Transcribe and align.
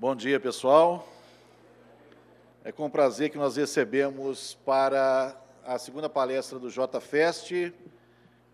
Bom 0.00 0.16
dia, 0.16 0.40
pessoal. 0.40 1.06
É 2.64 2.72
com 2.72 2.88
prazer 2.88 3.28
que 3.28 3.36
nós 3.36 3.56
recebemos 3.56 4.54
para 4.64 5.38
a 5.62 5.78
segunda 5.78 6.08
palestra 6.08 6.58
do 6.58 6.70
JFest, 6.70 7.70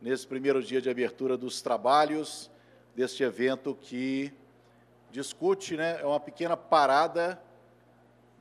nesse 0.03 0.27
primeiro 0.27 0.61
dia 0.61 0.82
de 0.82 0.90
abertura 0.90 1.37
dos 1.37 1.62
trabalhos 1.62 2.51
deste 2.96 3.22
evento 3.22 3.79
que 3.80 4.32
discute, 5.12 5.77
né, 5.77 6.01
é 6.01 6.04
uma 6.04 6.19
pequena 6.19 6.56
parada 6.56 7.40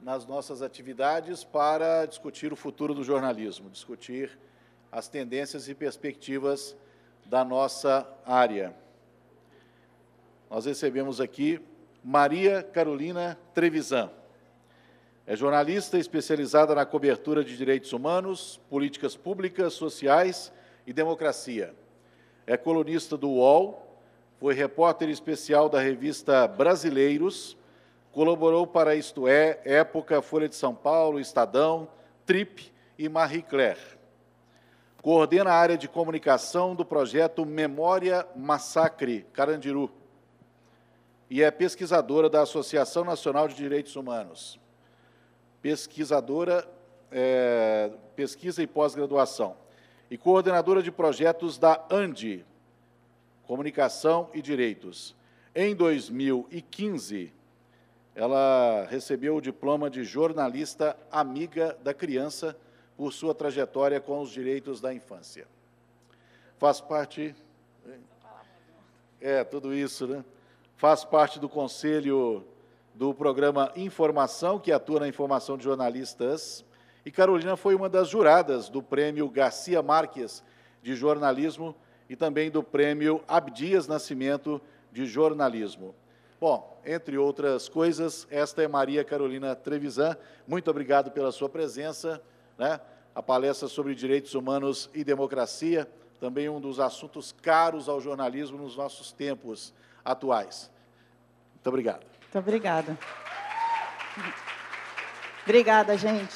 nas 0.02 0.26
nossas 0.26 0.64
atividades 0.64 1.44
para 1.44 2.08
discutir 2.08 2.52
o 2.52 2.56
futuro 2.56 2.96
do 2.96 3.04
jornalismo, 3.04 3.70
discutir 3.70 4.36
as 4.92 5.08
tendências 5.08 5.70
e 5.70 5.76
perspectivas 5.76 6.76
da 7.24 7.46
nossa 7.46 8.12
área. 8.26 8.76
Nós 10.50 10.66
recebemos 10.66 11.22
aqui 11.22 11.62
Maria 12.08 12.62
Carolina 12.62 13.36
Trevisan. 13.56 14.12
É 15.26 15.36
jornalista 15.36 15.98
especializada 15.98 16.76
na 16.76 16.86
cobertura 16.86 17.44
de 17.44 17.58
direitos 17.58 17.94
humanos, 17.94 18.62
políticas 18.70 19.16
públicas, 19.16 19.74
sociais 19.74 20.54
e 20.86 20.94
democracia. 20.94 21.74
É 22.46 22.56
colunista 22.56 23.18
do 23.18 23.28
UOL, 23.32 23.98
foi 24.40 24.54
repórter 24.54 25.10
especial 25.10 25.68
da 25.68 25.80
revista 25.80 26.48
Brasileiros, 26.48 27.58
colaborou 28.12 28.68
para 28.68 28.96
Isto 28.96 29.28
É, 29.28 29.60
Época, 29.66 30.22
Folha 30.22 30.48
de 30.48 30.56
São 30.56 30.76
Paulo, 30.76 31.20
Estadão, 31.20 31.88
Trip 32.24 32.72
e 33.00 33.10
Marie 33.10 33.42
Claire. 33.42 33.98
Coordena 35.02 35.50
a 35.50 35.58
área 35.58 35.76
de 35.76 35.88
comunicação 35.88 36.76
do 36.76 36.86
projeto 36.86 37.44
Memória 37.48 38.28
Massacre 38.36 39.26
Carandiru 39.34 39.90
e 41.30 41.42
é 41.42 41.50
pesquisadora 41.50 42.30
da 42.30 42.42
Associação 42.42 43.04
Nacional 43.04 43.48
de 43.48 43.56
Direitos 43.56 43.96
Humanos. 43.96 44.60
Pesquisadora, 45.62 46.68
é, 47.12 47.92
pesquisa 48.16 48.62
e 48.62 48.68
pós-graduação. 48.68 49.58
E 50.10 50.18
coordenadora 50.18 50.84
de 50.84 50.92
projetos 50.92 51.58
da 51.58 51.84
ANDI, 51.90 52.46
Comunicação 53.48 54.30
e 54.34 54.42
Direitos. 54.42 55.16
Em 55.54 55.76
2015, 55.76 57.34
ela 58.14 58.86
recebeu 58.90 59.36
o 59.36 59.42
diploma 59.42 59.90
de 59.90 60.04
jornalista 60.04 60.98
amiga 61.12 61.78
da 61.84 61.94
criança 61.94 62.56
por 62.96 63.12
sua 63.12 63.34
trajetória 63.36 64.00
com 64.00 64.22
os 64.22 64.30
direitos 64.30 64.80
da 64.80 64.94
infância. 64.94 65.48
Faz 66.58 66.80
parte. 66.80 67.36
É, 69.20 69.44
tudo 69.44 69.74
isso, 69.74 70.08
né? 70.08 70.24
Faz 70.76 71.06
parte 71.06 71.40
do 71.40 71.48
conselho 71.48 72.44
do 72.94 73.14
programa 73.14 73.72
Informação, 73.76 74.60
que 74.60 74.72
atua 74.72 75.02
na 75.02 75.08
informação 75.08 75.58
de 75.58 75.64
jornalistas. 75.64 76.66
E 77.06 77.12
Carolina 77.12 77.56
foi 77.56 77.76
uma 77.76 77.90
das 77.90 78.10
juradas 78.10 78.70
do 78.70 78.82
prêmio 78.82 79.30
Garcia 79.30 79.82
Marques 79.82 80.44
de 80.82 80.96
jornalismo 80.96 81.76
e 82.10 82.16
também 82.16 82.52
do 82.52 82.62
prêmio 82.62 83.22
Abdias 83.28 83.88
Nascimento 83.88 84.62
de 84.92 85.06
jornalismo. 85.06 85.96
Bom, 86.40 86.82
entre 86.86 87.18
outras 87.18 87.70
coisas, 87.70 88.28
esta 88.30 88.62
é 88.62 88.68
Maria 88.68 89.04
Carolina 89.04 89.56
Trevisan. 89.56 90.18
Muito 90.46 90.70
obrigado 90.70 91.10
pela 91.12 91.32
sua 91.32 91.50
presença. 91.50 92.22
Né? 92.58 92.80
A 93.14 93.24
palestra 93.24 93.68
sobre 93.68 93.96
direitos 93.96 94.36
humanos 94.36 94.90
e 94.94 95.04
democracia, 95.04 95.90
também 96.20 96.50
um 96.50 96.60
dos 96.60 96.80
assuntos 96.80 97.32
caros 97.32 97.88
ao 97.88 98.02
jornalismo 98.02 98.58
nos 98.58 98.76
nossos 98.76 99.12
tempos 99.14 99.74
atuais. 100.06 100.72
Muito 101.56 101.68
obrigado. 101.68 102.06
Muito 102.22 102.38
obrigada. 102.38 102.98
Obrigada, 105.44 105.98
gente. 105.98 106.36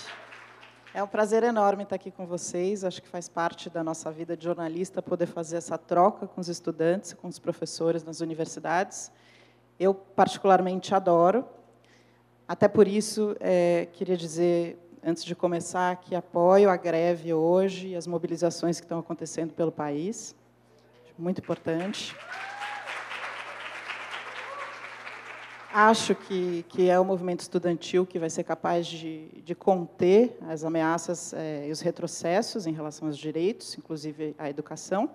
É 0.92 1.03
um 1.03 1.08
prazer 1.08 1.44
enorme 1.44 1.84
estar 1.84 1.95
aqui 1.95 2.09
com 2.09 2.26
vocês. 2.26 2.84
Acho 2.84 3.02
que 3.02 3.08
faz 3.08 3.30
parte 3.30 3.70
da 3.70 3.84
nossa 3.84 4.11
vida 4.11 4.36
de 4.36 4.44
jornalista 4.44 5.04
poder 5.04 5.27
fazer 5.27 5.58
essa 5.58 5.77
troca 5.77 6.26
com 6.26 6.42
os 6.42 6.49
estudantes, 6.49 7.14
com 7.14 7.27
os 7.27 7.38
professores 7.38 8.04
nas 8.04 8.21
universidades. 8.21 9.11
Eu, 9.80 9.94
particularmente, 9.94 10.95
adoro. 10.95 11.45
Até 12.48 12.67
por 12.67 12.88
isso, 12.88 13.36
é, 13.39 13.88
queria 13.94 14.17
dizer, 14.17 14.80
antes 15.04 15.23
de 15.23 15.36
começar, 15.36 15.95
que 15.98 16.15
apoio 16.15 16.70
a 16.70 16.76
greve 16.76 17.32
hoje 17.33 17.89
e 17.89 17.95
as 17.95 18.08
mobilizações 18.08 18.80
que 18.80 18.86
estão 18.86 18.98
acontecendo 18.98 19.54
pelo 19.54 19.71
país. 19.71 20.36
Muito 21.17 21.39
importante. 21.39 22.15
Acho 25.72 26.16
que, 26.16 26.66
que 26.68 26.90
é 26.90 27.00
o 27.00 27.06
movimento 27.06 27.42
estudantil 27.42 28.04
que 28.04 28.18
vai 28.18 28.30
ser 28.30 28.44
capaz 28.44 28.88
de, 28.88 29.28
de 29.44 29.54
conter 29.54 30.36
as 30.48 30.64
ameaças 30.64 31.32
é, 31.32 31.68
e 31.68 31.72
os 31.72 31.80
retrocessos 31.80 32.66
em 32.66 32.74
relação 32.74 33.08
aos 33.08 33.16
direitos, 33.16 33.78
inclusive 33.78 34.36
à 34.40 34.50
educação. 34.50 35.12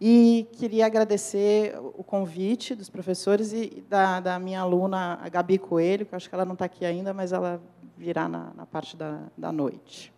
E 0.00 0.48
queria 0.52 0.86
agradecer 0.86 1.76
o 1.78 2.04
convite 2.04 2.76
dos 2.76 2.88
professores 2.88 3.52
e 3.52 3.84
da, 3.88 4.20
da 4.20 4.38
minha 4.38 4.60
aluna, 4.60 5.18
a 5.20 5.28
Gabi 5.28 5.58
Coelho, 5.58 6.06
que 6.06 6.14
acho 6.14 6.28
que 6.28 6.34
ela 6.34 6.44
não 6.44 6.54
está 6.54 6.66
aqui 6.66 6.84
ainda, 6.84 7.12
mas 7.12 7.32
ela 7.32 7.60
virá 7.98 8.28
na, 8.28 8.52
na 8.54 8.64
parte 8.64 8.96
da, 8.96 9.18
da 9.36 9.50
noite. 9.50 10.12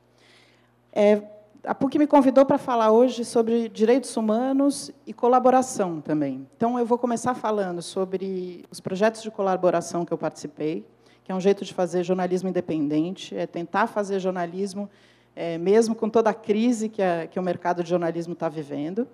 É, 0.92 1.22
a 1.64 1.74
PUC 1.74 1.96
me 1.96 2.06
convidou 2.08 2.44
para 2.44 2.58
falar 2.58 2.90
hoje 2.90 3.24
sobre 3.24 3.68
direitos 3.68 4.16
humanos 4.16 4.90
e 5.06 5.12
colaboração 5.12 6.00
também. 6.00 6.46
Então, 6.56 6.76
eu 6.76 6.84
vou 6.84 6.98
começar 6.98 7.34
falando 7.34 7.80
sobre 7.80 8.64
os 8.68 8.80
projetos 8.80 9.22
de 9.22 9.30
colaboração 9.30 10.04
que 10.04 10.12
eu 10.12 10.18
participei, 10.18 10.84
que 11.22 11.30
é 11.30 11.34
um 11.34 11.40
jeito 11.40 11.64
de 11.64 11.72
fazer 11.72 12.02
jornalismo 12.02 12.48
independente, 12.48 13.36
é 13.36 13.46
tentar 13.46 13.86
fazer 13.86 14.18
jornalismo 14.18 14.90
é, 15.36 15.56
mesmo 15.56 15.94
com 15.94 16.08
toda 16.08 16.30
a 16.30 16.34
crise 16.34 16.88
que, 16.88 17.00
a, 17.00 17.28
que 17.28 17.38
o 17.38 17.42
mercado 17.42 17.82
de 17.82 17.90
jornalismo 17.90 18.32
está 18.32 18.48
vivendo. 18.48 19.06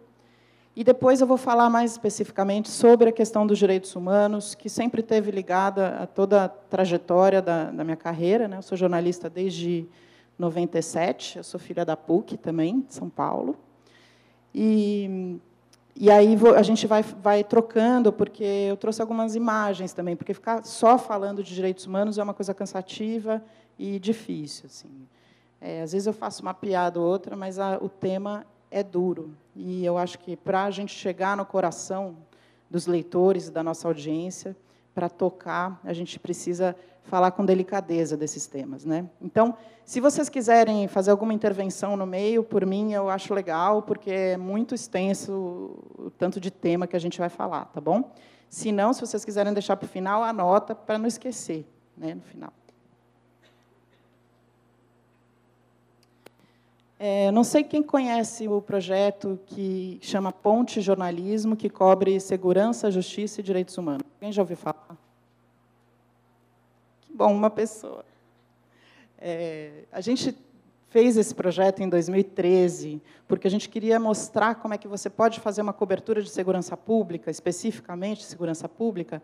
E 0.74 0.82
depois 0.82 1.20
eu 1.20 1.26
vou 1.26 1.36
falar 1.36 1.68
mais 1.68 1.92
especificamente 1.92 2.70
sobre 2.70 3.10
a 3.10 3.12
questão 3.12 3.46
dos 3.46 3.58
direitos 3.58 3.94
humanos, 3.94 4.54
que 4.54 4.70
sempre 4.70 5.02
teve 5.02 5.30
ligada 5.30 5.98
a 5.98 6.06
toda 6.06 6.44
a 6.44 6.48
trajetória 6.48 7.42
da, 7.42 7.64
da 7.64 7.84
minha 7.84 7.96
carreira. 7.96 8.48
Né? 8.48 8.56
Eu 8.56 8.62
sou 8.62 8.78
jornalista 8.78 9.28
desde 9.28 9.86
97. 10.38 11.38
Eu 11.38 11.44
sou 11.44 11.58
filha 11.58 11.84
da 11.84 11.96
PUC 11.96 12.36
também, 12.36 12.80
de 12.80 12.94
São 12.94 13.08
Paulo. 13.08 13.56
E, 14.54 15.38
e 15.96 16.10
aí 16.10 16.36
a 16.56 16.62
gente 16.62 16.86
vai, 16.86 17.02
vai 17.02 17.42
trocando, 17.42 18.12
porque 18.12 18.44
eu 18.44 18.76
trouxe 18.76 19.02
algumas 19.02 19.34
imagens 19.34 19.92
também, 19.92 20.14
porque 20.16 20.32
ficar 20.32 20.64
só 20.64 20.96
falando 20.96 21.42
de 21.42 21.54
direitos 21.54 21.86
humanos 21.86 22.18
é 22.18 22.22
uma 22.22 22.34
coisa 22.34 22.54
cansativa 22.54 23.42
e 23.78 23.98
difícil. 23.98 24.66
Assim. 24.66 24.88
É, 25.60 25.82
às 25.82 25.92
vezes 25.92 26.06
eu 26.06 26.12
faço 26.12 26.42
uma 26.42 26.54
piada 26.54 27.00
ou 27.00 27.06
outra, 27.06 27.36
mas 27.36 27.58
a, 27.58 27.78
o 27.78 27.88
tema 27.88 28.46
é 28.70 28.82
duro. 28.82 29.34
E 29.56 29.84
eu 29.84 29.98
acho 29.98 30.18
que 30.18 30.36
para 30.36 30.64
a 30.64 30.70
gente 30.70 30.94
chegar 30.94 31.36
no 31.36 31.44
coração 31.44 32.16
dos 32.70 32.86
leitores 32.86 33.48
e 33.48 33.50
da 33.50 33.62
nossa 33.62 33.88
audiência, 33.88 34.56
para 34.94 35.08
tocar, 35.08 35.80
a 35.84 35.92
gente 35.92 36.18
precisa 36.18 36.76
falar 37.08 37.32
com 37.32 37.44
delicadeza 37.44 38.16
desses 38.16 38.46
temas. 38.46 38.84
Né? 38.84 39.08
Então, 39.20 39.56
se 39.84 40.00
vocês 40.00 40.28
quiserem 40.28 40.86
fazer 40.86 41.10
alguma 41.10 41.32
intervenção 41.32 41.96
no 41.96 42.06
meio, 42.06 42.44
por 42.44 42.64
mim, 42.64 42.92
eu 42.92 43.08
acho 43.08 43.32
legal, 43.34 43.82
porque 43.82 44.10
é 44.10 44.36
muito 44.36 44.74
extenso 44.74 45.32
o 45.98 46.10
tanto 46.10 46.38
de 46.38 46.50
tema 46.50 46.86
que 46.86 46.94
a 46.94 47.00
gente 47.00 47.18
vai 47.18 47.28
falar, 47.28 47.64
tá 47.66 47.80
bom? 47.80 48.12
Se 48.48 48.70
não, 48.70 48.92
se 48.92 49.00
vocês 49.00 49.24
quiserem 49.24 49.52
deixar 49.52 49.76
para 49.76 49.86
o 49.86 49.88
final, 49.88 50.22
anota 50.22 50.74
para 50.74 50.98
não 50.98 51.06
esquecer 51.06 51.66
né, 51.96 52.14
no 52.14 52.22
final. 52.22 52.52
É, 57.00 57.30
não 57.30 57.44
sei 57.44 57.62
quem 57.62 57.82
conhece 57.82 58.48
o 58.48 58.60
projeto 58.60 59.38
que 59.46 60.00
chama 60.02 60.32
Ponte 60.32 60.80
Jornalismo, 60.80 61.54
que 61.56 61.70
cobre 61.70 62.18
segurança, 62.18 62.90
justiça 62.90 63.40
e 63.40 63.44
direitos 63.44 63.78
humanos. 63.78 64.02
Alguém 64.16 64.32
já 64.32 64.42
ouviu 64.42 64.56
falar? 64.56 65.07
Bom, 67.08 67.34
uma 67.34 67.50
pessoa. 67.50 68.04
É, 69.18 69.84
a 69.90 70.00
gente 70.00 70.36
fez 70.88 71.16
esse 71.16 71.34
projeto 71.34 71.80
em 71.82 71.88
2013 71.88 73.02
porque 73.26 73.46
a 73.46 73.50
gente 73.50 73.68
queria 73.68 74.00
mostrar 74.00 74.54
como 74.54 74.74
é 74.74 74.78
que 74.78 74.88
você 74.88 75.10
pode 75.10 75.40
fazer 75.40 75.60
uma 75.60 75.72
cobertura 75.72 76.22
de 76.22 76.30
segurança 76.30 76.76
pública, 76.76 77.30
especificamente 77.30 78.24
segurança 78.24 78.68
pública, 78.68 79.22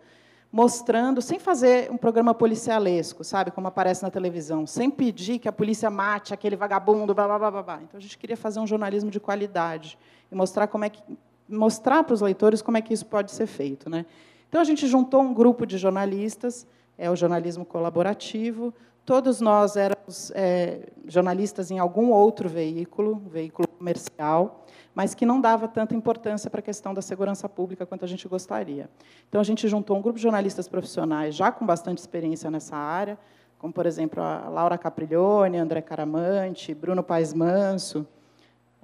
mostrando, 0.52 1.20
sem 1.20 1.38
fazer 1.38 1.90
um 1.90 1.96
programa 1.96 2.32
policialesco, 2.34 3.24
sabe, 3.24 3.50
como 3.50 3.66
aparece 3.66 4.02
na 4.02 4.10
televisão, 4.10 4.66
sem 4.66 4.90
pedir 4.90 5.38
que 5.38 5.48
a 5.48 5.52
polícia 5.52 5.90
mate 5.90 6.32
aquele 6.32 6.54
vagabundo, 6.54 7.14
blá, 7.14 7.26
blá, 7.26 7.50
blá, 7.50 7.62
blá. 7.62 7.80
Então 7.82 7.98
a 7.98 8.00
gente 8.00 8.16
queria 8.16 8.36
fazer 8.36 8.60
um 8.60 8.66
jornalismo 8.66 9.10
de 9.10 9.18
qualidade 9.18 9.98
e 10.30 10.34
mostrar 10.34 10.68
como 10.68 10.84
é 10.84 10.90
que 10.90 11.02
mostrar 11.48 12.04
para 12.04 12.14
os 12.14 12.20
leitores 12.20 12.62
como 12.62 12.76
é 12.76 12.80
que 12.80 12.94
isso 12.94 13.04
pode 13.04 13.30
ser 13.32 13.46
feito, 13.46 13.90
né? 13.90 14.06
Então 14.48 14.60
a 14.60 14.64
gente 14.64 14.86
juntou 14.86 15.20
um 15.20 15.34
grupo 15.34 15.66
de 15.66 15.76
jornalistas 15.76 16.66
é 16.96 17.10
o 17.10 17.16
jornalismo 17.16 17.64
colaborativo. 17.64 18.72
Todos 19.04 19.40
nós 19.40 19.76
éramos 19.76 20.32
é, 20.34 20.88
jornalistas 21.06 21.70
em 21.70 21.78
algum 21.78 22.10
outro 22.10 22.48
veículo, 22.48 23.22
veículo 23.30 23.68
comercial, 23.68 24.64
mas 24.94 25.14
que 25.14 25.26
não 25.26 25.40
dava 25.40 25.68
tanta 25.68 25.94
importância 25.94 26.48
para 26.48 26.60
a 26.60 26.62
questão 26.62 26.94
da 26.94 27.02
segurança 27.02 27.48
pública 27.48 27.84
quanto 27.84 28.04
a 28.04 28.08
gente 28.08 28.26
gostaria. 28.26 28.88
Então, 29.28 29.40
a 29.40 29.44
gente 29.44 29.68
juntou 29.68 29.98
um 29.98 30.00
grupo 30.00 30.16
de 30.16 30.22
jornalistas 30.22 30.68
profissionais 30.68 31.34
já 31.34 31.52
com 31.52 31.66
bastante 31.66 31.98
experiência 31.98 32.50
nessa 32.50 32.76
área, 32.76 33.18
como, 33.58 33.72
por 33.72 33.84
exemplo, 33.84 34.22
a 34.22 34.48
Laura 34.48 34.78
Capriglione, 34.78 35.58
André 35.58 35.82
Caramante, 35.82 36.72
Bruno 36.74 37.02
Paes 37.02 37.34
Manso, 37.34 38.06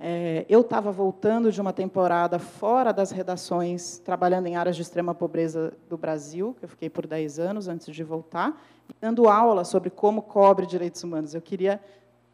é, 0.02 0.46
eu 0.48 0.62
estava 0.62 0.90
voltando 0.90 1.52
de 1.52 1.60
uma 1.60 1.74
temporada 1.74 2.38
fora 2.38 2.90
das 2.90 3.10
redações, 3.10 3.98
trabalhando 3.98 4.46
em 4.46 4.56
áreas 4.56 4.74
de 4.74 4.80
extrema 4.80 5.14
pobreza 5.14 5.74
do 5.90 5.98
Brasil, 5.98 6.56
que 6.58 6.64
eu 6.64 6.68
fiquei 6.70 6.88
por 6.88 7.06
10 7.06 7.38
anos 7.38 7.68
antes 7.68 7.94
de 7.94 8.02
voltar, 8.02 8.58
dando 8.98 9.28
aula 9.28 9.62
sobre 9.62 9.90
como 9.90 10.22
cobre 10.22 10.64
direitos 10.64 11.04
humanos. 11.04 11.34
Eu 11.34 11.42
queria 11.42 11.78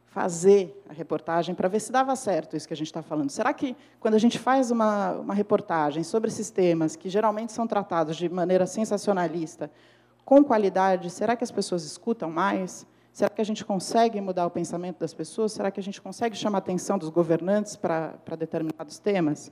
fazer 0.07 0.81
a 0.89 0.93
reportagem 0.93 1.57
para 1.57 1.69
ver 1.69 1.81
se 1.81 1.91
dava 1.91 2.15
certo 2.15 2.57
isso 2.57 2.69
que 2.69 2.73
a 2.73 2.77
gente 2.77 2.87
está 2.87 3.03
falando. 3.03 3.31
Será 3.31 3.53
que, 3.53 3.77
quando 3.99 4.15
a 4.15 4.19
gente 4.19 4.39
faz 4.39 4.71
uma, 4.71 5.15
uma 5.15 5.35
reportagem 5.35 6.05
sobre 6.05 6.29
esses 6.29 6.51
temas, 6.51 6.95
que 6.95 7.09
geralmente 7.09 7.53
são 7.53 7.67
tratados 7.67 8.17
de 8.17 8.29
maneira 8.29 8.65
sensacionalista, 8.65 9.69
com 10.25 10.45
qualidade, 10.45 11.11
será 11.11 11.35
que 11.35 11.43
as 11.43 11.51
pessoas 11.51 11.85
escutam 11.85 12.31
mais? 12.31 12.87
Será 13.17 13.31
que 13.31 13.41
a 13.41 13.45
gente 13.45 13.65
consegue 13.65 14.21
mudar 14.21 14.45
o 14.45 14.51
pensamento 14.51 14.99
das 14.99 15.15
pessoas? 15.15 15.51
Será 15.53 15.71
que 15.71 15.81
a 15.81 15.83
gente 15.83 16.03
consegue 16.03 16.37
chamar 16.37 16.59
a 16.59 16.61
atenção 16.61 16.99
dos 16.99 17.09
governantes 17.09 17.75
para, 17.75 18.09
para 18.23 18.37
determinados 18.37 18.99
temas? 18.99 19.51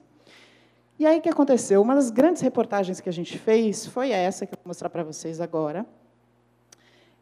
E 0.98 1.06
aí 1.06 1.18
o 1.18 1.22
que 1.22 1.30
aconteceu? 1.30 1.80
Uma 1.80 1.94
das 1.94 2.10
grandes 2.10 2.42
reportagens 2.42 3.00
que 3.00 3.08
a 3.08 3.12
gente 3.12 3.38
fez 3.38 3.86
foi 3.86 4.10
essa 4.10 4.44
que 4.44 4.52
eu 4.52 4.58
vou 4.62 4.68
mostrar 4.68 4.90
para 4.90 5.02
vocês 5.02 5.40
agora, 5.40 5.86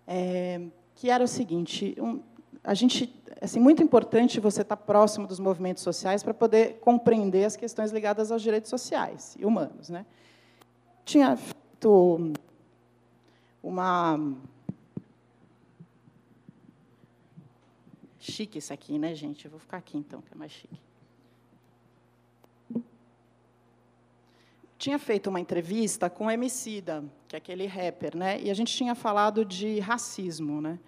é, 0.04 0.62
que 0.96 1.10
era 1.10 1.22
o 1.22 1.28
seguinte: 1.28 1.94
um, 1.96 2.20
a 2.64 2.74
gente, 2.74 3.22
assim, 3.40 3.60
muito 3.60 3.80
importante 3.80 4.40
você 4.40 4.62
estar 4.62 4.76
próximo 4.76 5.28
dos 5.28 5.38
movimentos 5.38 5.84
sociais 5.84 6.24
para 6.24 6.34
poder 6.34 6.80
compreender 6.80 7.44
as 7.44 7.54
questões 7.54 7.92
ligadas 7.92 8.32
aos 8.32 8.42
direitos 8.42 8.68
sociais 8.68 9.36
e 9.38 9.46
humanos, 9.46 9.90
né? 9.90 10.04
Tinha 11.04 11.36
feito 11.36 12.32
uma 13.62 14.18
Chique 18.22 18.58
isso 18.58 18.72
aqui, 18.72 19.00
né, 19.00 19.16
gente? 19.16 19.46
Eu 19.46 19.50
vou 19.50 19.58
ficar 19.58 19.78
aqui, 19.78 19.98
então, 19.98 20.22
que 20.22 20.32
é 20.32 20.36
mais 20.36 20.52
chique. 20.52 20.80
Tinha 24.78 24.96
feito 24.96 25.28
uma 25.28 25.40
entrevista 25.40 26.08
com 26.08 26.26
o 26.26 26.30
Emicida, 26.30 27.02
que 27.26 27.34
é 27.34 27.38
aquele 27.38 27.66
rapper, 27.66 28.16
né? 28.16 28.40
E 28.40 28.48
a 28.48 28.54
gente 28.54 28.72
tinha 28.72 28.94
falado 28.94 29.44
de 29.44 29.80
racismo, 29.80 30.60
né? 30.60 30.78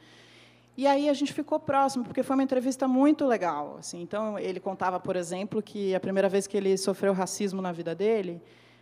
E 0.76 0.86
aí 0.86 1.08
a 1.08 1.12
gente 1.12 1.32
ficou 1.32 1.58
próximo, 1.58 2.04
porque 2.04 2.22
foi 2.22 2.36
uma 2.36 2.42
entrevista 2.44 2.86
muito 2.86 3.26
legal. 3.26 3.78
Assim. 3.80 4.00
Então, 4.00 4.38
ele 4.38 4.60
contava, 4.60 5.00
por 5.00 5.16
exemplo, 5.16 5.60
que 5.60 5.92
a 5.92 5.98
primeira 5.98 6.28
vez 6.28 6.46
que 6.46 6.56
ele 6.56 6.76
sofreu 6.76 7.12
racismo 7.12 7.60
na 7.60 7.72
vida 7.72 7.96
dele 7.96 8.40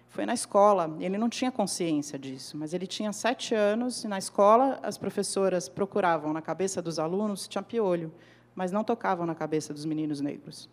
foi 0.08 0.26
na 0.26 0.34
escola. 0.34 0.94
Ele 1.00 1.16
não 1.16 1.30
tinha 1.30 1.50
consciência 1.50 2.18
disso, 2.18 2.58
mas 2.58 2.74
ele 2.74 2.86
tinha 2.86 3.14
sete 3.14 3.54
anos, 3.54 4.04
e 4.04 4.08
na 4.08 4.18
escola 4.18 4.78
as 4.82 4.98
professoras 4.98 5.70
procuravam 5.70 6.34
na 6.34 6.42
cabeça 6.42 6.82
dos 6.82 6.98
alunos 6.98 7.44
se 7.44 7.48
tinha 7.48 7.62
piolho 7.62 8.12
mas 8.54 8.72
não 8.72 8.84
tocavam 8.84 9.26
na 9.26 9.34
cabeça 9.34 9.72
dos 9.72 9.84
meninos 9.84 10.20
negros. 10.20 10.68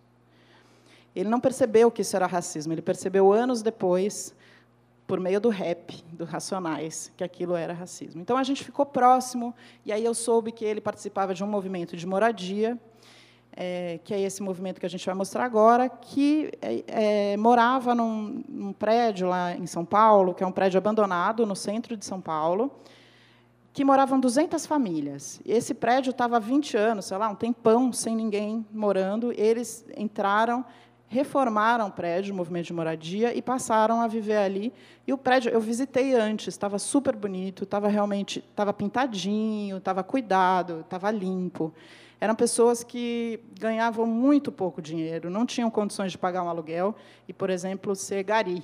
Ele 1.16 1.30
não 1.30 1.40
percebeu 1.40 1.90
que 1.90 2.02
isso 2.02 2.16
era 2.16 2.28
racismo, 2.28 2.74
ele 2.74 2.82
percebeu 2.82 3.32
anos 3.32 3.62
depois, 3.62 4.36
por 5.08 5.20
meio 5.20 5.42
do 5.42 5.50
rap, 5.50 6.04
do 6.14 6.24
Racionais, 6.24 7.12
que 7.18 7.24
aquilo 7.24 7.56
era 7.56 7.74
racismo. 7.74 8.22
Então 8.22 8.38
a 8.38 8.44
gente 8.44 8.64
ficou 8.64 8.86
próximo, 8.86 9.56
e 9.84 9.92
aí 9.92 10.06
eu 10.06 10.14
soube 10.14 10.52
que 10.52 10.64
ele 10.64 10.80
participava 10.80 11.34
de 11.34 11.44
um 11.44 11.48
movimento 11.48 11.98
de 11.98 12.06
moradia, 12.06 12.78
é, 13.52 14.00
que 14.04 14.14
é 14.14 14.22
esse 14.22 14.44
movimento 14.44 14.80
que 14.80 14.86
a 14.86 14.90
gente 14.90 15.06
vai 15.06 15.16
mostrar 15.16 15.44
agora, 15.44 15.90
que 15.90 16.52
é, 16.62 17.34
é, 17.34 17.38
morava 17.38 17.96
num, 17.96 18.44
num 18.48 18.72
prédio 18.72 19.28
lá 19.28 19.56
em 19.56 19.66
São 19.66 19.84
Paulo, 19.84 20.36
que 20.36 20.44
é 20.44 20.48
um 20.48 20.52
prédio 20.52 20.78
abandonado 20.78 21.44
no 21.46 21.56
centro 21.56 21.98
de 21.98 22.06
São 22.06 22.22
Paulo, 22.22 22.72
que 23.72 23.84
moravam 23.84 24.20
200 24.20 24.66
famílias. 24.66 25.40
Esse 25.46 25.74
prédio 25.74 26.12
estava 26.12 26.38
há 26.38 26.40
20 26.40 26.76
anos, 26.76 27.06
sei 27.06 27.18
lá, 27.18 27.30
um 27.30 27.36
tempão 27.36 27.94
sem 27.94 28.16
ninguém 28.16 28.66
morando. 28.72 29.32
Eles 29.32 29.86
entraram, 29.96 30.66
reformaram 31.08 31.88
o 31.88 31.92
prédio, 31.92 32.34
o 32.34 32.38
movimento 32.38 32.68
de 32.68 32.74
moradia, 32.74 33.36
e 33.36 33.42
passaram 33.42 34.02
a 34.02 34.08
viver 34.08 34.38
ali. 34.38 34.74
E 35.06 35.14
o 35.14 35.18
prédio, 35.18 35.52
eu 35.52 35.62
visitei 35.62 36.14
antes, 36.14 36.48
estava 36.48 36.80
super 36.80 37.16
bonito, 37.16 37.64
estava 37.64 37.88
realmente, 37.88 38.40
estava 38.40 38.74
pintadinho, 38.74 39.78
estava 39.78 40.04
cuidado, 40.04 40.82
estava 40.82 41.12
limpo. 41.12 41.74
Eram 42.22 42.36
pessoas 42.36 42.84
que 42.84 43.40
ganhavam 43.58 44.06
muito 44.06 44.52
pouco 44.52 44.82
dinheiro, 44.82 45.30
não 45.30 45.46
tinham 45.46 45.70
condições 45.72 46.12
de 46.12 46.18
pagar 46.18 46.44
um 46.44 46.50
aluguel 46.50 46.94
e, 47.28 47.34
por 47.34 47.50
exemplo, 47.50 47.96
ser 47.96 48.24
gari, 48.24 48.64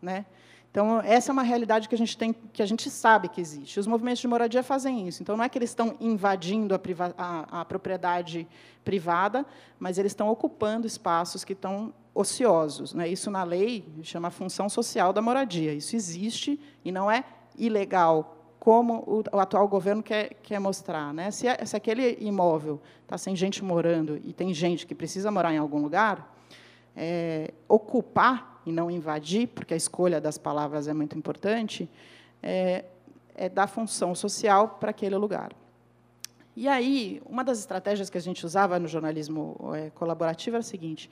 né? 0.00 0.24
Então, 0.72 1.02
essa 1.04 1.30
é 1.30 1.34
uma 1.34 1.42
realidade 1.42 1.86
que 1.86 1.94
a 1.94 1.98
gente 1.98 2.16
tem, 2.16 2.32
que 2.32 2.62
a 2.62 2.66
gente 2.66 2.88
sabe 2.88 3.28
que 3.28 3.42
existe. 3.42 3.78
Os 3.78 3.86
movimentos 3.86 4.22
de 4.22 4.26
moradia 4.26 4.62
fazem 4.62 5.06
isso. 5.06 5.22
Então, 5.22 5.36
não 5.36 5.44
é 5.44 5.48
que 5.50 5.58
eles 5.58 5.68
estão 5.68 5.94
invadindo 6.00 6.74
a, 6.74 6.78
priva 6.78 7.14
a, 7.18 7.60
a 7.60 7.64
propriedade 7.66 8.48
privada, 8.82 9.44
mas 9.78 9.98
eles 9.98 10.12
estão 10.12 10.30
ocupando 10.30 10.86
espaços 10.86 11.44
que 11.44 11.52
estão 11.52 11.92
ociosos. 12.14 12.94
Né? 12.94 13.06
Isso, 13.06 13.30
na 13.30 13.44
lei, 13.44 13.86
chama 14.02 14.30
função 14.30 14.66
social 14.66 15.12
da 15.12 15.20
moradia. 15.20 15.74
Isso 15.74 15.94
existe 15.94 16.58
e 16.82 16.90
não 16.90 17.10
é 17.10 17.22
ilegal, 17.58 18.38
como 18.58 19.04
o, 19.06 19.22
o 19.30 19.40
atual 19.40 19.68
governo 19.68 20.02
quer, 20.02 20.36
quer 20.42 20.58
mostrar. 20.58 21.12
Né? 21.12 21.30
Se, 21.30 21.48
se 21.66 21.76
aquele 21.76 22.16
imóvel 22.18 22.80
está 23.02 23.18
sem 23.18 23.36
gente 23.36 23.62
morando 23.62 24.18
e 24.24 24.32
tem 24.32 24.54
gente 24.54 24.86
que 24.86 24.94
precisa 24.94 25.30
morar 25.30 25.52
em 25.52 25.58
algum 25.58 25.82
lugar, 25.82 26.34
é, 26.96 27.52
ocupar 27.68 28.51
e 28.64 28.72
não 28.72 28.90
invadir, 28.90 29.48
porque 29.48 29.74
a 29.74 29.76
escolha 29.76 30.20
das 30.20 30.38
palavras 30.38 30.88
é 30.88 30.94
muito 30.94 31.16
importante, 31.16 31.88
é, 32.42 32.84
é 33.34 33.48
dar 33.48 33.66
função 33.66 34.14
social 34.14 34.76
para 34.80 34.90
aquele 34.90 35.16
lugar. 35.16 35.52
E 36.54 36.68
aí, 36.68 37.22
uma 37.24 37.42
das 37.42 37.58
estratégias 37.58 38.10
que 38.10 38.18
a 38.18 38.20
gente 38.20 38.44
usava 38.44 38.78
no 38.78 38.86
jornalismo 38.86 39.58
é, 39.74 39.90
colaborativo 39.90 40.56
era 40.56 40.60
a 40.60 40.62
seguinte: 40.62 41.10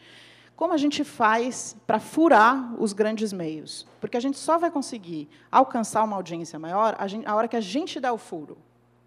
como 0.55 0.75
a 0.75 0.77
gente 0.77 1.03
faz 1.03 1.75
para 1.87 1.99
furar 1.99 2.75
os 2.79 2.93
grandes 2.93 3.33
meios? 3.33 3.87
Porque 3.99 4.19
a 4.19 4.21
gente 4.21 4.39
só 4.39 4.59
vai 4.59 4.71
conseguir 4.71 5.29
alcançar 5.51 6.05
uma 6.05 6.17
audiência 6.17 6.59
maior 6.59 6.95
a, 6.99 7.09
gente, 7.09 7.27
a 7.27 7.35
hora 7.35 7.49
que 7.49 7.57
a 7.57 7.61
gente 7.63 7.99
dá 7.99 8.13
o 8.13 8.19
furo. 8.19 8.59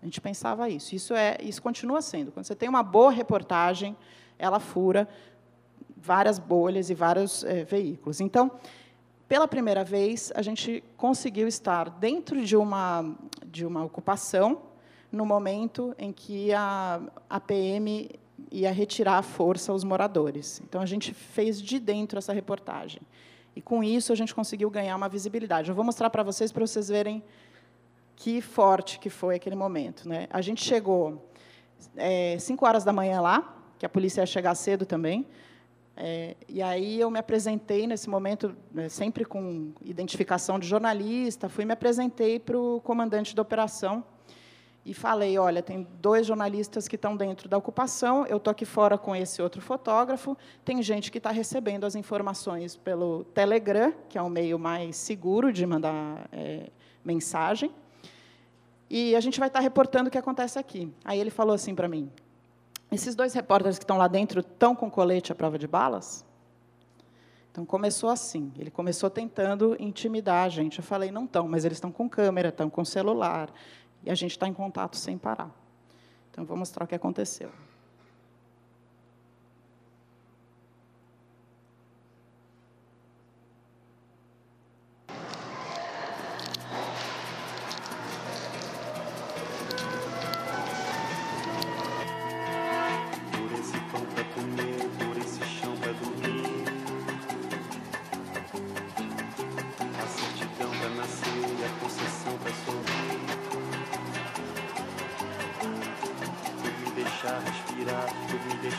A 0.01 0.05
gente 0.05 0.19
pensava 0.19 0.67
isso. 0.67 0.95
Isso 0.95 1.13
é, 1.13 1.37
isso 1.41 1.61
continua 1.61 2.01
sendo. 2.01 2.31
Quando 2.31 2.45
você 2.45 2.55
tem 2.55 2.67
uma 2.67 2.81
boa 2.81 3.11
reportagem, 3.11 3.95
ela 4.39 4.59
fura 4.59 5.07
várias 6.03 6.37
bolhas 6.37 6.89
e 6.89 6.93
vários 6.93 7.43
é, 7.45 7.63
veículos. 7.63 8.19
Então, 8.19 8.51
pela 9.27 9.47
primeira 9.47 9.83
vez, 9.85 10.33
a 10.35 10.41
gente 10.41 10.83
conseguiu 10.97 11.47
estar 11.47 11.89
dentro 11.89 12.43
de 12.43 12.57
uma, 12.57 13.15
de 13.45 13.65
uma 13.65 13.83
ocupação 13.83 14.61
no 15.09 15.25
momento 15.25 15.95
em 15.97 16.11
que 16.11 16.51
a, 16.53 17.01
a 17.29 17.39
PM 17.39 18.09
ia 18.51 18.71
retirar 18.71 19.17
à 19.17 19.21
força 19.21 19.71
os 19.71 19.83
moradores. 19.83 20.61
Então, 20.67 20.81
a 20.81 20.85
gente 20.85 21.13
fez 21.13 21.61
de 21.61 21.79
dentro 21.79 22.19
essa 22.19 22.33
reportagem. 22.33 23.01
E, 23.55 23.61
com 23.61 23.81
isso, 23.81 24.11
a 24.11 24.15
gente 24.15 24.35
conseguiu 24.35 24.69
ganhar 24.69 24.95
uma 24.95 25.07
visibilidade. 25.07 25.69
Eu 25.69 25.75
vou 25.75 25.85
mostrar 25.85 26.09
para 26.09 26.21
vocês, 26.21 26.51
para 26.51 26.65
vocês 26.67 26.89
verem 26.89 27.23
que 28.15 28.41
forte 28.41 28.99
que 28.99 29.09
foi 29.09 29.35
aquele 29.35 29.55
momento. 29.55 30.07
Né? 30.07 30.27
A 30.29 30.41
gente 30.41 30.63
chegou 30.63 31.29
é, 31.95 32.37
5 32.37 32.65
horas 32.65 32.83
da 32.83 32.91
manhã 32.91 33.21
lá, 33.21 33.55
que 33.79 33.85
a 33.85 33.89
polícia 33.89 34.21
ia 34.21 34.25
chegar 34.25 34.53
cedo 34.55 34.85
também. 34.85 35.25
É, 35.95 36.35
e 36.49 36.61
aí 36.61 36.99
eu 36.99 37.11
me 37.11 37.19
apresentei 37.19 37.85
nesse 37.85 38.09
momento, 38.09 38.55
né, 38.71 38.89
sempre 38.89 39.23
com 39.23 39.71
identificação 39.83 40.57
de 40.57 40.67
jornalista, 40.67 41.47
fui 41.47 41.65
me 41.65 41.73
apresentei 41.73 42.39
para 42.39 42.57
o 42.57 42.81
comandante 42.81 43.35
da 43.35 43.41
operação 43.43 44.03
e 44.85 44.93
falei, 44.93 45.37
olha, 45.37 45.61
tem 45.61 45.87
dois 46.01 46.25
jornalistas 46.25 46.87
que 46.87 46.95
estão 46.95 47.15
dentro 47.15 47.47
da 47.47 47.57
ocupação, 47.57 48.25
eu 48.25 48.37
estou 48.37 48.51
aqui 48.51 48.65
fora 48.65 48.97
com 48.97 49.15
esse 49.15 49.41
outro 49.41 49.61
fotógrafo, 49.61 50.35
tem 50.65 50.81
gente 50.81 51.11
que 51.11 51.19
está 51.19 51.31
recebendo 51.31 51.85
as 51.85 51.95
informações 51.95 52.75
pelo 52.75 53.23
Telegram, 53.25 53.93
que 54.09 54.17
é 54.17 54.21
o 54.21 54.29
meio 54.29 54.59
mais 54.59 54.95
seguro 54.97 55.53
de 55.53 55.65
mandar 55.65 56.27
é, 56.31 56.69
mensagem, 57.05 57.71
e 58.89 59.15
a 59.15 59.21
gente 59.21 59.39
vai 59.39 59.47
estar 59.47 59.59
tá 59.59 59.63
reportando 59.63 60.09
o 60.09 60.11
que 60.11 60.17
acontece 60.17 60.59
aqui. 60.59 60.91
Aí 61.05 61.19
ele 61.19 61.29
falou 61.29 61.55
assim 61.55 61.73
para 61.73 61.87
mim, 61.87 62.11
esses 62.93 63.15
dois 63.15 63.33
repórteres 63.33 63.77
que 63.77 63.83
estão 63.83 63.97
lá 63.97 64.07
dentro 64.07 64.39
estão 64.39 64.75
com 64.75 64.89
colete 64.89 65.31
à 65.31 65.35
prova 65.35 65.57
de 65.57 65.67
balas? 65.67 66.25
Então 67.51 67.65
começou 67.65 68.09
assim. 68.09 68.51
Ele 68.57 68.71
começou 68.71 69.09
tentando 69.09 69.75
intimidar 69.79 70.45
a 70.45 70.49
gente. 70.49 70.79
Eu 70.79 70.83
falei, 70.83 71.11
não 71.11 71.25
estão, 71.25 71.47
mas 71.47 71.65
eles 71.65 71.77
estão 71.77 71.91
com 71.91 72.09
câmera, 72.09 72.49
estão 72.49 72.69
com 72.69 72.83
celular. 72.83 73.53
E 74.03 74.09
a 74.09 74.15
gente 74.15 74.31
está 74.31 74.47
em 74.47 74.53
contato 74.53 74.97
sem 74.97 75.17
parar. 75.17 75.51
Então 76.31 76.43
vou 76.45 76.57
mostrar 76.57 76.85
o 76.85 76.87
que 76.87 76.95
aconteceu. 76.95 77.51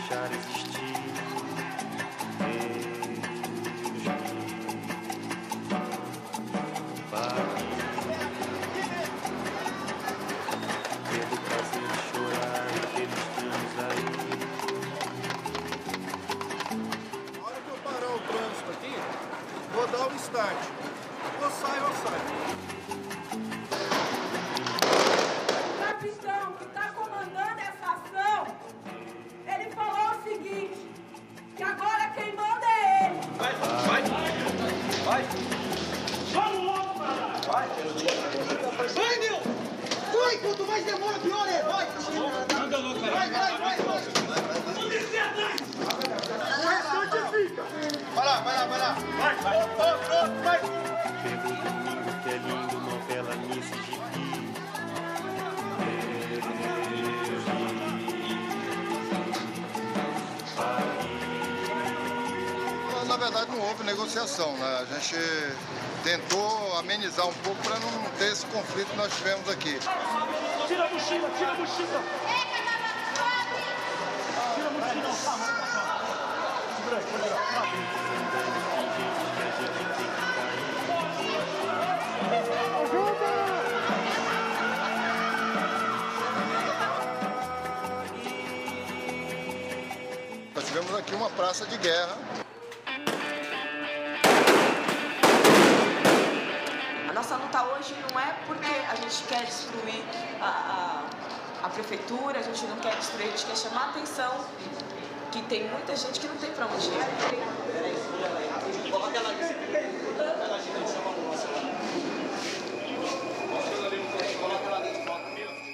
Por 0.08 0.30
me 0.30 0.53
Vai, 38.94 39.18
meu! 39.18 39.40
Vai, 40.12 40.36
quanto 40.38 40.66
mais 40.66 40.84
demora, 40.84 41.18
pior 41.18 41.48
é! 41.48 41.62
Vai! 41.62 41.86
Vai, 43.10 43.30
vai, 43.30 43.58
vai, 43.58 43.76
vai! 43.78 44.02
O 46.56 46.66
restante 46.68 47.18
fica! 47.32 47.62
Vai 48.14 48.24
lá, 48.24 48.40
vai 48.40 48.54
lá, 48.54 48.66
vai 48.66 48.78
lá! 48.78 48.92
Vai, 49.18 49.34
vai! 49.36 49.58
Vai! 50.42 50.60
Pelo 51.22 51.48
lindo 51.54 52.12
que 52.22 52.28
é 52.28 52.36
lindo, 52.38 52.76
novela 52.80 53.34
nesse 53.36 53.83
houve 63.74 63.84
negociação, 63.84 64.56
né? 64.56 64.78
A 64.82 64.84
gente 64.94 65.16
tentou 66.04 66.78
amenizar 66.78 67.26
um 67.26 67.32
pouco 67.34 67.60
para 67.62 67.78
não 67.80 67.90
ter 68.18 68.30
esse 68.32 68.46
conflito 68.46 68.88
que 68.88 68.96
nós 68.96 69.12
tivemos 69.16 69.48
aqui. 69.48 69.78
Tira 70.68 70.84
a 70.84 70.90
mochila, 70.90 71.28
tira 71.36 71.50
a 71.50 71.54
mochila! 71.54 72.02
Tira 74.54 74.68
a 74.68 74.70
mochila! 74.70 75.54
Nós 90.54 90.64
tivemos 90.64 90.94
aqui 90.94 91.14
uma 91.16 91.30
praça 91.30 91.66
de 91.66 91.76
guerra. 91.78 92.23
Nossa 97.24 97.36
luta 97.36 97.62
hoje 97.74 97.96
não 98.10 98.20
é 98.20 98.34
porque 98.46 98.66
a 98.66 98.94
gente 98.96 99.24
quer 99.24 99.44
destruir 99.46 100.04
a, 100.42 101.04
a, 101.62 101.66
a 101.66 101.70
prefeitura, 101.70 102.38
a 102.38 102.42
gente 102.42 102.66
não 102.66 102.76
quer 102.76 102.94
destruir, 102.96 103.28
a 103.28 103.30
gente 103.30 103.46
quer 103.46 103.56
chamar 103.56 103.86
a 103.86 103.88
atenção 103.90 104.44
que 105.32 105.40
tem 105.44 105.66
muita 105.70 105.96
gente 105.96 106.20
que 106.20 106.26
não 106.28 106.36
tem 106.36 106.50
para 106.50 106.66
onde 106.66 106.86
ir. 106.86 106.92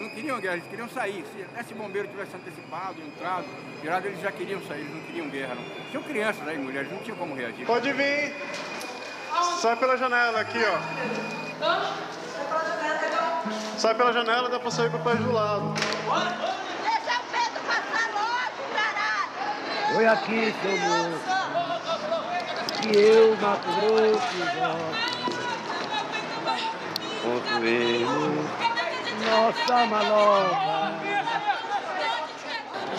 Não 0.01 0.09
queriam 0.11 0.41
guerra, 0.41 0.55
eles 0.55 0.69
queriam 0.69 0.89
sair. 0.89 1.25
Se 1.33 1.61
esse 1.61 1.75
bombeiro 1.75 2.07
tivesse 2.07 2.37
antecipado, 2.37 3.01
entrado, 3.03 3.47
virado, 3.83 4.07
eles 4.07 4.21
já 4.21 4.31
queriam 4.31 4.63
sair, 4.69 4.83
eles 4.83 4.95
não 4.95 5.03
queriam 5.03 5.29
guerra. 5.29 5.57
Não. 5.57 5.91
Tinham 5.91 6.03
crianças 6.05 6.47
aí, 6.47 6.59
mulheres, 6.59 6.93
não 6.93 6.99
tinha 6.99 7.17
como 7.17 7.35
reagir. 7.35 7.67
Pode 7.67 7.93
vir. 7.93 8.37
Sai 9.61 9.77
pela 9.77 9.97
janela 9.97 10.41
aqui, 10.41 10.59
ó. 10.65 10.79
Sai 13.79 13.95
pela 13.95 14.13
janela, 14.13 14.49
dá 14.49 14.59
pra 14.59 14.71
sair 14.71 14.91
pro 14.91 14.99
país 15.01 15.19
do 15.19 15.33
lado. 15.33 15.75
Deixa 15.75 17.19
o 17.19 17.23
Pedro 17.31 17.61
passar 17.67 18.11
logo, 18.15 18.63
caralho! 18.75 19.95
Foi 19.95 20.07
aqui, 20.07 20.55
seu 20.63 20.77
moço, 20.79 21.21
que 22.83 22.97
eu, 22.99 23.37
Mato 23.37 23.69
Grosso, 23.81 24.41
construímos 27.23 28.71
nossa 29.27 29.87
maloca. 29.87 31.00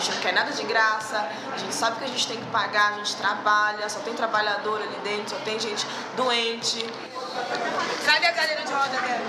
A 0.02 0.04
gente 0.04 0.16
não 0.16 0.22
quer 0.22 0.32
nada 0.32 0.50
de 0.50 0.64
graça, 0.64 1.28
a 1.54 1.56
gente 1.56 1.72
sabe 1.72 1.98
que 1.98 2.04
a 2.04 2.08
gente 2.08 2.26
tem 2.26 2.36
que 2.36 2.46
pagar, 2.46 2.94
a 2.94 2.96
gente 2.96 3.14
trabalha, 3.14 3.88
só 3.88 4.00
tem 4.00 4.12
trabalhador 4.14 4.82
ali 4.82 4.98
dentro, 5.04 5.30
só 5.30 5.44
tem 5.44 5.60
gente 5.60 5.86
doente. 6.16 6.84
Cadê 8.04 8.26
a 8.26 8.32
cadeira 8.32 8.62
de 8.62 8.72
roda 8.72 8.88
dela? 8.88 9.20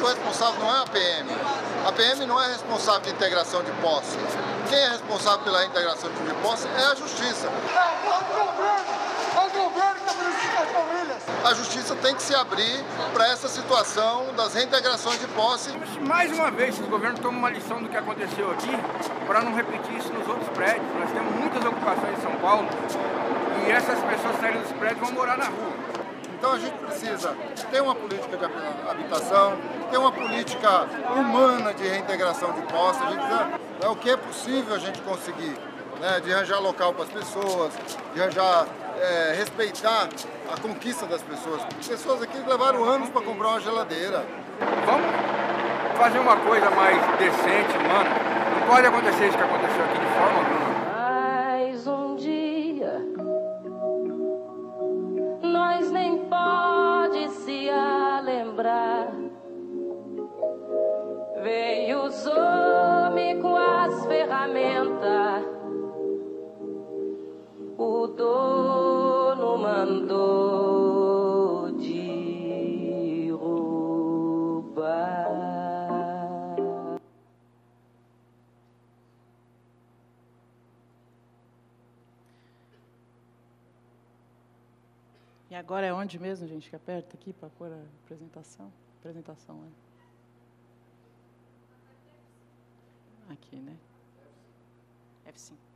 O 0.00 0.06
responsável 0.06 0.60
não 0.60 0.76
é 0.76 0.82
a 0.82 0.86
PM. 0.86 1.30
A 1.84 1.90
PM 1.90 2.26
não 2.26 2.40
é 2.40 2.46
responsável 2.46 3.00
de 3.00 3.10
integração 3.10 3.64
de 3.64 3.72
posse. 3.82 4.16
Quem 4.68 4.78
é 4.78 4.90
responsável 4.90 5.40
pela 5.40 5.64
integração 5.64 6.12
de 6.12 6.34
posse 6.34 6.68
é 6.68 6.84
a 6.84 6.94
Justiça. 6.94 7.48
A 11.44 11.54
Justiça 11.54 11.94
tem 11.96 12.14
que 12.14 12.22
se 12.22 12.34
abrir 12.34 12.84
para 13.12 13.28
essa 13.28 13.48
situação 13.48 14.34
das 14.36 14.54
reintegrações 14.54 15.20
de 15.20 15.26
posse. 15.28 15.70
Se 15.70 16.00
mais 16.00 16.32
uma 16.32 16.50
vez 16.50 16.74
esses 16.74 16.86
governos 16.86 17.20
tomam 17.20 17.38
uma 17.38 17.50
lição 17.50 17.80
do 17.80 17.88
que 17.88 17.96
aconteceu 17.96 18.50
aqui, 18.50 18.70
para 19.26 19.42
não 19.42 19.54
repetir 19.54 19.96
isso 19.96 20.12
nos 20.12 20.26
outros 20.26 20.48
prédios. 20.50 20.86
Nós 20.98 21.10
temos 21.10 21.32
muitas 21.34 21.64
ocupações 21.64 22.18
em 22.18 22.22
São 22.22 22.34
Paulo 22.36 22.68
e 23.66 23.70
essas 23.70 23.98
pessoas 24.00 24.36
saírem 24.40 24.60
dos 24.60 24.72
prédios 24.72 25.00
vão 25.00 25.12
morar 25.12 25.38
na 25.38 25.46
rua. 25.46 25.72
Então 26.38 26.52
a 26.52 26.58
gente 26.58 26.76
precisa 26.78 27.36
ter 27.70 27.80
uma 27.80 27.94
política 27.94 28.36
de 28.36 28.90
habitação, 28.90 29.58
ter 29.90 29.96
uma 29.96 30.12
política 30.12 30.86
humana 31.16 31.72
de 31.72 31.86
reintegração 31.86 32.52
de 32.52 32.62
posse. 32.62 33.02
A 33.02 33.10
gente 33.10 33.20
precisa, 33.20 33.50
é 33.82 33.88
o 33.88 33.96
que 33.96 34.10
é 34.10 34.16
possível 34.16 34.74
a 34.74 34.78
gente 34.78 35.00
conseguir, 35.02 35.56
né, 36.00 36.20
de 36.20 36.32
arranjar 36.32 36.60
local 36.60 36.92
para 36.94 37.04
as 37.04 37.10
pessoas, 37.10 37.72
de 38.14 38.20
arranjar, 38.20 38.66
é, 39.00 39.34
respeitar 39.36 40.08
a 40.52 40.60
conquista 40.60 41.06
das 41.06 41.22
pessoas. 41.22 41.62
Pessoas 41.86 42.22
aqui 42.22 42.38
levaram 42.46 42.84
anos 42.84 43.08
para 43.10 43.22
comprar 43.22 43.48
uma 43.48 43.60
geladeira. 43.60 44.24
Vamos 44.86 45.06
fazer 45.96 46.18
uma 46.18 46.36
coisa 46.36 46.70
mais 46.70 46.96
decente, 47.18 47.76
humana. 47.76 48.10
Não 48.60 48.66
pode 48.66 48.86
acontecer 48.86 49.28
isso 49.28 49.36
que 49.36 49.44
aconteceu 49.44 49.84
aqui 49.84 49.98
de 49.98 50.06
forma 50.06 50.38
alguma. 50.38 50.68
Mais 50.94 51.86
um 51.86 52.16
dia, 52.16 53.00
nós 55.42 55.90
nem 55.90 56.18
pode 56.26 57.28
se 57.30 57.70
lembrar. 58.24 59.08
Veio 61.42 62.04
os 62.04 62.26
homens 62.26 63.40
com 63.40 63.56
as 63.56 64.06
ferramentas, 64.06 65.44
E 85.50 85.54
agora 85.54 85.86
é 85.86 85.94
onde 85.94 86.18
mesmo, 86.18 86.48
gente, 86.48 86.68
que 86.68 86.74
aperta 86.74 87.14
aqui 87.14 87.32
para 87.32 87.48
pôr 87.48 87.72
a 87.72 87.80
apresentação? 88.02 88.72
Apresentação, 88.98 89.54
né? 89.54 89.70
Aqui, 93.30 93.54
né? 93.54 93.76
F5. 95.28 95.67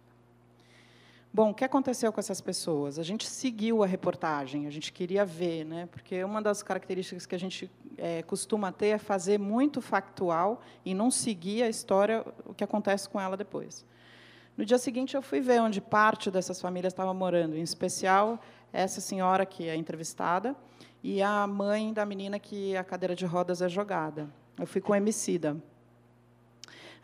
Bom, 1.34 1.48
o 1.48 1.54
que 1.54 1.64
aconteceu 1.64 2.12
com 2.12 2.20
essas 2.20 2.42
pessoas? 2.42 2.98
A 2.98 3.02
gente 3.02 3.26
seguiu 3.26 3.82
a 3.82 3.86
reportagem, 3.86 4.66
a 4.66 4.70
gente 4.70 4.92
queria 4.92 5.24
ver, 5.24 5.64
né? 5.64 5.88
Porque 5.90 6.22
uma 6.22 6.42
das 6.42 6.62
características 6.62 7.24
que 7.24 7.34
a 7.34 7.38
gente 7.38 7.70
é, 7.96 8.22
costuma 8.22 8.70
ter 8.70 8.88
é 8.88 8.98
fazer 8.98 9.38
muito 9.38 9.80
factual 9.80 10.60
e 10.84 10.92
não 10.92 11.10
seguir 11.10 11.62
a 11.62 11.70
história, 11.70 12.22
o 12.44 12.52
que 12.52 12.62
acontece 12.62 13.08
com 13.08 13.18
ela 13.18 13.34
depois. 13.34 13.82
No 14.58 14.62
dia 14.66 14.76
seguinte, 14.76 15.14
eu 15.14 15.22
fui 15.22 15.40
ver 15.40 15.62
onde 15.62 15.80
parte 15.80 16.30
dessas 16.30 16.60
famílias 16.60 16.92
estava 16.92 17.14
morando, 17.14 17.56
em 17.56 17.62
especial 17.62 18.38
essa 18.70 19.00
senhora 19.00 19.46
que 19.46 19.66
é 19.66 19.74
entrevistada 19.74 20.54
e 21.02 21.22
a 21.22 21.46
mãe 21.46 21.94
da 21.94 22.04
menina 22.04 22.38
que 22.38 22.76
a 22.76 22.84
cadeira 22.84 23.16
de 23.16 23.24
rodas 23.24 23.62
é 23.62 23.70
jogada. 23.70 24.28
Eu 24.58 24.66
fui 24.66 24.82
com 24.82 24.92
o 24.92 24.94
Emicida. 24.94 25.56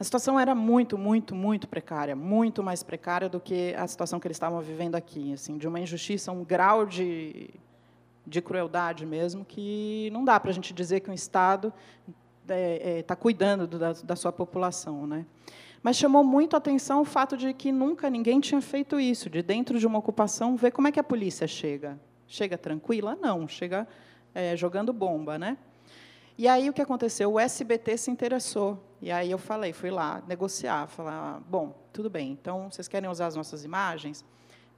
A 0.01 0.05
situação 0.05 0.39
era 0.39 0.55
muito, 0.55 0.97
muito, 0.97 1.35
muito 1.35 1.67
precária, 1.67 2.15
muito 2.15 2.63
mais 2.63 2.85
precária 2.85 3.29
do 3.29 3.41
que 3.41 3.75
a 3.75 3.85
situação 3.87 4.21
que 4.21 4.29
eles 4.29 4.37
estavam 4.37 4.61
vivendo 4.61 4.95
aqui, 4.95 5.33
assim, 5.33 5.59
de 5.59 5.67
uma 5.67 5.81
injustiça, 5.81 6.31
um 6.31 6.45
grau 6.45 6.87
de, 6.87 7.51
de 8.25 8.41
crueldade 8.41 9.05
mesmo, 9.05 9.45
que 9.45 10.09
não 10.13 10.25
dá 10.25 10.39
para 10.39 10.51
a 10.51 10.55
gente 10.55 10.73
dizer 10.73 11.01
que 11.01 11.11
um 11.11 11.15
Estado 11.15 11.73
é, 12.49 12.99
é, 12.99 13.03
tá 13.03 13.17
cuidando 13.17 13.67
do, 13.67 13.77
da, 13.77 13.93
da 13.93 14.15
sua 14.15 14.31
população. 14.31 15.05
Né? 15.05 15.27
Mas 15.83 15.97
chamou 15.97 16.23
muito 16.23 16.55
a 16.55 16.59
atenção 16.59 17.01
o 17.01 17.05
fato 17.05 17.37
de 17.37 17.53
que 17.53 17.73
nunca 17.73 18.09
ninguém 18.09 18.39
tinha 18.39 18.61
feito 18.61 19.01
isso, 19.01 19.29
de 19.29 19.43
dentro 19.43 19.81
de 19.81 19.87
uma 19.87 19.99
ocupação, 19.99 20.55
ver 20.55 20.71
como 20.71 20.87
é 20.87 20.93
que 20.93 21.01
a 21.01 21.05
polícia 21.05 21.49
chega. 21.49 21.99
Chega 22.27 22.57
tranquila? 22.57 23.19
Não, 23.21 23.49
chega 23.49 23.89
é, 24.33 24.57
jogando 24.57 24.93
bomba. 24.93 25.37
Né? 25.39 25.57
E 26.39 26.47
aí 26.47 26.71
o 26.71 26.73
que 26.73 26.81
aconteceu? 26.81 27.33
O 27.33 27.41
SBT 27.41 27.99
se 27.99 28.13
interessou. 28.13 28.79
E 29.03 29.11
aí 29.11 29.29
eu 29.29 29.39
falei, 29.39 29.73
fui 29.73 29.91
lá 29.91 30.23
negociar, 30.29 30.87
falar, 30.87 31.41
bom, 31.41 31.75
tudo 31.93 32.09
bem, 32.09 32.31
então 32.31 32.71
vocês 32.71 32.87
querem 32.87 33.11
usar 33.11 33.27
as 33.27 33.35
nossas 33.35 33.65
imagens? 33.65 34.25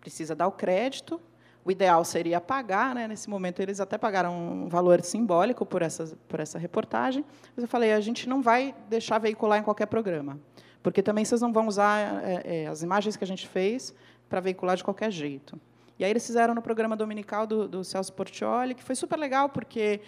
Precisa 0.00 0.34
dar 0.34 0.46
o 0.46 0.52
crédito. 0.52 1.20
O 1.62 1.70
ideal 1.70 2.02
seria 2.02 2.40
pagar, 2.40 2.94
né? 2.94 3.06
nesse 3.06 3.28
momento 3.28 3.60
eles 3.60 3.78
até 3.78 3.98
pagaram 3.98 4.34
um 4.34 4.68
valor 4.70 5.02
simbólico 5.02 5.66
por 5.66 5.82
essa, 5.82 6.16
por 6.26 6.40
essa 6.40 6.58
reportagem. 6.58 7.22
Mas 7.54 7.62
eu 7.62 7.68
falei, 7.68 7.92
a 7.92 8.00
gente 8.00 8.26
não 8.26 8.40
vai 8.40 8.74
deixar 8.88 9.18
veicular 9.18 9.58
em 9.58 9.62
qualquer 9.62 9.84
programa, 9.84 10.40
porque 10.82 11.02
também 11.02 11.26
vocês 11.26 11.42
não 11.42 11.52
vão 11.52 11.68
usar 11.68 12.24
é, 12.24 12.62
é, 12.62 12.66
as 12.68 12.82
imagens 12.82 13.18
que 13.18 13.24
a 13.24 13.26
gente 13.26 13.46
fez 13.46 13.94
para 14.30 14.40
veicular 14.40 14.78
de 14.78 14.82
qualquer 14.82 15.10
jeito. 15.10 15.60
E 15.98 16.04
aí 16.04 16.10
eles 16.10 16.26
fizeram 16.26 16.54
no 16.54 16.62
programa 16.62 16.96
dominical 16.96 17.46
do, 17.46 17.68
do 17.68 17.84
Celso 17.84 18.14
Portioli, 18.14 18.74
que 18.74 18.82
foi 18.82 18.94
super 18.94 19.18
legal, 19.18 19.50
porque 19.50 20.00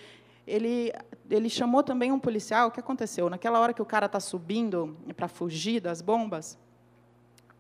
ele, 0.47 0.93
ele 1.31 1.49
chamou 1.49 1.83
também 1.83 2.13
um 2.13 2.19
policial. 2.19 2.69
O 2.69 2.71
que 2.71 2.81
aconteceu? 2.81 3.29
Naquela 3.31 3.61
hora 3.61 3.73
que 3.73 3.83
o 3.83 3.87
cara 3.87 4.07
está 4.07 4.21
subindo 4.21 4.97
para 5.17 5.29
fugir 5.29 5.81
das 5.81 6.01
bombas, 6.03 6.59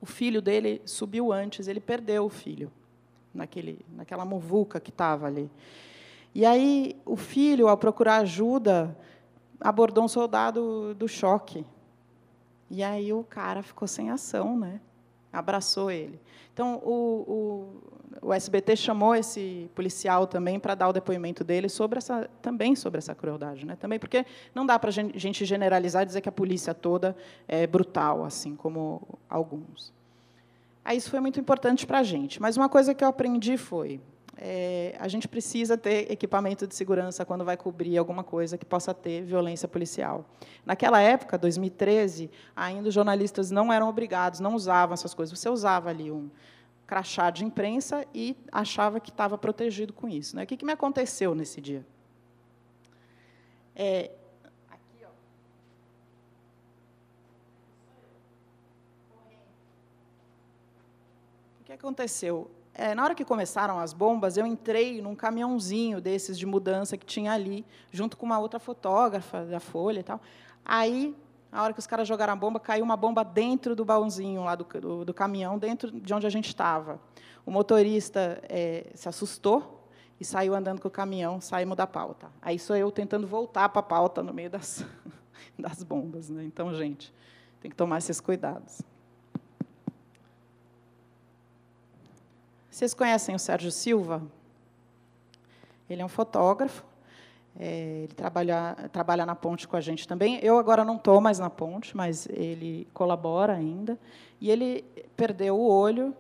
o 0.01 0.07
filho 0.07 0.43
dele 0.43 0.83
subiu 0.85 1.33
antes, 1.33 1.69
ele 1.69 1.81
perdeu 1.81 2.25
o 2.25 2.29
filho, 2.29 2.73
naquele, 3.33 3.85
naquela 3.91 4.25
muvuca 4.25 4.81
que 4.81 4.91
estava 4.91 5.27
ali. 5.27 5.51
E 6.35 6.45
aí, 6.45 6.97
o 7.05 7.17
filho, 7.17 7.69
ao 7.69 7.77
procurar 7.77 8.17
ajuda, 8.17 8.97
abordou 9.61 10.05
um 10.05 10.09
soldado 10.09 10.95
do 10.95 11.07
choque. 11.07 11.65
E 12.71 12.83
aí 12.83 13.13
o 13.13 13.23
cara 13.23 13.63
ficou 13.63 13.87
sem 13.87 14.11
ação, 14.11 14.59
né? 14.59 14.81
abraçou 15.33 15.91
ele. 15.91 16.21
Então, 16.53 16.77
o, 16.85 17.81
o, 18.21 18.33
SBT 18.33 18.77
chamou 18.77 19.15
esse 19.15 19.71
policial 19.75 20.27
também 20.27 20.59
para 20.59 20.75
dar 20.75 20.89
o 20.89 20.93
depoimento 20.93 21.43
dele 21.43 21.69
sobre 21.69 21.99
essa, 21.99 22.29
também 22.41 22.75
sobre 22.75 22.99
essa 22.99 23.15
crueldade. 23.15 23.65
Né? 23.65 23.77
Também 23.77 23.99
porque 23.99 24.27
não 24.55 24.67
dá 24.67 24.79
para 24.79 24.91
a 24.91 24.93
gente 24.93 25.45
generalizar 25.45 26.03
e 26.03 26.07
dizer 26.07 26.21
que 26.21 26.29
a 26.29 26.33
polícia 26.33 26.75
toda 26.75 27.17
é 27.49 27.67
brutal, 27.67 28.25
assim 28.25 28.55
como 28.57 29.19
alguns. 29.29 29.93
Aí, 30.85 30.97
isso 30.97 31.11
foi 31.11 31.21
muito 31.21 31.39
importante 31.39 31.87
para 31.87 32.01
a 32.01 32.03
gente. 32.03 32.43
Mas 32.43 32.57
uma 32.57 32.69
coisa 32.69 32.93
que 32.93 33.05
eu 33.05 33.09
aprendi 33.09 33.57
foi, 33.57 34.01
é, 34.37 34.97
a 34.99 35.07
gente 35.07 35.29
precisa 35.29 35.77
ter 35.77 36.11
equipamento 36.11 36.67
de 36.67 36.75
segurança 36.75 37.25
quando 37.25 37.45
vai 37.45 37.57
cobrir 37.57 37.97
alguma 37.97 38.25
coisa 38.25 38.59
que 38.59 38.65
possa 38.65 38.93
ter 38.93 39.23
violência 39.23 39.69
policial. 39.69 40.25
Naquela 40.67 41.01
época, 41.01 41.39
2013, 41.39 42.31
ainda 42.57 42.89
os 42.89 42.95
jornalistas 42.95 43.51
não 43.51 43.73
eram 43.73 43.89
obrigados, 43.89 44.41
não 44.41 44.55
usavam 44.55 44.95
essas 44.95 45.15
coisas. 45.15 45.39
Você 45.39 45.49
usava 45.49 45.91
ali 45.91 46.11
um 46.11 46.29
crachá 46.93 47.31
de 47.31 47.43
imprensa 47.43 48.07
e 48.15 48.37
achava 48.53 49.01
que 49.01 49.09
estava 49.09 49.39
protegido 49.39 49.95
com 49.95 50.07
isso. 50.07 50.37
Né? 50.37 50.43
O 50.43 50.47
que, 50.47 50.59
que 50.59 50.65
me 50.65 50.73
aconteceu 50.73 51.35
nesse 51.35 51.59
dia? 51.59 51.87
É, 53.75 54.11
aqui, 54.69 54.99
ó. 55.03 55.09
O 61.63 61.65
que 61.65 61.73
aconteceu? 61.73 62.51
É, 62.75 62.95
na 62.95 63.05
hora 63.05 63.15
que 63.15 63.25
começaram 63.25 63.79
as 63.81 63.95
bombas, 63.95 64.37
eu 64.37 64.47
entrei 64.47 65.01
num 65.01 65.15
caminhãozinho 65.15 65.99
desses 65.99 66.39
de 66.39 66.45
mudança 66.45 66.99
que 66.99 67.07
tinha 67.07 67.33
ali, 67.33 67.65
junto 67.91 68.19
com 68.19 68.27
uma 68.27 68.39
outra 68.39 68.61
fotógrafa 68.61 69.47
da 69.47 69.61
Folha 69.61 70.01
e 70.01 70.03
tal. 70.03 70.21
Aí, 70.63 71.17
na 71.53 71.63
hora 71.63 71.75
que 71.75 71.79
os 71.79 71.87
caras 71.87 72.09
jogaram 72.09 72.33
a 72.33 72.37
bomba, 72.37 72.59
caiu 72.59 72.83
uma 72.83 72.97
bomba 72.97 73.23
dentro 73.23 73.77
do 73.77 73.85
baúzinho 73.85 74.43
lá 74.43 74.55
do, 74.55 74.65
do, 74.65 75.05
do 75.05 75.13
caminhão, 75.13 75.59
dentro 75.59 75.91
de 75.91 76.15
onde 76.15 76.27
a 76.27 76.31
gente 76.31 76.49
estava. 76.49 76.99
O 77.45 77.51
motorista 77.51 78.43
é, 78.49 78.91
se 78.95 79.07
assustou 79.07 79.87
e 80.19 80.25
saiu 80.25 80.55
andando 80.55 80.81
com 80.81 80.89
o 80.89 80.91
caminhão, 80.91 81.43
saímos 81.43 81.77
da 81.77 81.87
pauta. 81.87 82.31
Aí 82.41 82.59
sou 82.59 82.75
eu 82.75 82.91
tentando 82.91 83.27
voltar 83.27 83.69
para 83.69 83.81
a 83.81 83.83
pauta 83.83 84.23
no 84.23 84.33
meio 84.33 84.49
das, 84.49 84.83
das 85.59 85.83
bombas. 85.83 86.31
Né? 86.31 86.43
Então, 86.45 86.75
gente, 86.75 87.13
tem 87.61 87.71
que 87.71 87.77
tomar 87.77 87.99
esses 87.99 88.19
cuidados. 88.19 88.81
Vocês 92.71 92.95
conhecem 92.95 93.35
o 93.35 93.39
Sérgio 93.39 93.71
Silva? 93.71 94.23
Ele 95.91 96.01
é 96.01 96.05
um 96.05 96.09
fotógrafo. 96.09 96.83
É, 97.59 98.05
ele 98.05 98.15
trabalha, 98.15 98.77
trabalha 98.93 99.27
na 99.27 99.35
ponte 99.35 99.69
com 99.69 99.77
a 99.77 99.81
gente 99.81 100.09
também. 100.09 100.39
Eu 100.43 100.59
agora 100.59 100.85
não 100.85 100.97
estou 100.97 101.21
mais 101.21 101.39
na 101.39 101.51
ponte, 101.51 101.97
mas 101.97 102.27
ele 102.31 102.89
colabora 102.95 103.53
ainda. 103.53 103.99
E 104.41 104.51
ele 104.51 104.85
perdeu 105.17 105.57
o 105.57 105.69
olho 105.69 106.15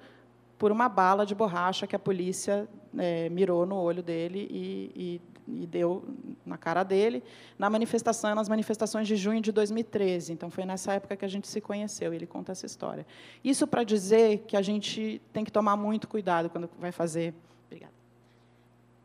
por 0.58 0.70
uma 0.70 0.88
bala 0.88 1.26
de 1.26 1.34
borracha 1.34 1.86
que 1.86 1.96
a 1.96 1.98
polícia 1.98 2.68
é, 2.96 3.28
mirou 3.28 3.66
no 3.66 3.76
olho 3.76 4.02
dele 4.02 4.46
e, 4.50 4.92
e 4.94 5.20
e 5.48 5.66
deu 5.66 6.04
na 6.44 6.56
cara 6.56 6.82
dele, 6.82 7.22
na 7.58 7.68
manifestação, 7.68 8.34
nas 8.34 8.48
manifestações 8.48 9.06
de 9.08 9.16
junho 9.16 9.40
de 9.40 9.52
2013. 9.52 10.32
Então, 10.32 10.50
foi 10.50 10.64
nessa 10.64 10.94
época 10.94 11.16
que 11.16 11.24
a 11.24 11.28
gente 11.28 11.48
se 11.48 11.60
conheceu, 11.60 12.12
e 12.12 12.16
ele 12.16 12.26
conta 12.26 12.52
essa 12.52 12.66
história. 12.66 13.06
Isso 13.42 13.66
para 13.66 13.84
dizer 13.84 14.44
que 14.46 14.56
a 14.56 14.62
gente 14.62 15.20
tem 15.32 15.44
que 15.44 15.52
tomar 15.52 15.76
muito 15.76 16.08
cuidado 16.08 16.48
quando 16.48 16.68
vai 16.78 16.92
fazer 16.92 17.34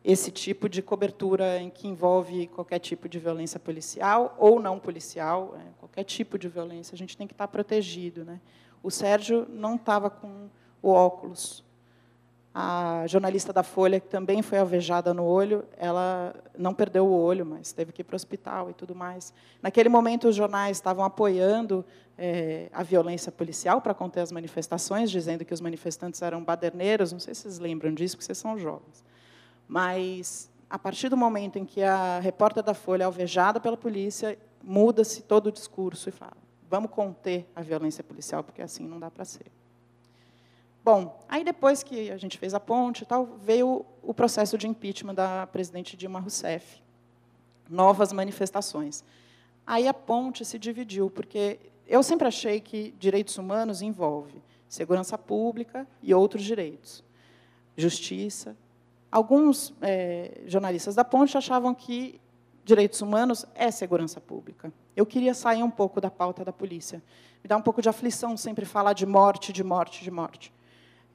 esse 0.08 0.32
tipo 0.32 0.70
de 0.70 0.82
cobertura 0.82 1.60
em 1.60 1.70
que 1.70 1.86
envolve 1.86 2.48
qualquer 2.48 2.80
tipo 2.80 3.10
de 3.10 3.20
violência 3.20 3.60
policial 3.60 4.34
ou 4.40 4.58
não 4.58 4.80
policial, 4.80 5.54
é, 5.60 5.62
qualquer 5.82 6.06
tipo 6.06 6.40
de 6.40 6.48
violência, 6.48 6.96
a 6.96 6.98
gente 6.98 7.18
tem 7.18 7.28
que 7.28 7.34
estar 7.34 7.50
protegido. 7.50 8.24
Né? 8.24 8.40
O 8.82 8.90
Sérgio 8.90 9.46
não 9.50 9.76
estava 9.76 10.10
com 10.10 10.48
o 10.82 10.92
óculos, 10.92 11.62
a 12.56 13.04
jornalista 13.06 13.52
da 13.52 13.64
Folha, 13.64 14.00
que 14.00 14.08
também 14.08 14.42
foi 14.42 14.58
alvejada 14.60 15.14
no 15.14 15.26
olho, 15.26 15.66
ela 15.78 16.34
não 16.58 16.74
perdeu 16.74 17.06
o 17.06 17.12
olho, 17.12 17.46
mas 17.46 17.74
teve 17.74 17.92
que 17.92 18.02
ir 18.02 18.06
para 18.06 18.14
o 18.14 18.16
hospital 18.16 18.70
e 18.70 18.74
tudo 18.74 18.96
mais. 18.96 19.34
Naquele 19.62 19.90
momento, 19.90 20.30
os 20.30 20.36
jornais 20.38 20.78
estavam 20.78 21.04
apoiando 21.04 21.84
é, 22.18 22.70
a 22.72 22.82
violência 22.82 23.30
policial 23.30 23.82
para 23.82 23.94
conter 23.94 24.22
as 24.22 24.32
manifestações, 24.32 25.12
dizendo 25.12 25.44
que 25.44 25.54
os 25.54 25.60
manifestantes 25.60 26.22
eram 26.22 26.42
baderneiros. 26.42 27.12
Não 27.12 27.20
sei 27.20 27.36
se 27.36 27.42
vocês 27.42 27.60
lembram 27.60 27.94
disso, 27.94 28.16
porque 28.16 28.26
vocês 28.26 28.38
são 28.38 28.58
jovens. 28.58 29.06
Mas, 29.68 30.50
a 30.70 30.80
partir 30.80 31.10
do 31.10 31.18
momento 31.18 31.58
em 31.60 31.66
que 31.66 31.84
a 31.84 32.20
repórter 32.20 32.64
da 32.64 32.74
Folha 32.74 33.04
é 33.04 33.06
alvejada 33.06 33.60
pela 33.60 33.76
polícia, 33.76 34.38
muda-se 34.64 35.22
todo 35.22 35.48
o 35.48 35.52
discurso 35.52 36.10
e 36.10 36.12
fala: 36.12 36.38
vamos 36.70 36.92
conter 36.92 37.50
a 37.56 37.62
violência 37.62 38.04
policial, 38.04 38.44
porque 38.44 38.62
assim 38.62 38.88
não 38.88 39.00
dá 39.00 39.10
para 39.10 39.26
ser. 39.26 39.46
Bom, 40.84 41.20
aí 41.28 41.44
depois 41.44 41.84
que 41.84 42.10
a 42.10 42.18
gente 42.18 42.38
fez 42.38 42.54
a 42.54 42.60
ponte 42.60 43.02
e 43.02 43.06
tal, 43.06 43.26
veio 43.26 43.86
o 44.02 44.14
processo 44.14 44.58
de 44.58 44.68
impeachment 44.68 45.16
da 45.16 45.46
presidente 45.46 45.98
Dilma 45.98 46.20
Rousseff. 46.20 46.82
Novas 47.70 48.14
manifestações. 48.14 49.04
Aí 49.66 49.86
a 49.86 49.94
ponte 49.94 50.46
se 50.46 50.58
dividiu, 50.58 51.10
porque 51.10 51.60
eu 51.86 52.02
sempre 52.02 52.26
achei 52.26 52.62
que 52.62 52.96
direitos 52.98 53.38
humanos 53.38 53.82
envolve 53.82 54.42
segurança 54.70 55.18
pública 55.18 55.86
e 56.02 56.14
outros 56.14 56.44
direitos, 56.44 57.04
justiça. 57.76 58.56
Alguns 59.12 59.74
é, 59.82 60.42
jornalistas 60.46 60.96
da 60.96 61.04
ponte 61.04 61.38
achavam 61.38 61.74
que 61.74 62.20
direitos 62.64 63.02
humanos 63.02 63.46
é 63.56 63.72
segurança 63.72 64.20
pública. 64.20 64.72
Eu 64.96 65.06
queria 65.06 65.34
sair 65.34 65.64
um 65.64 65.70
pouco 65.70 66.02
da 66.02 66.12
pauta 66.12 66.44
da 66.44 66.52
polícia. 66.52 67.02
Me 67.44 67.48
dá 67.48 67.56
um 67.56 67.62
pouco 67.62 67.82
de 67.82 67.88
aflição 67.88 68.36
sempre 68.36 68.66
falar 68.66 68.94
de 68.94 69.06
morte, 69.06 69.54
de 69.54 69.64
morte, 69.64 70.04
de 70.04 70.12
morte 70.12 70.52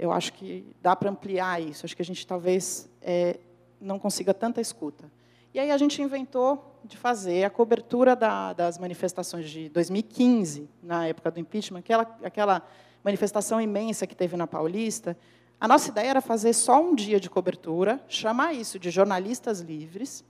eu 0.03 0.11
acho 0.11 0.33
que 0.33 0.65
dá 0.83 0.97
para 0.97 1.11
ampliar 1.11 1.63
isso. 1.63 1.87
Acho 1.87 1.95
que 1.95 2.03
a 2.03 2.05
gente 2.05 2.27
talvez 2.27 2.89
é, 3.01 3.39
não 3.81 3.99
consiga 3.99 4.35
tanta 4.35 4.61
escuta. 4.61 5.11
E 5.55 5.61
aí 5.61 5.71
a 5.71 5.79
gente 5.79 6.01
inventou 6.03 6.81
de 6.85 6.97
fazer 6.97 7.45
a 7.45 7.51
cobertura 7.51 8.17
da, 8.17 8.53
das 8.53 8.79
manifestações 8.79 9.49
de 9.49 9.69
2015, 9.69 10.69
na 10.83 11.07
época 11.07 11.31
do 11.31 11.39
impeachment, 11.39 11.79
aquela, 11.79 12.19
aquela 12.25 12.63
manifestação 13.05 13.61
imensa 13.61 14.05
que 14.05 14.17
teve 14.17 14.37
na 14.37 14.47
Paulista. 14.47 15.17
A 15.63 15.69
nossa 15.69 15.91
ideia 15.91 16.09
era 16.09 16.21
fazer 16.21 16.55
só 16.55 16.83
um 16.83 16.93
dia 16.93 17.21
de 17.21 17.31
cobertura, 17.31 18.05
chamar 18.09 18.53
isso 18.53 18.81
de 18.81 18.91
jornalistas 18.91 19.61
livres, 19.61 20.25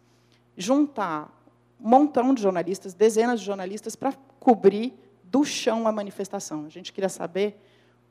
juntar 0.58 1.42
um 1.80 1.88
montão 1.88 2.34
de 2.34 2.42
jornalistas, 2.42 2.92
dezenas 2.92 3.40
de 3.40 3.46
jornalistas, 3.46 3.96
para 3.96 4.12
cobrir 4.38 4.92
do 5.24 5.42
chão 5.42 5.88
a 5.88 5.90
manifestação. 5.90 6.66
A 6.66 6.68
gente 6.68 6.92
queria 6.92 7.08
saber 7.08 7.58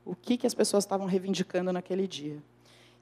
o 0.04 0.16
que, 0.16 0.36
que 0.36 0.48
as 0.48 0.56
pessoas 0.56 0.84
estavam 0.84 1.06
reivindicando 1.06 1.72
naquele 1.72 2.08
dia. 2.08 2.42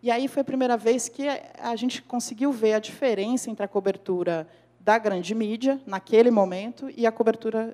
E 0.03 0.12
aí 0.12 0.27
foi 0.27 0.41
a 0.41 0.43
primeira 0.43 0.75
vez 0.75 1.08
que 1.08 1.25
a 1.58 1.73
gente 1.77 2.01
conseguiu 2.01 2.51
ver 2.51 2.73
a 2.73 2.79
diferença 2.79 3.49
entre 3.49 3.63
a 3.63 3.69
cobertura 3.69 4.45
da 4.82 4.97
grande 4.97 5.34
mídia, 5.34 5.79
naquele 5.86 6.29
momento, 6.29 6.91
e 6.97 7.08
a 7.08 7.12
cobertura 7.13 7.73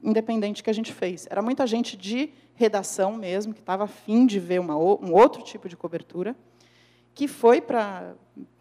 independente 0.00 0.62
que 0.62 0.70
a 0.70 0.72
gente 0.72 0.92
fez. 0.92 1.26
Era 1.28 1.42
muita 1.42 1.66
gente 1.66 1.96
de 1.96 2.30
redação 2.60 3.14
mesmo, 3.14 3.54
que 3.54 3.60
estava 3.60 3.84
afim 3.84 4.26
de 4.26 4.38
ver 4.38 4.60
uma, 4.60 4.76
um 4.76 5.14
outro 5.14 5.42
tipo 5.42 5.66
de 5.66 5.74
cobertura, 5.74 6.36
que 7.14 7.26
foi 7.26 7.58
para 7.62 8.14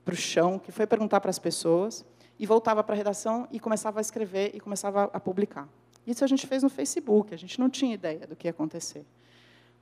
o 0.08 0.16
chão, 0.16 0.58
que 0.58 0.72
foi 0.72 0.88
perguntar 0.88 1.20
para 1.20 1.30
as 1.30 1.38
pessoas. 1.38 2.06
e 2.42 2.46
voltava 2.46 2.82
para 2.82 2.96
a 2.96 2.98
redação 2.98 3.46
e 3.52 3.60
começava 3.60 4.00
a 4.00 4.02
escrever 4.02 4.52
e 4.54 4.62
começava 4.62 5.10
a 5.12 5.20
publicar. 5.20 5.68
Isso 6.08 6.24
a 6.24 6.28
gente 6.28 6.48
fez 6.48 6.64
no 6.64 6.70
Facebook, 6.70 7.34
a 7.34 7.38
gente 7.38 7.60
não 7.60 7.70
tinha 7.70 7.94
ideia 7.94 8.26
do 8.26 8.34
que 8.34 8.48
ia 8.48 8.52
acontecer. 8.52 9.06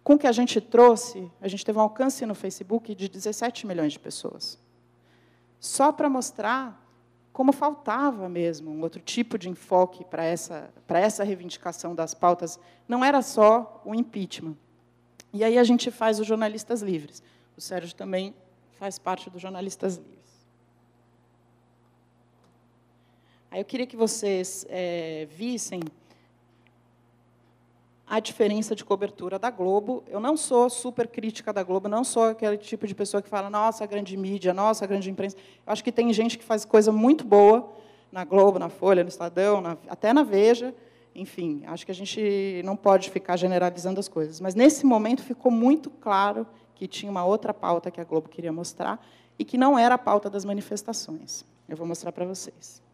Com 0.03 0.15
o 0.15 0.17
que 0.17 0.25
a 0.25 0.31
gente 0.31 0.59
trouxe, 0.59 1.31
a 1.39 1.47
gente 1.47 1.63
teve 1.63 1.77
um 1.77 1.81
alcance 1.81 2.25
no 2.25 2.33
Facebook 2.33 2.95
de 2.95 3.07
17 3.07 3.67
milhões 3.67 3.93
de 3.93 3.99
pessoas. 3.99 4.57
Só 5.59 5.91
para 5.91 6.09
mostrar 6.09 6.86
como 7.37 7.51
faltava 7.51 8.27
mesmo 8.27 8.71
um 8.71 8.81
outro 8.81 8.99
tipo 8.99 9.37
de 9.37 9.47
enfoque 9.47 10.03
para 10.03 10.25
essa, 10.25 10.73
para 10.87 10.99
essa 10.99 11.23
reivindicação 11.23 11.93
das 11.93 12.15
pautas. 12.15 12.59
Não 12.87 13.05
era 13.05 13.21
só 13.21 13.79
o 13.85 13.93
impeachment. 13.93 14.55
E 15.31 15.43
aí 15.43 15.55
a 15.59 15.63
gente 15.63 15.91
faz 15.91 16.19
os 16.19 16.25
jornalistas 16.25 16.81
livres. 16.81 17.21
O 17.55 17.61
Sérgio 17.61 17.93
também 17.93 18.33
faz 18.79 18.97
parte 18.97 19.29
dos 19.29 19.39
jornalistas 19.39 19.97
livres. 19.97 20.47
Aí 23.51 23.61
eu 23.61 23.65
queria 23.65 23.85
que 23.85 23.95
vocês 23.95 24.65
é, 24.67 25.27
vissem 25.29 25.81
a 28.07 28.21
diferença 28.21 28.73
de 28.73 28.85
cobertura 28.85 29.37
da 29.37 29.49
Globo. 29.49 30.01
Eu 30.07 30.19
não 30.19 30.37
sou 30.37 30.69
super 30.69 31.07
crítica 31.07 31.51
da 31.51 31.61
Globo, 31.61 31.89
não 31.89 32.03
sou 32.05 32.29
aquele 32.29 32.57
tipo 32.57 32.87
de 32.87 32.95
pessoa 32.95 33.21
que 33.21 33.27
fala, 33.27 33.49
nossa, 33.49 33.85
grande 33.85 34.15
mídia, 34.15 34.53
nossa, 34.53 34.87
grande 34.87 35.11
imprensa. 35.11 35.35
Eu 35.35 35.73
acho 35.73 35.83
que 35.83 35.91
tem 35.91 36.11
gente 36.13 36.37
que 36.37 36.43
faz 36.43 36.63
coisa 36.63 36.91
muito 36.91 37.25
boa 37.25 37.69
na 38.09 38.23
Globo, 38.23 38.57
na 38.57 38.69
Folha, 38.69 39.03
no 39.03 39.09
Estadão, 39.09 39.59
na, 39.59 39.77
até 39.89 40.13
na 40.13 40.23
Veja. 40.23 40.73
Enfim, 41.13 41.63
acho 41.67 41.85
que 41.85 41.91
a 41.91 41.95
gente 41.95 42.61
não 42.63 42.77
pode 42.77 43.09
ficar 43.09 43.35
generalizando 43.35 43.99
as 43.99 44.07
coisas. 44.07 44.39
Mas, 44.39 44.55
nesse 44.55 44.85
momento, 44.85 45.21
ficou 45.21 45.51
muito 45.51 45.89
claro 45.89 46.47
que 46.75 46.87
tinha 46.87 47.11
uma 47.11 47.25
outra 47.25 47.53
pauta 47.53 47.91
que 47.91 47.99
a 47.99 48.03
Globo 48.05 48.29
queria 48.29 48.53
mostrar 48.53 49.05
e 49.37 49.43
que 49.43 49.57
não 49.57 49.77
era 49.77 49.95
a 49.95 49.97
pauta 49.97 50.29
das 50.29 50.45
manifestações. 50.45 51.43
Eu 51.67 51.75
vou 51.75 51.85
mostrar 51.85 52.11
para 52.13 52.23
vocês. 52.23 52.86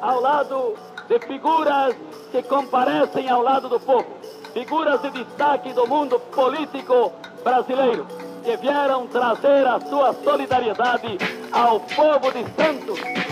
Ao 0.00 0.20
lado 0.20 0.74
de 1.08 1.18
figuras 1.20 1.94
que 2.30 2.42
comparecem 2.42 3.28
ao 3.28 3.42
lado 3.42 3.68
do 3.68 3.78
povo, 3.78 4.06
figuras 4.52 5.00
de 5.02 5.10
destaque 5.10 5.72
do 5.72 5.86
mundo 5.86 6.18
político 6.34 7.12
brasileiro, 7.44 8.06
que 8.44 8.56
vieram 8.56 9.06
trazer 9.06 9.66
a 9.66 9.80
sua 9.80 10.12
solidariedade 10.12 11.18
ao 11.52 11.80
povo 11.80 12.32
de 12.32 12.44
Santos. 12.54 13.25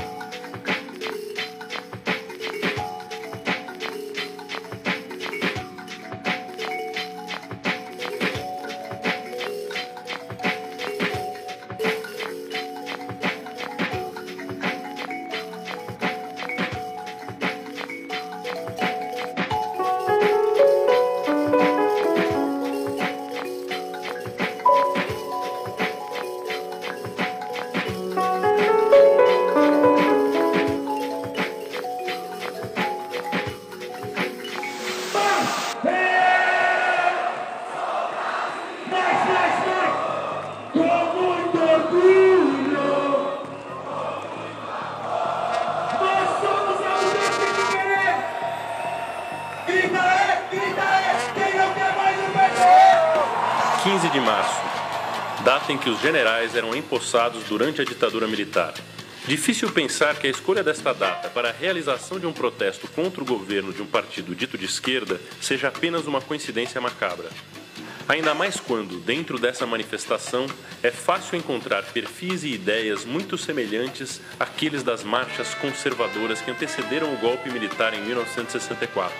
Que 55.73 55.89
os 55.89 56.01
generais 56.01 56.55
eram 56.55 56.77
empossados 56.77 57.43
durante 57.45 57.81
a 57.81 57.85
ditadura 57.85 58.29
militar. 58.29 58.75
Difícil 59.27 59.71
pensar 59.73 60.17
que 60.17 60.27
a 60.27 60.31
escolha 60.31 60.63
desta 60.63 60.93
data 60.93 61.31
para 61.31 61.49
a 61.49 61.53
realização 61.53 62.21
de 62.21 62.27
um 62.27 62.33
protesto 62.33 62.87
contra 62.89 63.23
o 63.23 63.27
governo 63.27 63.73
de 63.73 63.81
um 63.81 63.87
partido 63.87 64.35
dito 64.35 64.59
de 64.59 64.67
esquerda 64.67 65.19
seja 65.41 65.69
apenas 65.69 66.07
uma 66.07 66.21
coincidência 66.21 66.79
macabra. 66.81 67.31
Ainda 68.07 68.35
mais 68.35 68.61
quando, 68.61 69.01
dentro 69.01 69.39
dessa 69.39 69.67
manifestação, 69.67 70.47
é 70.83 70.91
fácil 70.91 71.39
encontrar 71.39 71.83
perfis 71.85 72.45
e 72.45 72.49
ideias 72.49 73.07
muito 73.07 73.39
semelhantes 73.39 74.21
àqueles 74.39 74.83
das 74.83 75.03
marchas 75.03 75.55
conservadoras 75.55 76.43
que 76.43 76.51
antecederam 76.51 77.15
o 77.15 77.17
golpe 77.17 77.49
militar 77.49 77.95
em 77.95 78.03
1964. 78.03 79.17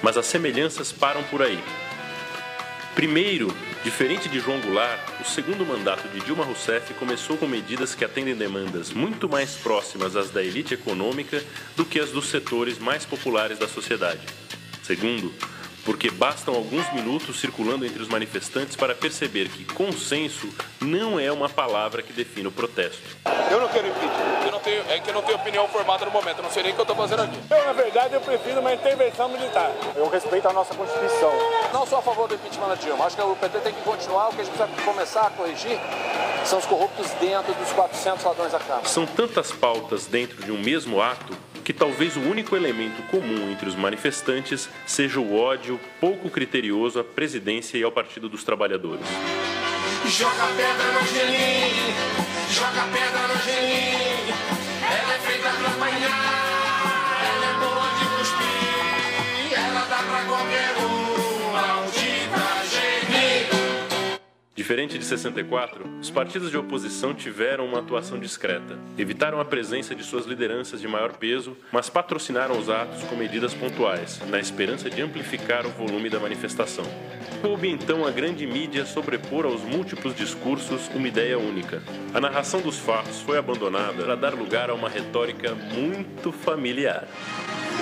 Mas 0.00 0.16
as 0.16 0.26
semelhanças 0.26 0.92
param 0.92 1.24
por 1.24 1.42
aí. 1.42 1.58
Primeiro, 2.94 3.52
Diferente 3.82 4.28
de 4.28 4.38
João 4.40 4.60
Goulart, 4.60 5.00
o 5.22 5.24
segundo 5.24 5.64
mandato 5.64 6.06
de 6.08 6.20
Dilma 6.20 6.44
Rousseff 6.44 6.92
começou 6.94 7.38
com 7.38 7.46
medidas 7.46 7.94
que 7.94 8.04
atendem 8.04 8.34
demandas 8.34 8.92
muito 8.92 9.26
mais 9.26 9.54
próximas 9.54 10.16
às 10.16 10.28
da 10.28 10.44
elite 10.44 10.74
econômica 10.74 11.42
do 11.76 11.86
que 11.86 11.98
as 11.98 12.10
dos 12.10 12.28
setores 12.28 12.78
mais 12.78 13.06
populares 13.06 13.58
da 13.58 13.66
sociedade. 13.66 14.20
Segundo, 14.82 15.32
porque 15.90 16.08
bastam 16.08 16.54
alguns 16.54 16.88
minutos 16.92 17.40
circulando 17.40 17.84
entre 17.84 18.00
os 18.00 18.06
manifestantes 18.06 18.76
para 18.76 18.94
perceber 18.94 19.48
que 19.48 19.64
consenso 19.64 20.48
não 20.80 21.18
é 21.18 21.32
uma 21.32 21.48
palavra 21.48 22.00
que 22.00 22.12
define 22.12 22.46
o 22.46 22.52
protesto. 22.52 23.02
Eu 23.50 23.60
não 23.60 23.66
quero 23.66 23.88
impeachment. 23.88 24.46
Eu 24.46 24.52
não 24.52 24.60
tenho, 24.60 24.84
é 24.88 25.00
que 25.00 25.10
eu 25.10 25.14
não 25.14 25.22
tenho 25.22 25.36
opinião 25.36 25.66
formada 25.66 26.04
no 26.04 26.12
momento. 26.12 26.38
Eu 26.38 26.44
não 26.44 26.50
sei 26.52 26.62
nem 26.62 26.70
o 26.70 26.74
que 26.76 26.80
eu 26.80 26.84
estou 26.84 26.96
fazendo 26.96 27.22
aqui. 27.22 27.36
Eu, 27.50 27.64
na 27.66 27.72
verdade, 27.72 28.14
eu 28.14 28.20
prefiro 28.20 28.60
uma 28.60 28.72
intervenção 28.72 29.28
militar. 29.30 29.68
Eu 29.96 30.08
respeito 30.08 30.46
a 30.46 30.52
nossa 30.52 30.72
Constituição. 30.76 31.32
Não 31.72 31.84
sou 31.84 31.98
a 31.98 32.02
favor 32.02 32.28
do 32.28 32.36
impeachment 32.36 32.68
da 32.68 32.76
Dilma. 32.76 33.06
Acho 33.06 33.16
que 33.16 33.22
o 33.22 33.34
PT 33.34 33.58
tem 33.58 33.74
que 33.74 33.82
continuar. 33.82 34.28
O 34.28 34.32
que 34.32 34.42
a 34.42 34.44
gente 34.44 34.56
precisa 34.56 34.84
começar 34.84 35.22
a 35.22 35.30
corrigir 35.30 35.76
são 36.44 36.60
os 36.60 36.66
corruptos 36.66 37.10
dentro 37.20 37.52
dos 37.54 37.72
400 37.72 38.24
ladrões 38.24 38.52
da 38.52 38.60
Câmara. 38.60 38.86
São 38.86 39.06
tantas 39.06 39.50
pautas 39.50 40.06
dentro 40.06 40.40
de 40.40 40.52
um 40.52 40.58
mesmo 40.58 41.02
ato 41.02 41.36
que 41.64 41.72
talvez 41.72 42.16
o 42.16 42.20
único 42.20 42.56
elemento 42.56 43.02
comum 43.10 43.50
entre 43.50 43.68
os 43.68 43.74
manifestantes 43.74 44.68
seja 44.86 45.20
o 45.20 45.36
ódio 45.36 45.78
pouco 46.00 46.28
criterioso 46.30 46.98
à 46.98 47.04
presidência 47.04 47.78
e 47.78 47.82
ao 47.82 47.92
Partido 47.92 48.28
dos 48.28 48.44
Trabalhadores. 48.44 49.06
Joga 50.06 50.46
pedra 50.56 50.92
no 50.92 51.00
joga 52.52 52.82
pedra 52.92 53.28
no 53.28 53.40
ela 54.82 55.14
é 55.14 55.18
feita 55.18 55.50
pra 55.50 55.68
apanhar, 55.68 56.39
Diferente 64.70 64.98
de 64.98 65.04
64, 65.04 65.84
os 66.00 66.10
partidos 66.10 66.48
de 66.48 66.56
oposição 66.56 67.12
tiveram 67.12 67.66
uma 67.66 67.80
atuação 67.80 68.20
discreta. 68.20 68.78
Evitaram 68.96 69.40
a 69.40 69.44
presença 69.44 69.96
de 69.96 70.04
suas 70.04 70.26
lideranças 70.26 70.80
de 70.80 70.86
maior 70.86 71.14
peso, 71.14 71.56
mas 71.72 71.90
patrocinaram 71.90 72.56
os 72.56 72.70
atos 72.70 73.02
com 73.02 73.16
medidas 73.16 73.52
pontuais, 73.52 74.20
na 74.28 74.38
esperança 74.38 74.88
de 74.88 75.02
amplificar 75.02 75.66
o 75.66 75.70
volume 75.70 76.08
da 76.08 76.20
manifestação. 76.20 76.84
Coube 77.42 77.68
então 77.68 78.06
a 78.06 78.12
grande 78.12 78.46
mídia 78.46 78.86
sobrepor 78.86 79.44
aos 79.44 79.62
múltiplos 79.62 80.14
discursos 80.14 80.88
uma 80.94 81.08
ideia 81.08 81.36
única. 81.36 81.82
A 82.14 82.20
narração 82.20 82.60
dos 82.60 82.78
fatos 82.78 83.20
foi 83.22 83.38
abandonada 83.38 84.04
para 84.04 84.14
dar 84.14 84.34
lugar 84.34 84.70
a 84.70 84.74
uma 84.74 84.88
retórica 84.88 85.52
muito 85.52 86.30
familiar. 86.30 87.08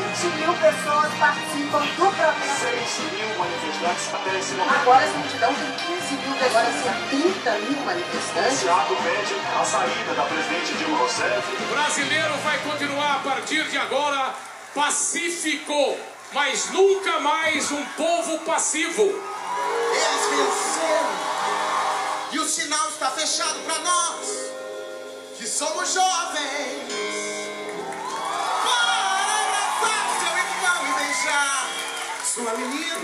20 0.08 0.36
mil 0.36 0.54
pessoas 0.54 1.12
participam 1.18 1.80
do 1.80 1.96
protesto. 1.96 2.40
6 2.60 3.12
mil 3.12 3.38
manifestantes 3.38 4.14
até 4.14 4.38
esse 4.38 4.52
momento. 4.54 4.80
Agora 4.80 5.04
essa 5.04 5.18
multidão 5.18 5.54
tem 5.54 5.72
15 5.72 6.14
mil 6.14 6.32
pessoas. 6.32 6.56
Agora 6.56 6.72
são 6.72 7.08
30 7.08 7.58
mil 7.58 7.80
manifestantes. 7.84 8.62
O 8.62 8.70
ato 8.70 8.96
pede 8.96 9.34
a 9.60 9.64
saída 9.64 10.14
da 10.14 10.22
presidente 10.22 10.74
Dilma 10.78 10.98
Rousseff. 10.98 11.62
O 11.62 11.74
brasileiro 11.74 12.34
vai 12.38 12.58
continuar 12.58 13.16
a 13.16 13.18
partir 13.18 13.68
de 13.68 13.76
agora 13.76 14.34
pacífico, 14.74 15.98
mas 16.32 16.70
nunca 16.70 17.20
mais 17.20 17.70
um 17.70 17.84
povo 17.84 18.38
passivo. 18.40 19.02
Eles 19.02 20.26
venceram. 20.30 21.28
E 22.32 22.38
o 22.38 22.44
sinal 22.44 22.88
está 22.88 23.10
fechado 23.10 23.58
para 23.60 23.78
nós, 23.78 24.52
que 25.36 25.46
somos 25.46 25.92
jovens. 25.92 27.37
Sua 32.24 32.52
menina 32.54 32.94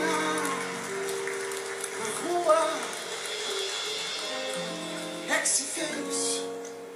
na 1.99 2.09
rua 2.23 2.71
é 5.29 5.39
que 5.41 5.49
se 5.49 5.65
fez 5.65 6.43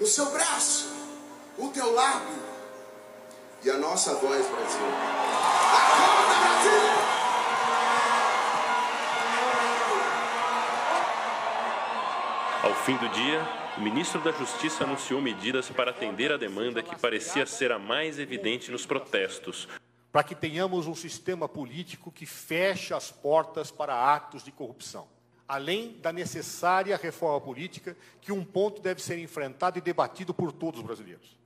o 0.01 0.07
seu 0.07 0.31
braço, 0.31 0.88
o 1.59 1.69
teu 1.69 1.93
lábio 1.93 2.38
e 3.64 3.71
a 3.71 3.77
nossa 3.77 4.14
voz, 4.14 4.47
Brasil. 4.47 4.87
Acorda, 5.75 6.35
Brasil! 6.38 7.19
Ao 12.62 12.75
fim 12.85 12.97
do 12.97 13.09
dia, 13.09 13.49
o 13.77 13.81
ministro 13.81 14.21
da 14.21 14.33
Justiça 14.33 14.85
anunciou 14.85 15.21
medidas 15.21 15.71
para 15.71 15.91
atender 15.91 16.31
a 16.31 16.37
demanda 16.37 16.83
que 16.83 16.97
parecia 16.99 17.47
ser 17.47 17.73
a 17.73 17.79
mais 17.79 18.19
evidente 18.19 18.71
nos 18.71 18.87
protestos. 18.87 19.69
Para 20.11 20.23
que 20.23 20.35
tenhamos 20.35 20.87
um 20.87 20.94
sistema 20.94 21.49
político 21.49 22.11
que 22.11 22.25
feche 22.25 22.94
as 22.94 23.11
portas 23.11 23.71
para 23.71 24.14
atos 24.14 24.42
de 24.42 24.51
corrupção. 24.51 25.07
Além 25.47 25.99
da 26.01 26.12
necessária 26.12 26.97
reforma 26.97 27.40
política, 27.40 27.97
que 28.21 28.33
um 28.33 28.44
ponto 28.44 28.83
deve 28.83 29.03
ser 29.03 29.18
enfrentado 29.18 29.79
e 29.79 29.83
debatido 29.83 30.35
por 30.35 30.53
todos 30.53 30.81
os 30.81 30.87
brasileiros. 30.87 31.38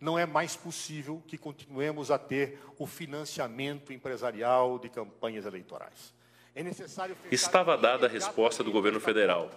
Não 0.00 0.18
é 0.18 0.24
mais 0.24 0.54
possível 0.54 1.22
que 1.26 1.36
continuemos 1.36 2.10
a 2.10 2.18
ter 2.18 2.60
o 2.78 2.86
financiamento 2.86 3.92
empresarial 3.92 4.78
de 4.78 4.88
campanhas 4.88 5.44
eleitorais. 5.44 6.14
É 6.54 6.62
necessário 6.62 7.16
Estava 7.30 7.76
dada 7.76 8.06
a 8.06 8.08
resposta 8.08 8.62
do 8.62 8.70
governo 8.70 9.00
federal. 9.00 9.50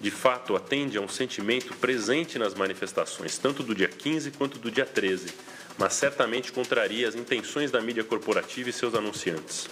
De 0.00 0.10
fato, 0.10 0.54
atende 0.54 0.96
a 0.96 1.00
um 1.00 1.08
sentimento 1.08 1.74
presente 1.76 2.38
nas 2.38 2.54
manifestações, 2.54 3.36
tanto 3.36 3.62
do 3.62 3.74
dia 3.74 3.88
15 3.88 4.30
quanto 4.32 4.58
do 4.58 4.70
dia 4.70 4.86
13, 4.86 5.34
mas 5.76 5.94
certamente 5.94 6.52
contraria 6.52 7.08
as 7.08 7.14
intenções 7.14 7.70
da 7.70 7.80
mídia 7.80 8.04
corporativa 8.04 8.70
e 8.70 8.72
seus 8.72 8.94
anunciantes. 8.94 9.68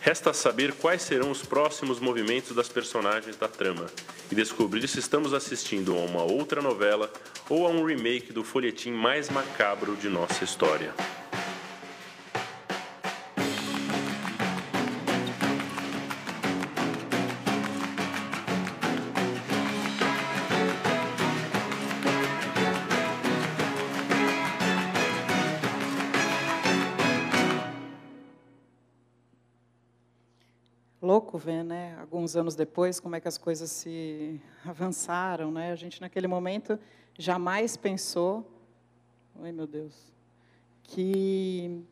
Resta 0.00 0.32
saber 0.32 0.72
quais 0.72 1.02
serão 1.02 1.30
os 1.30 1.42
próximos 1.42 2.00
movimentos 2.00 2.56
das 2.56 2.68
personagens 2.68 3.36
da 3.36 3.48
trama 3.48 3.86
e 4.30 4.34
descobrir 4.34 4.86
se 4.88 5.00
estamos 5.00 5.34
assistindo 5.34 5.92
a 5.92 6.00
uma 6.00 6.22
outra 6.22 6.62
novela 6.62 7.12
ou 7.48 7.66
a 7.66 7.70
um 7.70 7.84
remake 7.84 8.32
do 8.32 8.44
folhetim 8.44 8.92
mais 8.92 9.28
macabro 9.28 9.96
de 9.96 10.08
nossa 10.08 10.44
história. 10.44 10.94
Alguns 32.28 32.36
anos 32.36 32.54
depois, 32.54 33.00
como 33.00 33.16
é 33.16 33.20
que 33.20 33.28
as 33.28 33.38
coisas 33.38 33.70
se 33.70 34.40
avançaram, 34.64 35.50
né? 35.50 35.72
A 35.72 35.76
gente 35.76 36.00
naquele 36.00 36.26
momento 36.26 36.78
jamais 37.18 37.76
pensou, 37.76 38.46
ai 39.42 39.52
meu 39.52 39.66
Deus, 39.66 40.12
que 40.82 41.82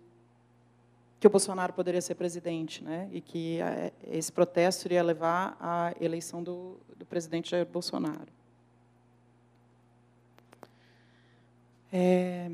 que 1.18 1.26
o 1.26 1.30
Bolsonaro 1.30 1.72
poderia 1.72 2.02
ser 2.02 2.14
presidente, 2.14 2.84
né? 2.84 3.08
E 3.10 3.22
que 3.22 3.58
a, 3.62 3.90
esse 4.04 4.30
protesto 4.30 4.86
iria 4.86 5.02
levar 5.02 5.56
à 5.58 5.94
eleição 5.98 6.42
do, 6.42 6.78
do 6.94 7.06
presidente 7.06 7.50
Jair 7.50 7.64
Bolsonaro. 7.64 8.30
É... 11.90 12.50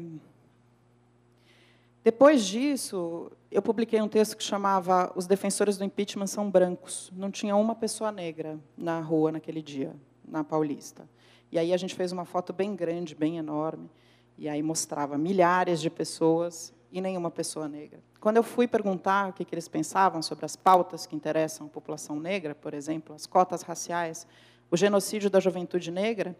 Depois 2.04 2.44
disso, 2.44 3.32
eu 3.52 3.60
publiquei 3.60 4.00
um 4.00 4.08
texto 4.08 4.36
que 4.36 4.42
chamava 4.42 5.12
Os 5.14 5.26
defensores 5.26 5.76
do 5.76 5.84
impeachment 5.84 6.26
são 6.26 6.50
brancos. 6.50 7.12
Não 7.14 7.30
tinha 7.30 7.54
uma 7.54 7.74
pessoa 7.74 8.10
negra 8.10 8.58
na 8.76 8.98
rua 9.00 9.30
naquele 9.30 9.60
dia, 9.60 9.94
na 10.26 10.42
Paulista. 10.42 11.06
E 11.50 11.58
aí 11.58 11.72
a 11.72 11.76
gente 11.76 11.94
fez 11.94 12.12
uma 12.12 12.24
foto 12.24 12.50
bem 12.52 12.74
grande, 12.74 13.14
bem 13.14 13.36
enorme, 13.36 13.90
e 14.38 14.48
aí 14.48 14.62
mostrava 14.62 15.18
milhares 15.18 15.82
de 15.82 15.90
pessoas 15.90 16.72
e 16.90 16.98
nenhuma 17.00 17.30
pessoa 17.30 17.68
negra. 17.68 18.00
Quando 18.18 18.38
eu 18.38 18.42
fui 18.42 18.66
perguntar 18.66 19.28
o 19.28 19.32
que, 19.34 19.46
eles 19.52 19.68
pensavam 19.68 20.22
sobre 20.22 20.46
as 20.46 20.56
pautas 20.56 21.04
que 21.04 21.14
interessam 21.14 21.66
a 21.66 21.70
população 21.70 22.18
negra, 22.18 22.54
por 22.54 22.72
exemplo, 22.72 23.14
as 23.14 23.26
cotas 23.26 23.60
raciais, 23.62 24.26
o 24.70 24.76
genocídio 24.76 25.28
da 25.28 25.40
juventude 25.40 25.90
negra, 25.90 26.34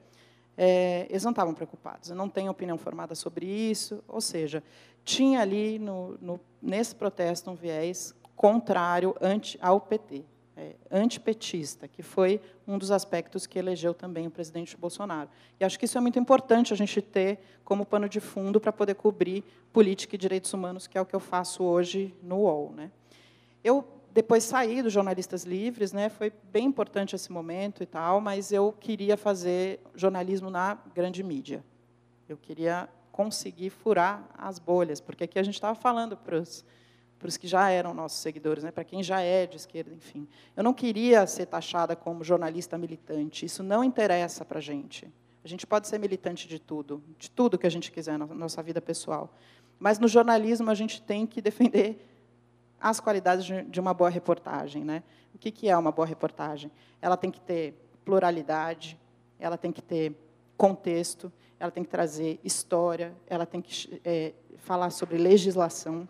é, 0.56 1.06
eles 1.08 1.24
não 1.24 1.30
estavam 1.30 1.54
preocupados. 1.54 2.10
Eu 2.10 2.16
não 2.16 2.28
tenho 2.28 2.50
opinião 2.50 2.76
formada 2.76 3.14
sobre 3.14 3.46
isso. 3.46 4.02
Ou 4.06 4.20
seja, 4.20 4.62
tinha 5.04 5.40
ali, 5.40 5.78
no, 5.78 6.16
no, 6.20 6.40
nesse 6.60 6.94
protesto, 6.94 7.50
um 7.50 7.54
viés 7.54 8.14
contrário 8.36 9.14
anti, 9.20 9.58
ao 9.60 9.80
PT, 9.80 10.24
é, 10.56 10.74
antipetista, 10.90 11.88
que 11.88 12.02
foi 12.02 12.40
um 12.66 12.76
dos 12.76 12.90
aspectos 12.90 13.46
que 13.46 13.58
elegeu 13.58 13.94
também 13.94 14.26
o 14.26 14.30
presidente 14.30 14.76
Bolsonaro. 14.76 15.28
E 15.58 15.64
acho 15.64 15.78
que 15.78 15.84
isso 15.84 15.96
é 15.96 16.00
muito 16.00 16.18
importante 16.18 16.72
a 16.72 16.76
gente 16.76 17.00
ter 17.00 17.38
como 17.64 17.86
pano 17.86 18.08
de 18.08 18.20
fundo 18.20 18.60
para 18.60 18.72
poder 18.72 18.94
cobrir 18.94 19.44
política 19.72 20.14
e 20.14 20.18
direitos 20.18 20.52
humanos, 20.52 20.86
que 20.86 20.98
é 20.98 21.00
o 21.00 21.06
que 21.06 21.14
eu 21.14 21.20
faço 21.20 21.62
hoje 21.64 22.14
no 22.22 22.40
UOL. 22.40 22.72
Né? 22.72 22.90
Eu 23.64 23.84
depois 24.12 24.44
saí 24.44 24.82
dos 24.82 24.92
jornalistas 24.92 25.44
livres, 25.44 25.92
né? 25.92 26.08
Foi 26.08 26.32
bem 26.52 26.66
importante 26.66 27.16
esse 27.16 27.32
momento 27.32 27.82
e 27.82 27.86
tal, 27.86 28.20
mas 28.20 28.52
eu 28.52 28.72
queria 28.72 29.16
fazer 29.16 29.80
jornalismo 29.94 30.50
na 30.50 30.78
grande 30.94 31.22
mídia. 31.22 31.64
Eu 32.28 32.36
queria 32.36 32.88
conseguir 33.10 33.70
furar 33.70 34.28
as 34.36 34.58
bolhas, 34.58 35.00
porque 35.00 35.24
aqui 35.24 35.38
a 35.38 35.42
gente 35.42 35.54
estava 35.54 35.74
falando 35.74 36.16
para 36.16 36.38
os 36.38 36.64
para 37.18 37.28
os 37.28 37.36
que 37.36 37.46
já 37.46 37.70
eram 37.70 37.94
nossos 37.94 38.18
seguidores, 38.18 38.64
né, 38.64 38.72
para 38.72 38.82
quem 38.82 39.00
já 39.00 39.20
é 39.20 39.46
de 39.46 39.56
esquerda, 39.56 39.94
enfim. 39.94 40.26
Eu 40.56 40.64
não 40.64 40.74
queria 40.74 41.24
ser 41.24 41.46
taxada 41.46 41.94
como 41.94 42.24
jornalista 42.24 42.76
militante. 42.76 43.46
Isso 43.46 43.62
não 43.62 43.84
interessa 43.84 44.44
para 44.44 44.58
a 44.58 44.60
gente. 44.60 45.08
A 45.44 45.46
gente 45.46 45.64
pode 45.64 45.86
ser 45.86 45.98
militante 45.98 46.48
de 46.48 46.58
tudo, 46.58 47.00
de 47.16 47.30
tudo 47.30 47.56
que 47.56 47.66
a 47.66 47.70
gente 47.70 47.92
quiser 47.92 48.18
na 48.18 48.26
nossa 48.26 48.60
vida 48.60 48.80
pessoal. 48.80 49.32
Mas 49.78 50.00
no 50.00 50.08
jornalismo 50.08 50.68
a 50.68 50.74
gente 50.74 51.00
tem 51.00 51.24
que 51.24 51.40
defender 51.40 52.11
as 52.82 52.98
qualidades 52.98 53.46
de 53.70 53.80
uma 53.80 53.94
boa 53.94 54.10
reportagem. 54.10 54.84
Né? 54.84 55.02
O 55.32 55.38
que 55.38 55.68
é 55.68 55.76
uma 55.76 55.92
boa 55.92 56.06
reportagem? 56.06 56.70
Ela 57.00 57.16
tem 57.16 57.30
que 57.30 57.40
ter 57.40 57.74
pluralidade, 58.04 58.98
ela 59.38 59.56
tem 59.56 59.70
que 59.70 59.80
ter 59.80 60.14
contexto, 60.56 61.32
ela 61.58 61.70
tem 61.70 61.84
que 61.84 61.90
trazer 61.90 62.40
história, 62.42 63.14
ela 63.26 63.46
tem 63.46 63.62
que 63.62 64.00
é, 64.04 64.32
falar 64.58 64.90
sobre 64.90 65.16
legislação, 65.16 66.08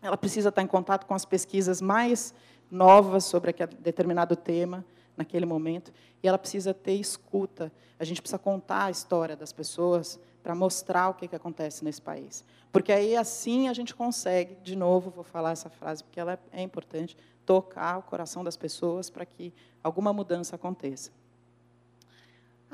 ela 0.00 0.16
precisa 0.16 0.48
estar 0.48 0.62
em 0.62 0.66
contato 0.66 1.06
com 1.06 1.14
as 1.14 1.24
pesquisas 1.24 1.80
mais 1.80 2.34
novas 2.68 3.24
sobre 3.24 3.50
aquele 3.50 3.76
determinado 3.76 4.34
tema 4.34 4.84
naquele 5.16 5.46
momento, 5.46 5.92
e 6.22 6.26
ela 6.26 6.38
precisa 6.38 6.74
ter 6.74 6.94
escuta. 6.94 7.70
A 7.98 8.04
gente 8.04 8.20
precisa 8.20 8.38
contar 8.38 8.86
a 8.86 8.90
história 8.90 9.36
das 9.36 9.52
pessoas 9.52 10.18
para 10.42 10.54
mostrar 10.54 11.08
o 11.08 11.14
que, 11.14 11.28
que 11.28 11.36
acontece 11.36 11.84
nesse 11.84 12.02
país. 12.02 12.44
Porque 12.72 12.92
aí, 12.92 13.16
assim, 13.16 13.68
a 13.68 13.72
gente 13.72 13.94
consegue, 13.94 14.56
de 14.62 14.74
novo, 14.74 15.10
vou 15.10 15.24
falar 15.24 15.52
essa 15.52 15.70
frase, 15.70 16.02
porque 16.02 16.18
ela 16.18 16.38
é 16.52 16.62
importante, 16.62 17.16
tocar 17.44 17.98
o 17.98 18.02
coração 18.02 18.42
das 18.42 18.56
pessoas 18.56 19.10
para 19.10 19.26
que 19.26 19.52
alguma 19.82 20.12
mudança 20.12 20.56
aconteça. 20.56 21.10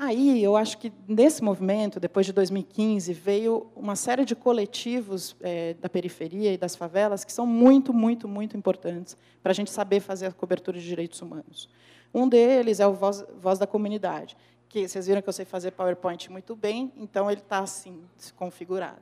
Aí, 0.01 0.41
eu 0.41 0.55
acho 0.55 0.77
que 0.77 0.93
nesse 1.05 1.43
movimento, 1.43 1.99
depois 1.99 2.25
de 2.25 2.31
2015, 2.31 3.11
veio 3.11 3.67
uma 3.75 3.97
série 3.97 4.23
de 4.23 4.33
coletivos 4.33 5.35
é, 5.41 5.73
da 5.73 5.89
periferia 5.89 6.53
e 6.53 6.57
das 6.57 6.73
favelas 6.73 7.25
que 7.25 7.33
são 7.33 7.45
muito, 7.45 7.93
muito, 7.93 8.25
muito 8.25 8.55
importantes 8.55 9.17
para 9.43 9.51
a 9.51 9.53
gente 9.53 9.69
saber 9.69 9.99
fazer 9.99 10.27
a 10.27 10.31
cobertura 10.31 10.79
de 10.79 10.85
direitos 10.85 11.21
humanos. 11.21 11.67
Um 12.13 12.29
deles 12.29 12.79
é 12.79 12.87
o 12.87 12.93
Voz, 12.93 13.25
Voz 13.41 13.59
da 13.59 13.67
Comunidade, 13.67 14.37
que 14.69 14.87
vocês 14.87 15.07
viram 15.07 15.21
que 15.21 15.27
eu 15.27 15.33
sei 15.33 15.45
fazer 15.45 15.71
PowerPoint 15.71 16.31
muito 16.31 16.55
bem, 16.55 16.93
então 16.95 17.29
ele 17.29 17.41
está 17.41 17.59
assim, 17.59 18.03
configurado. 18.35 19.01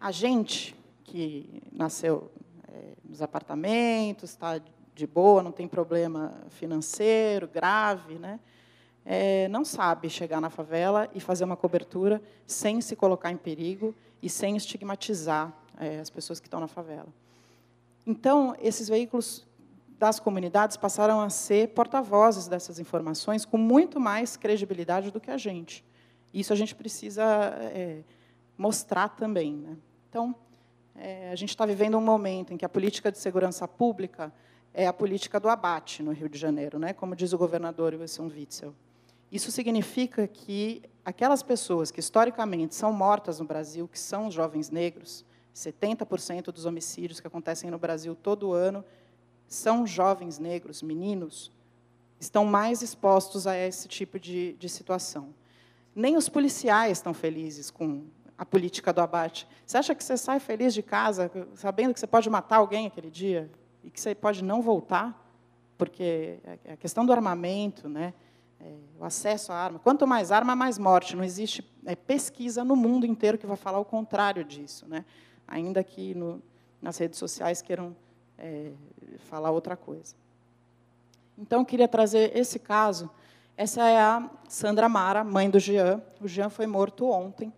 A 0.00 0.12
gente 0.12 0.76
que 1.02 1.62
nasceu 1.72 2.30
é, 2.68 2.92
nos 3.04 3.20
apartamentos, 3.20 4.30
está 4.30 4.60
de 4.94 5.06
boa, 5.06 5.42
não 5.42 5.52
tem 5.52 5.66
problema 5.66 6.32
financeiro 6.50 7.48
grave, 7.48 8.14
né? 8.14 8.38
É, 9.04 9.46
não 9.48 9.64
sabe 9.64 10.08
chegar 10.08 10.40
na 10.40 10.50
favela 10.50 11.08
e 11.14 11.20
fazer 11.20 11.44
uma 11.44 11.56
cobertura 11.56 12.20
sem 12.46 12.80
se 12.80 12.96
colocar 12.96 13.30
em 13.30 13.36
perigo 13.36 13.94
e 14.22 14.28
sem 14.28 14.56
estigmatizar 14.56 15.52
é, 15.78 16.00
as 16.00 16.10
pessoas 16.10 16.40
que 16.40 16.46
estão 16.46 16.60
na 16.60 16.66
favela. 16.66 17.08
Então, 18.04 18.56
esses 18.60 18.88
veículos 18.88 19.46
das 19.98 20.20
comunidades 20.20 20.76
passaram 20.76 21.20
a 21.20 21.30
ser 21.30 21.68
porta-vozes 21.68 22.48
dessas 22.48 22.78
informações 22.78 23.44
com 23.44 23.56
muito 23.56 23.98
mais 23.98 24.36
credibilidade 24.36 25.10
do 25.10 25.20
que 25.20 25.30
a 25.30 25.38
gente. 25.38 25.84
Isso 26.32 26.52
a 26.52 26.56
gente 26.56 26.74
precisa 26.74 27.24
é, 27.72 28.02
mostrar 28.58 29.08
também. 29.08 29.54
Né? 29.54 29.76
Então, 30.10 30.34
é, 30.94 31.30
a 31.30 31.34
gente 31.34 31.50
está 31.50 31.64
vivendo 31.64 31.96
um 31.96 32.02
momento 32.02 32.52
em 32.52 32.56
que 32.56 32.64
a 32.64 32.68
política 32.68 33.10
de 33.10 33.18
segurança 33.18 33.66
pública 33.66 34.32
é 34.74 34.86
a 34.86 34.92
política 34.92 35.40
do 35.40 35.48
abate 35.48 36.02
no 36.02 36.12
Rio 36.12 36.28
de 36.28 36.38
Janeiro, 36.38 36.78
né? 36.78 36.92
como 36.92 37.16
diz 37.16 37.32
o 37.32 37.38
governador 37.38 37.94
Wilson 37.94 38.26
Witzel. 38.26 38.74
Isso 39.32 39.50
significa 39.50 40.28
que 40.28 40.82
aquelas 41.04 41.42
pessoas 41.42 41.90
que 41.90 42.00
historicamente 42.00 42.74
são 42.74 42.92
mortas 42.92 43.40
no 43.40 43.46
Brasil, 43.46 43.88
que 43.88 43.98
são 43.98 44.28
os 44.28 44.34
jovens 44.34 44.70
negros, 44.70 45.24
70% 45.54 46.52
dos 46.52 46.66
homicídios 46.66 47.18
que 47.18 47.26
acontecem 47.26 47.70
no 47.70 47.78
Brasil 47.78 48.14
todo 48.14 48.52
ano 48.52 48.84
são 49.46 49.86
jovens 49.86 50.38
negros, 50.38 50.82
meninos, 50.82 51.52
estão 52.18 52.44
mais 52.44 52.82
expostos 52.82 53.46
a 53.46 53.56
esse 53.56 53.88
tipo 53.88 54.18
de, 54.18 54.54
de 54.54 54.68
situação. 54.68 55.34
Nem 55.94 56.16
os 56.16 56.28
policiais 56.28 56.98
estão 56.98 57.14
felizes 57.14 57.70
com 57.70 58.04
a 58.36 58.44
política 58.44 58.92
do 58.92 59.00
abate. 59.00 59.46
Você 59.66 59.78
acha 59.78 59.94
que 59.94 60.04
você 60.04 60.16
sai 60.16 60.40
feliz 60.40 60.74
de 60.74 60.82
casa, 60.82 61.30
sabendo 61.54 61.94
que 61.94 62.00
você 62.00 62.06
pode 62.06 62.28
matar 62.28 62.56
alguém 62.56 62.86
aquele 62.86 63.10
dia 63.10 63.50
e 63.82 63.90
que 63.90 64.00
você 64.00 64.14
pode 64.14 64.42
não 64.42 64.60
voltar? 64.60 65.26
porque 65.76 66.38
a 66.68 66.76
questão 66.76 67.04
do 67.04 67.12
armamento, 67.12 67.88
né, 67.88 68.14
é, 68.60 68.74
o 68.98 69.04
acesso 69.04 69.52
à 69.52 69.56
arma, 69.56 69.78
quanto 69.78 70.06
mais 70.06 70.32
arma, 70.32 70.56
mais 70.56 70.78
morte. 70.78 71.14
Não 71.14 71.22
existe 71.22 71.64
é, 71.84 71.94
pesquisa 71.94 72.64
no 72.64 72.74
mundo 72.74 73.06
inteiro 73.06 73.36
que 73.36 73.46
vai 73.46 73.56
falar 73.56 73.78
o 73.78 73.84
contrário 73.84 74.44
disso, 74.44 74.86
né? 74.88 75.04
ainda 75.46 75.84
que 75.84 76.14
no, 76.14 76.42
nas 76.80 76.96
redes 76.98 77.18
sociais 77.18 77.60
queiram 77.60 77.94
é, 78.38 78.72
falar 79.18 79.50
outra 79.50 79.76
coisa. 79.76 80.14
Então, 81.38 81.64
queria 81.64 81.88
trazer 81.88 82.36
esse 82.36 82.58
caso. 82.58 83.10
Essa 83.56 83.86
é 83.88 83.98
a 83.98 84.30
Sandra 84.48 84.88
Mara, 84.88 85.24
mãe 85.24 85.48
do 85.50 85.58
Jean. 85.58 86.02
O 86.20 86.28
Jean 86.28 86.48
foi 86.48 86.66
morto 86.66 87.08
ontem, 87.08 87.52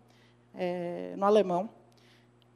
é, 0.55 1.15
no 1.17 1.25
Alemão. 1.25 1.71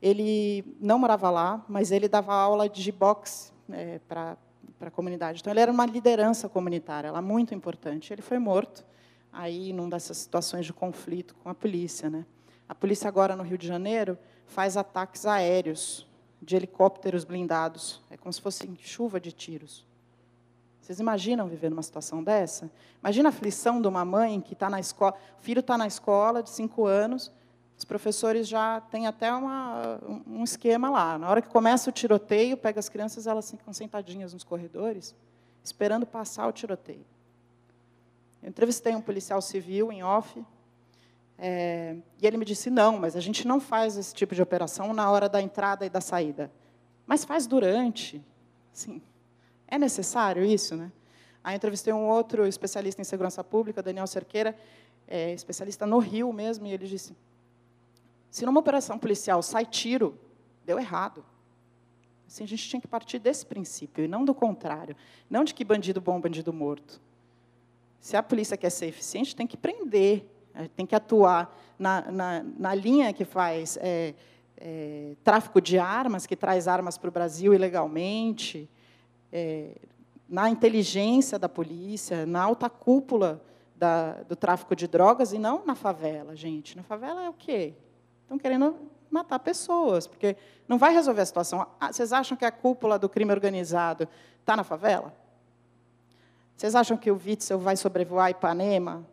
Ele 0.01 0.77
não 0.81 0.99
morava 0.99 1.31
lá, 1.31 1.65
mas 1.69 1.93
ele 1.93 2.09
dava 2.09 2.35
aula 2.35 2.69
de 2.69 2.91
boxe 2.91 3.53
é, 3.71 4.01
para 4.09 4.37
a 4.81 4.91
comunidade. 4.91 5.41
Então, 5.41 5.53
ele 5.53 5.61
era 5.61 5.71
uma 5.71 5.87
liderança 5.87 6.49
comunitária, 6.49 7.09
ela 7.09 7.23
muito 7.23 7.55
importante. 7.55 8.13
Ele 8.13 8.23
foi 8.23 8.39
morto 8.39 8.85
aí 9.33 9.73
numa 9.73 9.91
dessas 9.91 10.19
situações 10.19 10.67
de 10.67 10.73
conflito 10.73 11.35
com 11.37 11.49
a 11.49 11.55
polícia, 11.55 12.11
né? 12.11 12.27
A 12.69 12.75
polícia 12.75 13.09
agora 13.09 13.37
no 13.37 13.43
Rio 13.43 13.59
de 13.59 13.67
Janeiro 13.67 14.19
faz 14.47 14.77
ataques 14.77 15.27
aéreos 15.27 16.07
de 16.43 16.57
helicópteros 16.57 17.25
blindados, 17.25 18.03
é 18.11 18.17
como 18.17 18.33
se 18.33 18.41
fosse 18.41 18.69
chuva 18.81 19.21
de 19.21 19.31
tiros. 19.31 19.87
Vocês 20.81 20.99
imaginam 20.99 21.47
viver 21.47 21.71
numa 21.71 21.83
situação 21.83 22.25
dessa? 22.25 22.69
Imagina 23.01 23.29
a 23.29 23.31
aflição 23.31 23.81
de 23.81 23.87
uma 23.87 24.05
mãe 24.05 24.41
que 24.41 24.53
está 24.53 24.69
na 24.69 24.81
escola, 24.81 25.15
o 25.39 25.43
filho 25.43 25.61
está 25.61 25.79
na 25.79 25.87
escola 25.87 26.43
de 26.43 26.51
cinco 26.51 26.85
anos, 26.85 27.31
os 27.79 27.85
professores 27.85 28.49
já 28.49 28.81
têm 28.81 29.07
até 29.07 29.33
uma, 29.33 30.01
um 30.27 30.43
esquema 30.43 30.91
lá. 30.91 31.17
Na 31.17 31.31
hora 31.31 31.41
que 31.41 31.49
começa 31.49 31.89
o 31.89 31.93
tiroteio, 31.93 32.57
pega 32.57 32.81
as 32.81 32.89
crianças, 32.89 33.29
elas 33.29 33.49
ficam 33.49 33.73
sentadinhas 33.73 34.33
nos 34.33 34.43
corredores, 34.43 35.15
esperando 35.63 36.05
passar 36.05 36.49
o 36.49 36.53
tiroteio. 36.53 37.07
Eu 38.43 38.49
entrevistei 38.49 38.95
um 38.97 39.01
policial 39.01 39.41
civil 39.41 39.93
em 39.93 40.03
off, 40.03 40.45
é, 41.45 41.97
e 42.21 42.25
ele 42.25 42.37
me 42.37 42.45
disse: 42.45 42.71
não, 42.71 43.01
mas 43.01 43.17
a 43.17 43.21
gente 43.21 43.49
não 43.49 43.59
faz 43.59 43.97
esse 43.97 44.15
tipo 44.15 44.33
de 44.33 44.41
operação 44.41 44.95
na 44.95 45.11
hora 45.11 45.29
da 45.29 45.43
entrada 45.43 45.85
e 45.85 45.91
da 45.91 46.01
saída, 46.01 46.53
mas 47.05 47.25
faz 47.25 47.49
durante. 47.49 48.25
Sim, 48.73 49.03
é 49.67 49.77
necessário 49.77 50.45
isso, 50.45 50.77
né? 50.77 50.93
Aí 51.43 51.57
entrevistei 51.57 51.93
um 51.93 52.09
outro 52.09 52.47
especialista 52.47 53.01
em 53.01 53.05
segurança 53.05 53.43
pública, 53.43 53.83
Daniel 53.83 54.07
Cerqueira, 54.07 54.57
é, 55.09 55.33
especialista 55.33 55.85
no 55.85 55.99
Rio 55.99 56.33
mesmo, 56.33 56.65
e 56.69 56.71
ele 56.71 56.87
disse: 56.87 57.13
se 58.31 58.47
numa 58.47 58.61
operação 58.61 58.97
policial 58.97 59.43
sai 59.43 59.67
tiro, 59.67 60.17
deu 60.65 60.79
errado. 60.79 61.25
Assim, 62.25 62.45
a 62.45 62.47
gente 62.47 62.69
tinha 62.69 62.81
que 62.81 62.87
partir 62.87 63.19
desse 63.19 63.45
princípio, 63.45 64.05
e 64.05 64.09
não 64.09 64.25
do 64.25 64.33
contrário. 64.33 64.95
Não 65.29 65.43
de 65.43 65.53
que 65.53 65.65
bandido 65.65 66.01
bom, 66.01 66.21
bandido 66.21 66.53
morto. 66.53 67.01
Se 67.99 68.17
a 68.17 68.23
polícia 68.23 68.57
quer 68.57 68.71
ser 68.71 68.87
eficiente, 68.87 69.35
tem 69.35 69.45
que 69.45 69.57
prender, 69.57 70.25
eh, 70.55 70.69
tem 70.77 70.87
que 70.87 70.95
atuar 70.95 71.55
na, 71.79 72.11
na, 72.11 72.45
na 72.59 72.75
linha 72.75 73.13
que 73.13 73.25
faz 73.25 73.77
é, 73.81 74.15
é, 74.57 75.17
tráfico 75.25 75.61
de 75.61 75.79
armas, 75.79 76.27
que 76.27 76.37
traz 76.37 76.69
armas 76.69 76.97
para 76.97 77.09
o 77.09 77.13
Brasil 77.13 77.53
ilegalmente, 77.53 78.71
é, 79.33 79.77
na 80.29 80.49
inteligência 80.49 81.39
da 81.39 81.49
polícia, 81.49 82.25
na 82.25 82.41
alta 82.43 82.71
cúpula 82.71 83.43
da, 83.75 84.23
do 84.23 84.37
tráfico 84.37 84.77
de 84.77 84.87
drogas, 84.87 85.33
e 85.33 85.39
não 85.39 85.67
na 85.67 85.75
favela, 85.75 86.37
gente. 86.37 86.77
Na 86.77 86.83
favela 86.83 87.25
é 87.25 87.29
o 87.29 87.35
quê? 87.35 87.75
Estão 88.23 88.39
querendo 88.39 88.77
matar 89.11 89.39
pessoas, 89.41 90.07
porque 90.07 90.37
não 90.69 90.79
vai 90.79 90.93
resolver 90.93 91.23
a 91.23 91.27
situação. 91.27 91.67
Ah, 91.81 91.93
vocês 91.93 92.13
acham 92.13 92.37
que 92.37 92.45
a 92.45 92.53
cúpula 92.53 92.99
do 92.99 93.09
crime 93.09 93.33
organizado 93.33 94.09
está 94.41 94.57
na 94.57 94.65
favela? 94.65 95.13
Vocês 96.57 96.75
acham 96.75 96.97
que 96.97 97.11
o 97.11 97.21
Witzel 97.23 97.59
vai 97.59 97.77
sobrevoar 97.77 98.31
Ipanema 98.31 99.05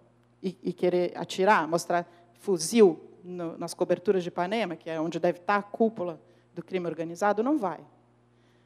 e, 0.42 0.58
e 0.64 0.74
querer 0.74 1.18
atirar, 1.18 1.68
mostrar 1.68 2.10
fuzil 2.34 3.00
no, 3.24 3.58
nas 3.58 3.74
coberturas 3.74 4.24
de 4.24 4.30
Ipanema, 4.30 4.76
que 4.76 4.90
é 4.90 5.00
onde 5.00 5.20
deve 5.20 5.40
estar 5.40 5.58
a 5.58 5.64
cúpula 5.64 6.20
do 6.54 6.64
crime 6.64 6.88
organizado? 6.88 7.44
Não 7.44 7.58
vai. 7.58 7.80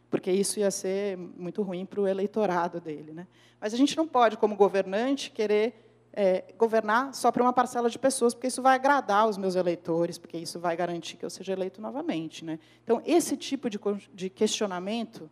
Porque 0.09 0.31
isso 0.31 0.59
ia 0.59 0.69
ser 0.69 1.17
muito 1.17 1.62
ruim 1.63 1.86
para 1.86 1.99
o 1.99 2.07
eleitorado 2.07 2.79
dele. 2.79 3.12
Né? 3.12 3.27
Mas 3.59 3.73
a 3.73 3.77
gente 3.77 3.97
não 3.97 4.07
pode, 4.07 4.38
como 4.38 4.55
governante, 4.55 5.31
querer 5.31 5.83
é, 6.13 6.53
governar 6.57 7.13
só 7.15 7.31
para 7.31 7.41
uma 7.41 7.51
parcela 7.51 7.89
de 7.89 7.97
pessoas, 7.97 8.36
porque 8.36 8.47
isso 8.47 8.62
vai 8.62 8.75
agradar 8.75 9.27
os 9.27 9.38
meus 9.38 9.55
eleitores, 9.55 10.19
porque 10.19 10.38
isso 10.38 10.59
vai 10.59 10.77
garantir 10.77 11.17
que 11.17 11.25
eu 11.25 11.29
seja 11.29 11.53
eleito 11.53 11.81
novamente. 11.81 12.45
Né? 12.45 12.59
Então, 12.83 13.01
esse 13.03 13.36
tipo 13.36 13.69
de, 13.69 13.79
de 14.13 14.29
questionamento 14.29 15.29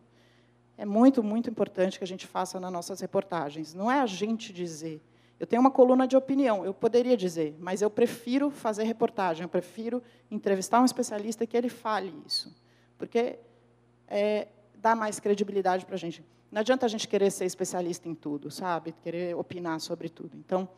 é 0.76 0.84
muito, 0.84 1.22
muito 1.22 1.48
importante 1.48 1.98
que 1.98 2.04
a 2.04 2.06
gente 2.06 2.26
faça 2.26 2.58
nas 2.58 2.72
nossas 2.72 3.00
reportagens. 3.00 3.72
Não 3.72 3.88
é 3.88 4.00
a 4.00 4.06
gente 4.06 4.52
dizer. 4.52 5.00
Eu 5.42 5.46
tenho 5.48 5.60
uma 5.60 5.72
coluna 5.72 6.06
de 6.06 6.16
opinião, 6.16 6.64
eu 6.64 6.72
poderia 6.72 7.16
dizer, 7.16 7.56
mas 7.58 7.82
eu 7.82 7.90
prefiro 7.90 8.48
fazer 8.48 8.84
reportagem, 8.84 9.42
eu 9.42 9.48
prefiro 9.48 10.00
entrevistar 10.30 10.80
um 10.80 10.84
especialista 10.84 11.44
que 11.44 11.56
ele 11.56 11.68
fale 11.68 12.14
isso, 12.24 12.54
porque 12.96 13.40
é, 14.06 14.46
dá 14.76 14.94
mais 14.94 15.18
credibilidade 15.18 15.84
para 15.84 15.96
a 15.96 15.98
gente. 15.98 16.24
Não 16.48 16.60
adianta 16.60 16.86
a 16.86 16.88
gente 16.88 17.08
querer 17.08 17.28
ser 17.32 17.44
especialista 17.44 18.08
em 18.08 18.14
tudo, 18.14 18.52
sabe? 18.52 18.92
Querer 19.02 19.34
opinar 19.34 19.80
sobre 19.80 20.08
tudo. 20.08 20.36
Então, 20.36 20.68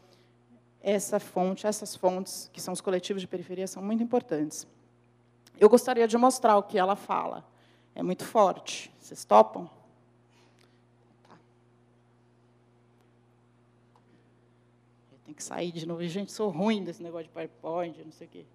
essa 0.81 1.21
fonte, 1.21 1.67
essas 1.67 1.95
fontes, 1.95 2.49
que 2.51 2.59
são 2.59 2.73
os 2.73 2.81
coletivos 2.81 3.21
de 3.21 3.29
periferia, 3.29 3.67
são 3.67 3.83
muito 3.83 4.03
importantes. 4.03 4.67
Eu 5.61 5.69
gostaria 5.69 6.09
de 6.09 6.17
mostrar 6.17 6.57
o 6.57 6.63
que 6.63 6.79
ela 6.79 6.97
fala. 6.97 7.45
É 7.95 8.03
muito 8.03 8.25
forte. 8.25 8.91
Vocês 8.99 9.27
topam? 9.27 9.69
Tá. 11.29 11.37
Tem 15.35 15.37
que 15.37 15.43
sair 15.43 15.73
de 15.73 15.85
novo. 15.85 16.07
Gente, 16.07 16.31
sou 16.31 16.49
ruim 16.49 16.85
desse 16.85 17.03
negócio 17.03 17.27
de 17.27 17.33
PowerPoint, 17.33 18.05
não 18.05 18.13
sei 18.13 18.29
o 18.29 18.31
quê. 18.31 18.47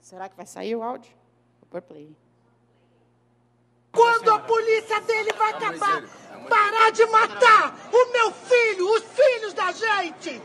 Será 0.00 0.30
que 0.30 0.36
vai 0.36 0.46
sair 0.46 0.74
o 0.74 0.82
áudio? 0.82 1.12
Vou 1.60 1.68
pôr 1.68 1.82
play. 1.82 2.16
Quando 3.92 4.30
a 4.30 4.38
polícia 4.38 4.98
dele 5.02 5.32
vai 5.34 5.50
acabar, 5.50 6.02
parar 6.48 6.90
de 6.90 7.04
matar 7.04 7.90
o 7.92 8.12
meu 8.12 8.32
filho, 8.32 8.94
os 8.94 9.02
filhos 9.02 9.52
da 9.52 9.72
gente, 9.72 10.40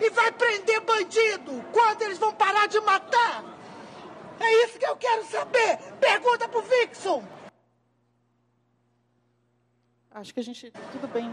e 0.00 0.08
vai 0.08 0.32
prender 0.32 0.80
bandido, 0.80 1.62
quando 1.70 2.00
eles 2.00 2.16
vão 2.16 2.32
parar 2.34 2.66
de 2.66 2.80
matar? 2.80 3.49
É 4.40 4.64
isso 4.64 4.78
que 4.78 4.86
eu 4.86 4.96
quero 4.96 5.24
saber. 5.26 5.76
Pergunta 6.00 6.48
pro 6.48 6.62
Vixon. 6.62 7.22
Acho 10.12 10.34
que 10.34 10.40
a 10.40 10.42
gente. 10.42 10.72
Tudo 10.92 11.06
bem. 11.08 11.32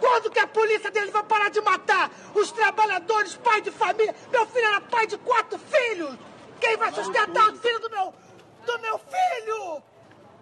Quando 0.00 0.30
que 0.30 0.38
a 0.38 0.46
polícia 0.46 0.90
deles 0.90 1.10
vai 1.10 1.22
parar 1.24 1.50
de 1.50 1.60
matar 1.60 2.10
os 2.34 2.50
trabalhadores, 2.52 3.36
pai 3.36 3.60
de 3.60 3.70
família? 3.70 4.14
Meu 4.30 4.46
filho 4.46 4.66
era 4.66 4.80
pai 4.80 5.06
de 5.06 5.18
quatro 5.18 5.58
filhos. 5.58 6.16
Quem 6.60 6.76
vai 6.76 6.92
sustentar 6.92 7.48
o 7.50 7.56
filho 7.56 7.78
do 7.80 7.90
meu, 7.90 8.14
do 8.64 8.78
meu 8.80 8.98
filho? 8.98 9.82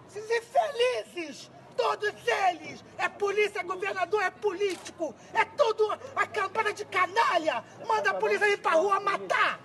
Esses 0.07 0.29
infelizes, 0.31 1.51
todos 1.75 2.13
eles. 2.49 2.83
É 2.97 3.09
polícia, 3.09 3.59
é 3.59 3.63
governador, 3.63 4.21
é 4.23 4.29
político. 4.29 5.13
É 5.33 5.45
tudo 5.45 5.91
a 6.15 6.25
campana 6.25 6.73
de 6.73 6.85
canalha. 6.85 7.63
Manda 7.87 8.11
a 8.11 8.13
polícia 8.13 8.47
ir 8.47 8.57
pra 8.57 8.71
rua 8.71 8.99
matar. 8.99 9.59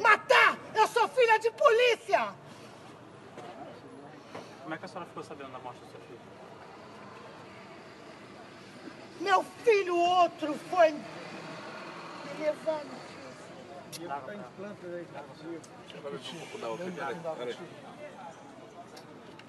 Matar! 0.00 0.56
Eu 0.74 0.86
sou 0.88 1.08
filha 1.08 1.38
de 1.38 1.50
polícia! 1.50 2.32
Como 4.62 4.74
é 4.74 4.78
que 4.78 4.84
a 4.84 4.88
senhora 4.88 5.06
ficou 5.06 5.24
sabendo 5.24 5.52
da 5.52 5.58
morte 5.58 5.78
do 5.80 5.90
seu 5.90 6.00
filho? 6.00 6.20
Meu 9.20 9.42
filho, 9.64 9.96
outro, 9.96 10.54
foi 10.70 10.92
me 10.92 11.00
levando. 12.38 12.98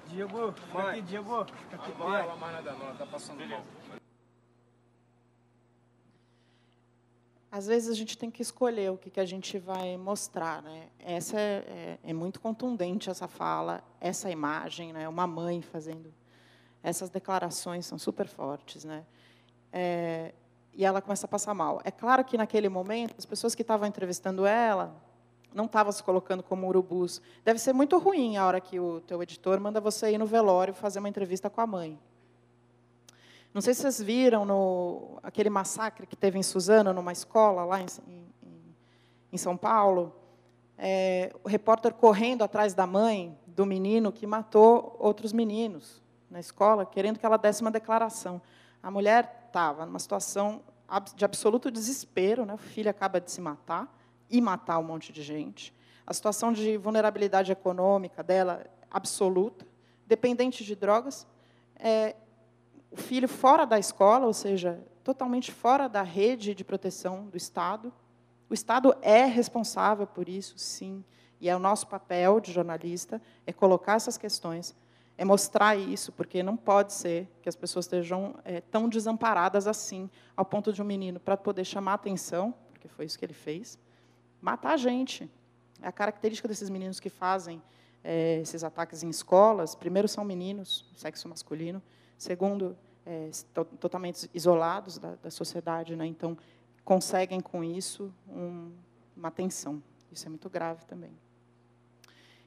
Diego, 0.08 0.52
fica 0.52 0.90
aqui, 0.90 1.02
Diego. 1.02 1.44
Fica 1.44 1.76
aqui. 1.76 1.92
Não 1.98 2.10
vai 2.10 2.36
mais 2.36 2.52
nada 2.52 2.72
não, 2.72 2.96
tá 2.96 3.06
passando 3.06 3.46
mal. 3.46 3.64
Às 7.52 7.66
vezes 7.66 7.88
a 7.88 7.94
gente 7.94 8.16
tem 8.16 8.30
que 8.30 8.42
escolher 8.42 8.92
o 8.92 8.96
que, 8.96 9.18
a 9.18 9.24
gente 9.24 9.58
vai 9.58 9.96
mostrar. 9.96 10.62
Né? 10.62 10.88
Essa 10.98 11.38
é, 11.38 11.98
é, 12.04 12.10
é 12.10 12.12
muito 12.12 12.40
contundente, 12.40 13.10
essa 13.10 13.26
fala, 13.26 13.82
essa 14.00 14.30
imagem, 14.30 14.92
né? 14.92 15.08
uma 15.08 15.26
mãe 15.26 15.60
fazendo 15.60 16.14
essas 16.82 17.10
declarações 17.10 17.86
são 17.86 17.98
super 17.98 18.26
fortes. 18.26 18.84
Né? 18.84 19.04
É, 19.72 20.32
e 20.72 20.84
ela 20.84 21.00
começa 21.02 21.26
a 21.26 21.28
passar 21.28 21.52
mal. 21.54 21.80
É 21.84 21.90
claro 21.90 22.24
que, 22.24 22.38
naquele 22.38 22.68
momento, 22.68 23.14
as 23.18 23.26
pessoas 23.26 23.54
que 23.54 23.62
estavam 23.62 23.86
entrevistando 23.86 24.46
ela 24.46 24.94
não 25.52 25.64
estavam 25.64 25.90
se 25.90 26.02
colocando 26.02 26.42
como 26.42 26.68
urubus. 26.68 27.20
Deve 27.44 27.58
ser 27.58 27.72
muito 27.72 27.98
ruim 27.98 28.36
a 28.36 28.46
hora 28.46 28.60
que 28.60 28.78
o 28.78 29.00
teu 29.00 29.20
editor 29.22 29.60
manda 29.60 29.80
você 29.80 30.12
ir 30.12 30.18
no 30.18 30.26
velório 30.26 30.72
fazer 30.72 31.00
uma 31.00 31.08
entrevista 31.08 31.50
com 31.50 31.60
a 31.60 31.66
mãe. 31.66 31.98
Não 33.52 33.60
sei 33.60 33.74
se 33.74 33.82
vocês 33.82 34.00
viram 34.00 34.44
no, 34.44 35.18
aquele 35.22 35.50
massacre 35.50 36.06
que 36.06 36.16
teve 36.16 36.38
em 36.38 36.42
Suzano, 36.42 36.92
numa 36.92 37.10
escola 37.10 37.64
lá 37.64 37.80
em, 37.80 37.86
em, 38.06 38.76
em 39.32 39.36
São 39.36 39.56
Paulo, 39.56 40.14
é, 40.78 41.32
o 41.42 41.48
repórter 41.48 41.92
correndo 41.92 42.42
atrás 42.42 42.74
da 42.74 42.86
mãe 42.86 43.36
do 43.46 43.66
menino 43.66 44.12
que 44.12 44.26
matou 44.26 44.96
outros 45.00 45.32
meninos 45.32 46.00
na 46.30 46.38
escola, 46.38 46.86
querendo 46.86 47.18
que 47.18 47.26
ela 47.26 47.36
desse 47.36 47.60
uma 47.60 47.72
declaração. 47.72 48.40
A 48.80 48.90
mulher 48.90 49.46
estava 49.48 49.84
numa 49.84 49.98
situação 49.98 50.62
de 51.16 51.24
absoluto 51.24 51.70
desespero, 51.70 52.46
né? 52.46 52.54
o 52.54 52.58
filho 52.58 52.88
acaba 52.88 53.20
de 53.20 53.30
se 53.30 53.40
matar 53.40 53.92
e 54.30 54.40
matar 54.40 54.78
um 54.78 54.84
monte 54.84 55.12
de 55.12 55.22
gente. 55.22 55.74
A 56.06 56.14
situação 56.14 56.52
de 56.52 56.76
vulnerabilidade 56.76 57.50
econômica 57.50 58.22
dela 58.22 58.64
absoluta, 58.90 59.66
dependente 60.06 60.64
de 60.64 60.74
drogas, 60.74 61.26
é, 61.76 62.14
o 62.90 62.96
filho 62.96 63.28
fora 63.28 63.64
da 63.64 63.78
escola, 63.78 64.26
ou 64.26 64.32
seja, 64.32 64.82
totalmente 65.04 65.52
fora 65.52 65.88
da 65.88 66.02
rede 66.02 66.54
de 66.54 66.64
proteção 66.64 67.26
do 67.26 67.36
Estado. 67.36 67.92
O 68.48 68.54
Estado 68.54 68.96
é 69.00 69.24
responsável 69.24 70.06
por 70.06 70.28
isso, 70.28 70.58
sim, 70.58 71.04
e 71.40 71.48
é 71.48 71.56
o 71.56 71.58
nosso 71.58 71.86
papel 71.86 72.40
de 72.40 72.52
jornalista 72.52 73.20
é 73.46 73.52
colocar 73.52 73.94
essas 73.94 74.18
questões, 74.18 74.74
é 75.16 75.24
mostrar 75.24 75.76
isso, 75.76 76.12
porque 76.12 76.42
não 76.42 76.56
pode 76.56 76.92
ser 76.92 77.28
que 77.42 77.48
as 77.48 77.56
pessoas 77.56 77.84
estejam 77.84 78.34
é, 78.44 78.60
tão 78.60 78.88
desamparadas 78.88 79.66
assim, 79.66 80.10
ao 80.36 80.44
ponto 80.44 80.72
de 80.72 80.82
um 80.82 80.84
menino, 80.84 81.20
para 81.20 81.36
poder 81.36 81.64
chamar 81.64 81.94
atenção, 81.94 82.54
porque 82.72 82.88
foi 82.88 83.04
isso 83.04 83.18
que 83.18 83.24
ele 83.24 83.34
fez, 83.34 83.78
matar 84.40 84.72
a 84.72 84.76
gente. 84.76 85.30
É 85.80 85.88
a 85.88 85.92
característica 85.92 86.48
desses 86.48 86.68
meninos 86.68 87.00
que 87.00 87.08
fazem 87.08 87.62
é, 88.02 88.40
esses 88.40 88.64
ataques 88.64 89.02
em 89.02 89.08
escolas, 89.08 89.74
primeiro 89.74 90.08
são 90.08 90.24
meninos, 90.24 90.90
sexo 90.96 91.28
masculino, 91.28 91.82
segundo, 92.20 92.76
é, 93.06 93.30
to 93.54 93.64
totalmente 93.64 94.30
isolados 94.34 94.98
da, 94.98 95.14
da 95.14 95.30
sociedade, 95.30 95.96
né? 95.96 96.04
então 96.04 96.36
conseguem 96.84 97.40
com 97.40 97.64
isso 97.64 98.12
um, 98.28 98.70
uma 99.16 99.30
tensão. 99.30 99.82
Isso 100.12 100.26
é 100.26 100.28
muito 100.28 100.50
grave 100.50 100.84
também. 100.84 101.12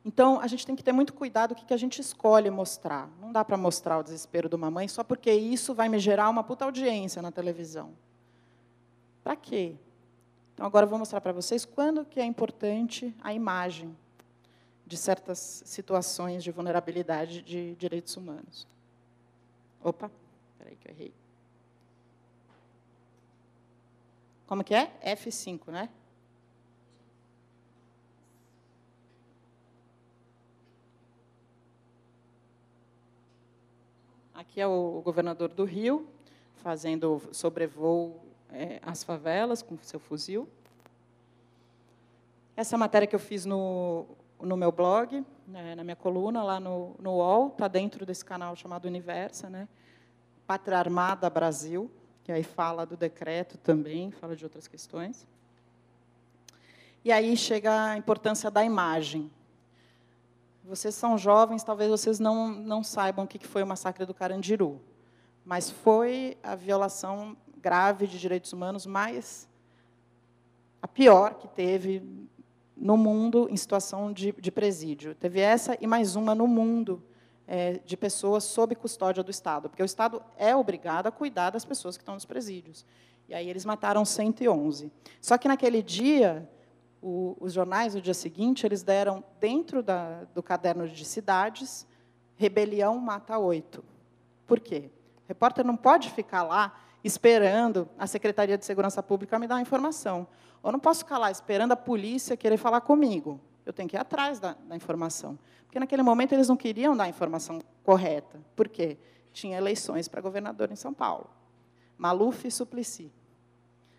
Então, 0.05 0.39
a 0.39 0.47
gente 0.47 0.65
tem 0.65 0.75
que 0.75 0.83
ter 0.83 0.91
muito 0.91 1.13
cuidado 1.13 1.53
o 1.53 1.55
que 1.55 1.73
a 1.73 1.77
gente 1.77 1.99
escolhe 1.99 2.49
mostrar. 2.51 3.09
Não 3.19 3.31
dá 3.31 3.43
para 3.43 3.57
mostrar 3.57 3.97
o 3.97 4.03
desespero 4.03 4.47
de 4.47 4.55
uma 4.55 4.69
mãe 4.69 4.87
só 4.87 5.03
porque 5.03 5.31
isso 5.31 5.73
vai 5.73 5.89
me 5.89 5.97
gerar 5.97 6.29
uma 6.29 6.43
puta 6.43 6.65
audiência 6.65 7.21
na 7.21 7.31
televisão. 7.31 7.93
Para 9.23 9.35
quê? 9.35 9.75
Então, 10.53 10.65
agora 10.65 10.85
eu 10.85 10.89
vou 10.89 10.99
mostrar 10.99 11.21
para 11.21 11.31
vocês 11.31 11.65
quando 11.65 12.05
que 12.05 12.19
é 12.19 12.25
importante 12.25 13.15
a 13.23 13.33
imagem 13.33 13.95
de 14.85 14.97
certas 14.97 15.63
situações 15.65 16.43
de 16.43 16.51
vulnerabilidade 16.51 17.41
de 17.41 17.73
direitos 17.75 18.15
humanos. 18.17 18.67
Opa, 19.83 20.09
espera 20.51 20.75
que 20.75 20.87
eu 20.87 20.91
errei. 20.93 21.13
Como 24.47 24.63
que 24.63 24.73
é? 24.73 24.91
F5, 25.15 25.71
né? 25.71 25.89
Aqui 34.33 34.61
é 34.61 34.67
o 34.67 35.01
governador 35.03 35.49
do 35.49 35.65
Rio, 35.65 36.07
fazendo 36.55 37.21
sobrevoo 37.31 38.21
é, 38.51 38.79
às 38.81 39.03
favelas 39.03 39.61
com 39.61 39.77
seu 39.79 39.99
fuzil. 39.99 40.47
Essa 42.55 42.77
matéria 42.77 43.07
que 43.07 43.15
eu 43.15 43.19
fiz 43.19 43.45
no 43.45 44.07
no 44.43 44.57
meu 44.57 44.71
blog, 44.71 45.25
né, 45.47 45.75
na 45.75 45.83
minha 45.83 45.95
coluna, 45.95 46.43
lá 46.43 46.59
no, 46.59 46.95
no 46.99 47.11
UOL, 47.11 47.47
está 47.49 47.67
dentro 47.67 48.05
desse 48.05 48.23
canal 48.23 48.55
chamado 48.55 48.85
Universa, 48.85 49.49
né? 49.49 49.67
Pátria 50.45 50.77
Armada 50.77 51.29
Brasil, 51.29 51.89
que 52.23 52.31
aí 52.31 52.43
fala 52.43 52.85
do 52.85 52.97
decreto 52.97 53.57
também, 53.57 54.11
fala 54.11 54.35
de 54.35 54.43
outras 54.43 54.67
questões. 54.67 55.27
E 57.03 57.11
aí 57.11 57.35
chega 57.35 57.91
a 57.91 57.97
importância 57.97 58.49
da 58.49 58.63
imagem. 58.63 59.29
Vocês 60.63 60.95
são 60.95 61.17
jovens, 61.17 61.63
talvez 61.63 61.89
vocês 61.89 62.19
não, 62.19 62.47
não 62.49 62.83
saibam 62.83 63.25
o 63.25 63.27
que 63.27 63.45
foi 63.45 63.63
o 63.63 63.67
massacre 63.67 64.05
do 64.05 64.13
Carandiru, 64.13 64.81
mas 65.43 65.69
foi 65.69 66.37
a 66.41 66.55
violação 66.55 67.35
grave 67.57 68.07
de 68.07 68.17
direitos 68.19 68.53
humanos 68.53 68.85
mais 68.85 69.49
a 70.81 70.87
pior 70.87 71.35
que 71.35 71.47
teve 71.47 72.01
no 72.75 72.97
mundo 72.97 73.47
em 73.49 73.57
situação 73.57 74.11
de, 74.11 74.31
de 74.33 74.51
presídio. 74.51 75.15
Teve 75.15 75.39
essa 75.39 75.77
e 75.79 75.87
mais 75.87 76.15
uma 76.15 76.33
no 76.33 76.47
mundo 76.47 77.01
é, 77.47 77.79
de 77.85 77.95
pessoas 77.95 78.43
sob 78.43 78.75
custódia 78.75 79.23
do 79.23 79.31
Estado, 79.31 79.69
porque 79.69 79.83
o 79.83 79.85
Estado 79.85 80.21
é 80.37 80.55
obrigado 80.55 81.07
a 81.07 81.11
cuidar 81.11 81.51
das 81.51 81.65
pessoas 81.65 81.97
que 81.97 82.01
estão 82.01 82.15
nos 82.15 82.25
presídios. 82.25 82.85
E 83.27 83.33
aí 83.33 83.49
eles 83.49 83.65
mataram 83.65 84.03
111. 84.03 84.91
Só 85.21 85.37
que 85.37 85.47
naquele 85.47 85.81
dia, 85.81 86.49
o, 87.01 87.37
os 87.39 87.53
jornais, 87.53 87.95
no 87.95 88.01
dia 88.01 88.13
seguinte, 88.13 88.65
eles 88.65 88.83
deram, 88.83 89.23
dentro 89.39 89.81
da, 89.81 90.23
do 90.33 90.43
caderno 90.43 90.87
de 90.87 91.05
cidades, 91.05 91.87
rebelião 92.35 92.97
mata 92.97 93.37
oito. 93.37 93.83
Por 94.45 94.59
quê? 94.59 94.89
O 95.23 95.27
repórter 95.27 95.65
não 95.65 95.77
pode 95.77 96.09
ficar 96.09 96.43
lá 96.43 96.77
esperando 97.03 97.87
a 97.97 98.07
Secretaria 98.07 98.57
de 98.57 98.65
Segurança 98.65 99.03
Pública 99.03 99.37
me 99.37 99.47
dar 99.47 99.57
a 99.57 99.61
informação. 99.61 100.27
Eu 100.63 100.71
não 100.71 100.79
posso 100.79 100.99
ficar 100.99 101.17
lá 101.17 101.29
esperando 101.29 101.73
a 101.73 101.75
polícia 101.75 102.37
querer 102.37 102.57
falar 102.57 102.81
comigo. 102.81 103.39
Eu 103.65 103.73
tenho 103.73 103.89
que 103.89 103.95
ir 103.95 103.99
atrás 103.99 104.39
da, 104.39 104.55
da 104.67 104.75
informação. 104.75 105.37
Porque 105.65 105.79
naquele 105.79 106.03
momento 106.03 106.33
eles 106.33 106.47
não 106.47 106.55
queriam 106.55 106.95
dar 106.95 107.05
a 107.05 107.09
informação 107.09 107.59
correta. 107.83 108.39
Por 108.55 108.69
quê? 108.69 108.97
Tinha 109.33 109.57
eleições 109.57 110.07
para 110.07 110.21
governador 110.21 110.71
em 110.71 110.75
São 110.75 110.93
Paulo. 110.93 111.29
Maluf 111.97 112.47
e 112.47 112.51
Suplicy. 112.51 113.11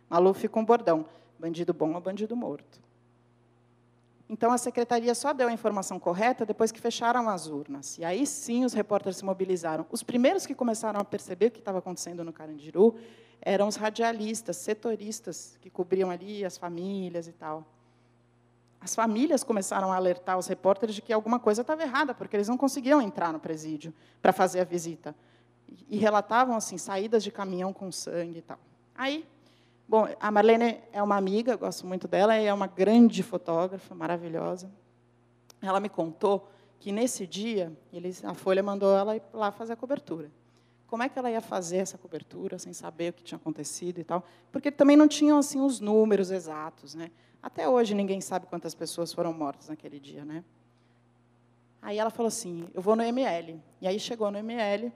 Maluf 0.09 0.49
com 0.49 0.65
bordão. 0.65 1.05
Bandido 1.39 1.75
bom 1.75 1.93
ou 1.95 2.01
bandido 2.01 2.35
morto. 2.35 2.83
Então, 4.29 4.53
a 4.53 4.59
secretaria 4.59 5.15
só 5.15 5.35
deu 5.35 5.49
a 5.49 5.53
informação 5.53 5.99
correta 5.99 6.47
depois 6.47 6.73
que 6.73 6.81
fecharam 6.81 7.29
as 7.29 7.47
urnas. 7.47 7.99
E 7.99 8.05
aí 8.05 8.27
sim 8.27 8.65
os 8.65 8.73
repórteres 8.73 9.19
se 9.19 9.25
mobilizaram. 9.25 9.87
Os 9.91 10.03
primeiros 10.03 10.47
que 10.47 10.55
começaram 10.55 10.99
a 10.99 11.05
perceber 11.05 11.47
o 11.47 11.51
que 11.51 11.59
estava 11.59 11.79
acontecendo 11.79 12.25
no 12.25 12.33
Carandiru 12.33 12.95
eram 13.45 13.69
os 13.69 13.77
radialistas, 13.77 14.57
setoristas, 14.57 15.59
que 15.61 15.71
cobriam 15.71 16.11
ali 16.11 16.45
as 16.45 16.57
famílias 16.57 17.29
e 17.29 17.33
tal. 17.33 17.65
As 18.81 18.95
famílias 18.95 19.45
começaram 19.45 19.93
a 19.93 19.97
alertar 19.97 20.39
os 20.39 20.47
repórteres 20.47 20.95
de 20.95 21.03
que 21.03 21.13
alguma 21.13 21.39
coisa 21.39 21.63
estava 21.63 21.83
errada, 21.83 22.15
porque 22.15 22.37
eles 22.37 22.49
não 22.49 22.57
conseguiam 22.57 23.01
entrar 23.01 23.33
no 23.33 23.39
presídio 23.39 23.93
para 24.21 24.33
fazer 24.33 24.61
a 24.61 24.65
visita. 24.65 25.15
E 25.89 25.97
relatavam 25.97 26.57
assim 26.57 26.77
saídas 26.77 27.23
de 27.23 27.31
caminhão 27.31 27.73
com 27.73 27.91
sangue 27.91 28.39
e 28.39 28.43
tal. 28.43 28.59
Aí 28.95 29.27
Bom, 29.87 30.09
a 30.19 30.31
Marlene 30.31 30.81
é 30.93 31.03
uma 31.03 31.17
amiga, 31.17 31.57
gosto 31.57 31.87
muito 31.87 32.09
dela, 32.09 32.39
e 32.39 32.47
é 32.47 32.55
uma 32.55 32.67
grande 32.67 33.23
fotógrafa, 33.23 33.95
maravilhosa. 33.95 34.71
Ela 35.61 35.79
me 35.79 35.91
contou 35.91 36.49
que 36.81 36.91
nesse 36.91 37.27
dia, 37.27 37.71
eles, 37.93 38.25
a 38.25 38.33
Folha 38.33 38.63
mandou 38.63 38.97
ela 38.97 39.17
ir 39.17 39.23
lá 39.33 39.53
fazer 39.53 39.75
a 39.75 39.77
cobertura. 39.77 40.31
Como 40.87 41.03
é 41.03 41.09
que 41.09 41.19
ela 41.19 41.31
ia 41.31 41.41
fazer 41.41 41.79
essa 41.79 41.99
cobertura 41.99 42.59
sem 42.59 42.73
saber 42.73 43.11
o 43.11 43.13
que 43.15 43.23
tinha 43.23 43.37
acontecido 43.37 44.01
e 44.01 44.05
tal? 44.05 44.25
Porque 44.53 44.71
também 44.71 44.97
não 44.97 45.09
tinham 45.09 45.39
assim 45.39 45.61
os 45.61 45.81
números 45.81 46.31
exatos, 46.31 46.95
né? 46.95 47.11
Até 47.43 47.69
hoje 47.69 47.95
ninguém 47.95 48.21
sabe 48.21 48.47
quantas 48.47 48.75
pessoas 48.75 49.13
foram 49.13 49.33
mortas 49.33 49.69
naquele 49.69 49.99
dia, 49.99 50.25
né? 50.25 50.45
Aí 51.83 51.99
ela 51.99 52.11
falou 52.11 52.29
assim: 52.29 52.69
"Eu 52.73 52.81
vou 52.81 52.97
no 52.97 53.03
ML". 53.03 53.61
E 53.81 53.87
aí 53.87 53.99
chegou 53.99 54.31
no 54.31 54.39
ML, 54.39 54.93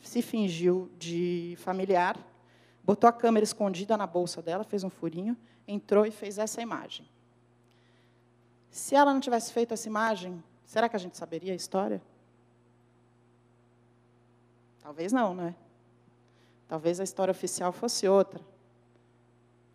se 0.00 0.22
fingiu 0.22 0.90
de 0.98 1.54
familiar 1.58 2.18
botou 2.86 3.10
a 3.10 3.12
câmera 3.12 3.42
escondida 3.42 3.96
na 3.96 4.06
bolsa 4.06 4.40
dela, 4.40 4.62
fez 4.62 4.84
um 4.84 4.90
furinho, 4.90 5.36
entrou 5.66 6.06
e 6.06 6.12
fez 6.12 6.38
essa 6.38 6.62
imagem. 6.62 7.04
Se 8.70 8.94
ela 8.94 9.12
não 9.12 9.18
tivesse 9.18 9.52
feito 9.52 9.74
essa 9.74 9.88
imagem, 9.88 10.40
será 10.64 10.88
que 10.88 10.94
a 10.94 10.98
gente 10.98 11.16
saberia 11.16 11.52
a 11.52 11.56
história? 11.56 12.00
Talvez 14.86 15.12
não, 15.12 15.34
né? 15.34 15.52
Talvez 16.68 17.00
a 17.00 17.02
história 17.02 17.32
oficial 17.32 17.72
fosse 17.72 18.06
outra. 18.06 18.40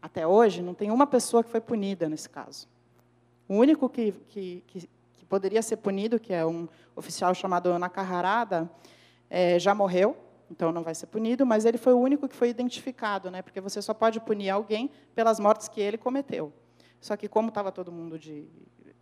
Até 0.01 0.25
hoje, 0.25 0.61
não 0.61 0.73
tem 0.73 0.89
uma 0.89 1.05
pessoa 1.05 1.43
que 1.43 1.49
foi 1.49 1.59
punida 1.59 2.07
nesse 2.07 2.29
caso. 2.29 2.65
O 3.45 3.55
único 3.55 3.89
que, 3.89 4.13
que, 4.29 4.63
que, 4.65 4.89
que 5.11 5.25
poderia 5.25 5.61
ser 5.61 5.75
punido, 5.75 6.17
que 6.17 6.33
é 6.33 6.45
um 6.45 6.65
oficial 6.95 7.35
chamado 7.35 7.67
Ana 7.67 7.89
Carrarada, 7.89 8.71
é, 9.29 9.59
já 9.59 9.75
morreu, 9.75 10.15
então 10.49 10.71
não 10.71 10.81
vai 10.81 10.95
ser 10.95 11.07
punido, 11.07 11.45
mas 11.45 11.65
ele 11.65 11.77
foi 11.77 11.91
o 11.91 11.99
único 11.99 12.25
que 12.29 12.35
foi 12.35 12.47
identificado, 12.47 13.29
né? 13.29 13.41
porque 13.41 13.59
você 13.59 13.81
só 13.81 13.93
pode 13.93 14.17
punir 14.21 14.49
alguém 14.49 14.89
pelas 15.13 15.41
mortes 15.41 15.67
que 15.67 15.81
ele 15.81 15.97
cometeu. 15.97 16.53
Só 17.01 17.17
que, 17.17 17.27
como 17.27 17.49
estava 17.49 17.69
todo 17.69 17.91
mundo 17.91 18.17
de 18.17 18.47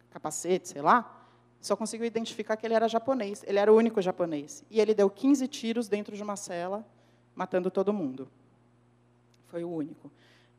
capacete, 0.10 0.70
sei 0.70 0.82
lá, 0.82 1.19
só 1.60 1.76
conseguiu 1.76 2.06
identificar 2.06 2.56
que 2.56 2.66
ele 2.66 2.74
era 2.74 2.88
japonês. 2.88 3.44
Ele 3.46 3.60
era 3.60 3.72
o 3.72 3.76
único 3.76 4.02
japonês. 4.02 4.64
E 4.70 4.80
ele 4.80 4.94
deu 4.94 5.10
15 5.10 5.48
tiros 5.48 5.88
dentro 5.88 6.16
de 6.16 6.24
uma 6.24 6.36
cela, 6.36 6.86
matando 7.36 7.70
todo 7.70 7.92
mundo. 7.92 8.30
Foi 9.48 9.64
o 9.64 9.70
único. 9.70 10.12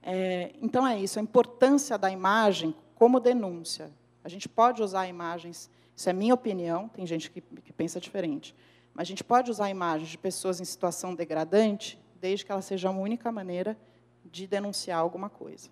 É, 0.03 0.53
então, 0.61 0.87
é 0.87 0.99
isso, 0.99 1.19
a 1.19 1.23
importância 1.23 1.97
da 1.97 2.11
imagem 2.11 2.75
como 2.95 3.21
denúncia. 3.21 3.91
A 4.23 4.29
gente 4.29 4.49
pode 4.49 4.83
usar 4.83 5.07
imagens, 5.07 5.71
isso 5.95 6.09
é 6.09 6.13
minha 6.13 6.35
opinião, 6.35 6.89
tem 6.89 7.07
gente 7.07 7.31
que, 7.31 7.41
que 7.41 7.73
pensa 7.73 8.01
diferente, 8.01 8.55
mas 8.93 9.07
a 9.07 9.09
gente 9.09 9.25
pode 9.25 9.51
usar 9.51 9.71
imagens 9.71 10.11
de 10.11 10.19
pessoas 10.19 10.61
em 10.61 10.65
situação 10.65 11.15
degradante, 11.15 11.99
desde 12.21 12.45
que 12.45 12.53
ela 12.53 12.61
seja 12.61 12.89
a 12.89 12.93
única 12.93 13.33
maneira 13.33 13.79
de 14.25 14.47
denunciar 14.47 14.99
alguma 14.99 15.31
coisa. 15.31 15.71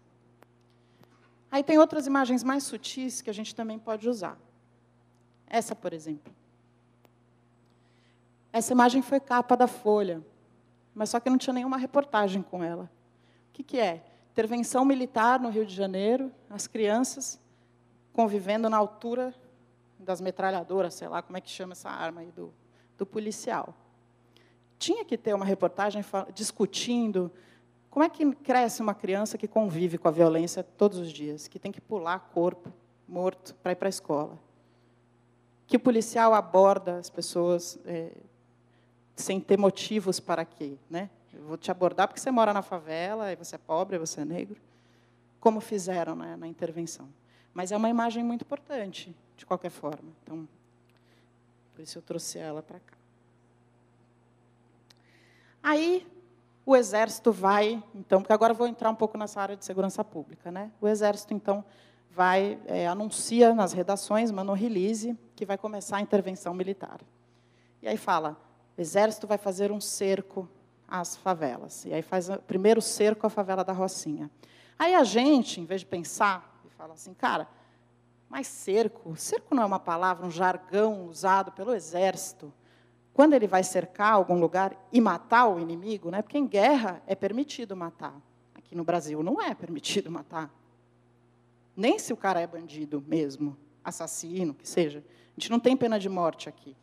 Aí 1.50 1.62
tem 1.62 1.78
outras 1.78 2.06
imagens 2.06 2.42
mais 2.42 2.64
sutis 2.64 3.20
que 3.20 3.30
a 3.30 3.34
gente 3.34 3.54
também 3.54 3.78
pode 3.78 4.08
usar. 4.08 4.38
Essa, 5.48 5.74
por 5.74 5.92
exemplo. 5.92 6.32
Essa 8.52 8.72
imagem 8.72 9.02
foi 9.02 9.20
capa 9.20 9.56
da 9.56 9.66
Folha, 9.66 10.22
mas 10.94 11.10
só 11.10 11.20
que 11.20 11.30
não 11.30 11.38
tinha 11.38 11.54
nenhuma 11.54 11.76
reportagem 11.76 12.42
com 12.42 12.62
ela. 12.62 12.90
O 13.50 13.52
que, 13.52 13.62
que 13.62 13.78
é? 13.78 14.04
Intervenção 14.32 14.84
militar 14.84 15.40
no 15.40 15.48
Rio 15.48 15.66
de 15.66 15.74
Janeiro, 15.74 16.32
as 16.48 16.66
crianças 16.66 17.40
convivendo 18.12 18.68
na 18.68 18.76
altura 18.76 19.34
das 19.98 20.20
metralhadoras, 20.20 20.94
sei 20.94 21.08
lá 21.08 21.22
como 21.22 21.36
é 21.36 21.40
que 21.40 21.50
chama 21.50 21.72
essa 21.72 21.88
arma 21.88 22.20
aí 22.20 22.30
do, 22.32 22.52
do 22.96 23.06
policial. 23.06 23.74
Tinha 24.78 25.04
que 25.04 25.18
ter 25.18 25.34
uma 25.34 25.44
reportagem 25.44 26.04
discutindo 26.34 27.30
como 27.90 28.04
é 28.04 28.08
que 28.08 28.32
cresce 28.36 28.80
uma 28.80 28.94
criança 28.94 29.36
que 29.36 29.48
convive 29.48 29.98
com 29.98 30.08
a 30.08 30.10
violência 30.10 30.62
todos 30.62 30.98
os 30.98 31.12
dias, 31.12 31.48
que 31.48 31.58
tem 31.58 31.72
que 31.72 31.80
pular 31.80 32.18
corpo 32.32 32.72
morto 33.06 33.54
para 33.62 33.72
ir 33.72 33.76
para 33.76 33.88
a 33.88 33.90
escola. 33.90 34.38
Que 35.68 35.76
o 35.76 35.80
policial 35.80 36.34
aborda 36.34 36.96
as 36.96 37.08
pessoas 37.08 37.78
é, 37.84 38.10
sem 39.14 39.38
ter 39.38 39.56
motivos 39.56 40.18
para 40.18 40.44
quê, 40.44 40.76
né? 40.90 41.08
Eu 41.32 41.44
vou 41.44 41.56
te 41.56 41.70
abordar 41.70 42.08
porque 42.08 42.20
você 42.20 42.30
mora 42.30 42.52
na 42.52 42.62
favela, 42.62 43.34
você 43.36 43.54
é 43.54 43.58
pobre, 43.58 43.96
você 43.98 44.22
é 44.22 44.24
negro, 44.24 44.60
como 45.38 45.60
fizeram 45.60 46.16
né, 46.16 46.34
na 46.36 46.48
intervenção. 46.48 47.08
Mas 47.54 47.70
é 47.70 47.76
uma 47.76 47.88
imagem 47.88 48.24
muito 48.24 48.42
importante, 48.42 49.14
de 49.36 49.46
qualquer 49.46 49.70
forma. 49.70 50.10
Então, 50.22 50.48
por 51.74 51.82
isso 51.82 51.98
eu 51.98 52.02
trouxe 52.02 52.38
ela 52.38 52.62
para 52.62 52.80
cá. 52.80 52.96
Aí, 55.62 56.06
o 56.64 56.76
Exército 56.76 57.30
vai, 57.30 57.82
então, 57.94 58.20
porque 58.20 58.32
agora 58.32 58.52
eu 58.52 58.56
vou 58.56 58.66
entrar 58.66 58.90
um 58.90 58.94
pouco 58.94 59.16
nessa 59.16 59.40
área 59.40 59.56
de 59.56 59.64
segurança 59.64 60.02
pública. 60.02 60.50
Né? 60.50 60.70
O 60.80 60.88
Exército, 60.88 61.34
então, 61.34 61.64
vai, 62.18 62.58
é, 62.66 62.88
anuncia 62.88 63.54
nas 63.54 63.72
redações, 63.72 64.32
manda 64.32 64.50
um 64.50 64.54
release, 64.56 65.16
que 65.36 65.46
vai 65.46 65.56
começar 65.56 65.98
a 65.98 66.00
intervenção 66.00 66.52
militar. 66.52 67.00
E 67.80 67.86
aí 67.86 67.96
fala, 67.96 68.36
o 68.76 68.80
Exército 68.80 69.24
vai 69.24 69.38
fazer 69.38 69.70
um 69.70 69.80
cerco 69.80 70.48
às 70.88 71.14
favelas. 71.14 71.84
E 71.84 71.94
aí 71.94 72.02
faz 72.02 72.28
o 72.28 72.36
primeiro 72.38 72.82
cerco 72.82 73.24
à 73.24 73.30
favela 73.30 73.62
da 73.62 73.72
Rocinha. 73.72 74.28
Aí 74.76 74.96
a 74.96 75.04
gente, 75.04 75.60
em 75.60 75.64
vez 75.64 75.82
de 75.82 75.86
pensar, 75.86 76.60
fala 76.76 76.94
assim, 76.94 77.14
cara, 77.14 77.46
mas 78.28 78.48
cerco, 78.48 79.14
cerco 79.16 79.54
não 79.54 79.62
é 79.62 79.66
uma 79.66 79.78
palavra, 79.78 80.26
um 80.26 80.30
jargão 80.30 81.06
usado 81.06 81.52
pelo 81.52 81.72
Exército 81.72 82.52
quando 83.12 83.34
ele 83.34 83.46
vai 83.46 83.62
cercar 83.62 84.14
algum 84.14 84.40
lugar 84.40 84.76
e 84.90 85.00
matar 85.00 85.46
o 85.46 85.60
inimigo, 85.60 86.10
né? 86.10 86.20
porque 86.20 86.36
em 86.36 86.48
guerra 86.48 87.00
é 87.06 87.14
permitido 87.14 87.76
matar. 87.76 88.20
Aqui 88.56 88.74
no 88.74 88.82
Brasil 88.82 89.22
não 89.22 89.40
é 89.40 89.54
permitido 89.54 90.10
matar. 90.10 90.50
Nem 91.78 91.96
se 91.96 92.12
o 92.12 92.16
cara 92.16 92.40
é 92.40 92.46
bandido 92.46 93.00
mesmo, 93.06 93.56
assassino, 93.84 94.52
que 94.52 94.68
seja. 94.68 94.98
A 94.98 95.40
gente 95.40 95.48
não 95.48 95.60
tem 95.60 95.76
pena 95.76 95.96
de 95.96 96.08
morte 96.08 96.48
aqui. 96.48 96.76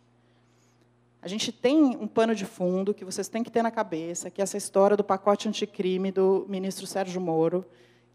A 1.21 1.27
gente 1.27 1.51
tem 1.51 1.97
um 1.97 2.07
pano 2.07 2.33
de 2.33 2.45
fundo 2.45 2.93
que 2.93 3.03
vocês 3.03 3.27
têm 3.27 3.43
que 3.43 3.51
ter 3.51 3.61
na 3.61 3.69
cabeça, 3.69 4.31
que 4.31 4.39
é 4.39 4.43
essa 4.43 4.55
história 4.55 4.95
do 4.95 5.03
pacote 5.03 5.49
anticrime 5.49 6.13
do 6.13 6.45
ministro 6.47 6.87
Sérgio 6.87 7.19
Moro, 7.19 7.65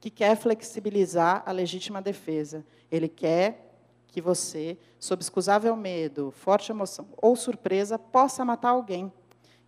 que 0.00 0.08
quer 0.08 0.34
flexibilizar 0.38 1.42
a 1.44 1.52
legítima 1.52 2.00
defesa. 2.00 2.64
Ele 2.90 3.08
quer 3.08 3.76
que 4.06 4.22
você, 4.22 4.78
sob 4.98 5.22
excusável 5.22 5.76
medo, 5.76 6.30
forte 6.30 6.72
emoção 6.72 7.06
ou 7.18 7.36
surpresa, 7.36 7.98
possa 7.98 8.42
matar 8.42 8.70
alguém 8.70 9.12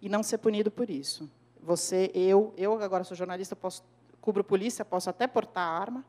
e 0.01 0.09
não 0.09 0.23
ser 0.23 0.39
punido 0.39 0.71
por 0.71 0.89
isso. 0.89 1.31
Você, 1.61 2.11
eu, 2.15 2.55
eu 2.57 2.83
agora 2.83 3.05
sou 3.05 3.15
jornalista, 3.15 3.55
posso, 3.55 3.85
cubro 4.19 4.43
polícia, 4.43 4.83
posso 4.83 5.11
até 5.11 5.27
portar 5.27 5.69
arma, 5.69 6.03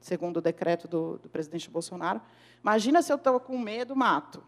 segundo 0.00 0.38
o 0.38 0.40
decreto 0.40 0.86
do, 0.86 1.18
do 1.18 1.28
presidente 1.28 1.70
Bolsonaro. 1.70 2.20
Imagina 2.62 3.02
se 3.02 3.12
eu 3.12 3.16
estou 3.16 3.38
com 3.40 3.58
medo, 3.58 3.94
mato. 3.94 4.42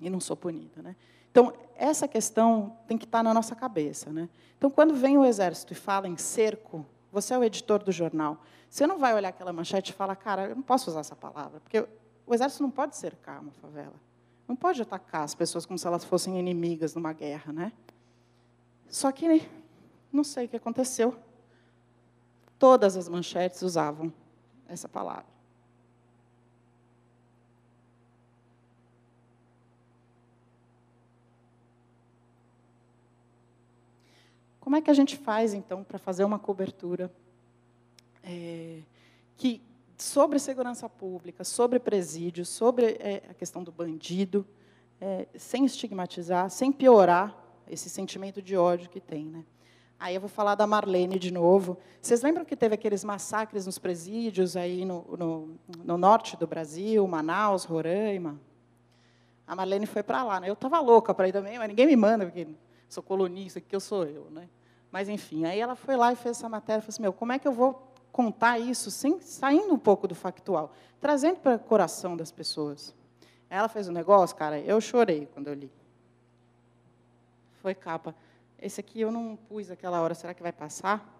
E 0.00 0.08
não 0.08 0.20
sou 0.20 0.36
punida. 0.36 0.82
Né? 0.82 0.96
Então, 1.30 1.52
essa 1.76 2.06
questão 2.06 2.76
tem 2.86 2.96
que 2.96 3.04
estar 3.04 3.22
na 3.22 3.34
nossa 3.34 3.54
cabeça. 3.54 4.10
Né? 4.10 4.28
Então, 4.56 4.70
quando 4.70 4.94
vem 4.94 5.18
o 5.18 5.24
Exército 5.24 5.72
e 5.72 5.76
fala 5.76 6.08
em 6.08 6.16
cerco, 6.16 6.84
você 7.10 7.34
é 7.34 7.38
o 7.38 7.44
editor 7.44 7.82
do 7.82 7.90
jornal. 7.90 8.42
Você 8.68 8.86
não 8.86 8.98
vai 8.98 9.14
olhar 9.14 9.30
aquela 9.30 9.52
manchete 9.52 9.92
e 9.92 9.94
falar, 9.94 10.16
cara, 10.16 10.48
eu 10.48 10.56
não 10.56 10.62
posso 10.62 10.90
usar 10.90 11.00
essa 11.00 11.16
palavra, 11.16 11.60
porque 11.60 11.86
o 12.26 12.34
exército 12.34 12.62
não 12.62 12.70
pode 12.70 12.96
cercar 12.96 13.40
uma 13.40 13.52
favela. 13.52 13.94
Não 14.46 14.54
pode 14.54 14.80
atacar 14.82 15.22
as 15.22 15.34
pessoas 15.34 15.64
como 15.64 15.78
se 15.78 15.86
elas 15.86 16.04
fossem 16.04 16.38
inimigas 16.38 16.94
numa 16.94 17.12
guerra, 17.12 17.52
né? 17.52 17.72
Só 18.88 19.10
que 19.12 19.48
não 20.12 20.24
sei 20.24 20.46
o 20.46 20.48
que 20.48 20.56
aconteceu. 20.56 21.18
Todas 22.58 22.96
as 22.96 23.08
manchetes 23.08 23.62
usavam 23.62 24.12
essa 24.68 24.88
palavra. 24.88 25.38
Como 34.60 34.76
é 34.76 34.82
que 34.82 34.90
a 34.90 34.94
gente 34.94 35.16
faz, 35.16 35.54
então, 35.54 35.82
para 35.82 35.98
fazer 35.98 36.24
uma 36.24 36.38
cobertura 36.38 37.10
é, 38.22 38.82
que 39.36 39.62
sobre 39.96 40.38
segurança 40.38 40.88
pública, 40.88 41.42
sobre 41.42 41.78
presídio, 41.78 42.44
sobre 42.44 42.98
é, 43.00 43.22
a 43.30 43.34
questão 43.34 43.64
do 43.64 43.72
bandido, 43.72 44.46
é, 45.00 45.26
sem 45.36 45.64
estigmatizar, 45.64 46.50
sem 46.50 46.70
piorar 46.70 47.34
esse 47.66 47.88
sentimento 47.88 48.42
de 48.42 48.56
ódio 48.56 48.90
que 48.90 49.00
tem. 49.00 49.24
Né? 49.24 49.44
Aí 50.00 50.14
eu 50.14 50.20
vou 50.20 50.28
falar 50.28 50.54
da 50.54 50.66
Marlene 50.66 51.18
de 51.18 51.32
novo. 51.32 51.76
Vocês 52.00 52.22
lembram 52.22 52.44
que 52.44 52.54
teve 52.54 52.74
aqueles 52.74 53.02
massacres 53.02 53.66
nos 53.66 53.78
presídios 53.78 54.56
aí 54.56 54.84
no, 54.84 55.04
no, 55.18 55.58
no 55.84 55.98
norte 55.98 56.36
do 56.36 56.46
Brasil, 56.46 57.06
Manaus, 57.06 57.64
Roraima? 57.64 58.38
A 59.46 59.56
Marlene 59.56 59.86
foi 59.86 60.02
para 60.02 60.22
lá. 60.22 60.38
Né? 60.38 60.48
Eu 60.48 60.52
estava 60.52 60.78
louca 60.78 61.12
para 61.12 61.28
ir 61.28 61.32
também, 61.32 61.58
mas 61.58 61.68
ninguém 61.68 61.86
me 61.86 61.96
manda, 61.96 62.26
porque 62.26 62.46
sou 62.88 63.02
colunista, 63.02 63.60
que 63.60 63.74
eu 63.74 63.80
sou 63.80 64.04
eu. 64.04 64.28
Né? 64.30 64.48
Mas, 64.92 65.08
enfim, 65.08 65.44
aí 65.44 65.58
ela 65.58 65.74
foi 65.74 65.96
lá 65.96 66.12
e 66.12 66.16
fez 66.16 66.36
essa 66.36 66.48
matéria 66.48 66.78
e 66.78 66.82
falou 66.82 66.90
assim, 66.90 67.02
meu, 67.02 67.12
como 67.12 67.32
é 67.32 67.38
que 67.38 67.48
eu 67.48 67.52
vou 67.52 67.88
contar 68.12 68.58
isso 68.58 68.90
sem 68.90 69.20
saindo 69.20 69.72
um 69.72 69.78
pouco 69.78 70.08
do 70.08 70.14
factual, 70.14 70.72
trazendo 71.00 71.36
para 71.38 71.54
o 71.54 71.58
coração 71.58 72.16
das 72.16 72.32
pessoas. 72.32 72.94
Ela 73.48 73.68
fez 73.68 73.88
um 73.88 73.92
negócio, 73.92 74.36
cara, 74.36 74.58
eu 74.58 74.80
chorei 74.80 75.28
quando 75.32 75.48
eu 75.48 75.54
li. 75.54 75.70
Foi 77.62 77.74
capa. 77.74 78.14
Esse 78.60 78.80
aqui 78.80 79.00
eu 79.00 79.12
não 79.12 79.36
pus 79.36 79.70
aquela 79.70 80.00
hora, 80.00 80.14
será 80.14 80.34
que 80.34 80.42
vai 80.42 80.52
passar? 80.52 81.16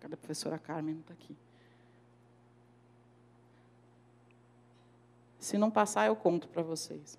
Cadê 0.00 0.14
a 0.14 0.16
professora 0.16 0.58
Carmen? 0.58 0.94
Não 0.94 1.00
está 1.02 1.12
aqui. 1.12 1.36
Se 5.38 5.58
não 5.58 5.70
passar, 5.70 6.06
eu 6.06 6.16
conto 6.16 6.48
para 6.48 6.62
vocês. 6.62 7.18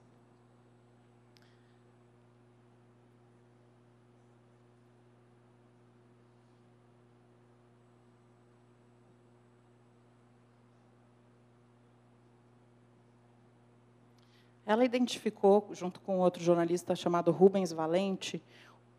Ela 14.66 14.86
identificou, 14.86 15.70
junto 15.74 16.00
com 16.00 16.20
outro 16.20 16.42
jornalista 16.42 16.96
chamado 16.96 17.32
Rubens 17.32 17.72
Valente, 17.72 18.42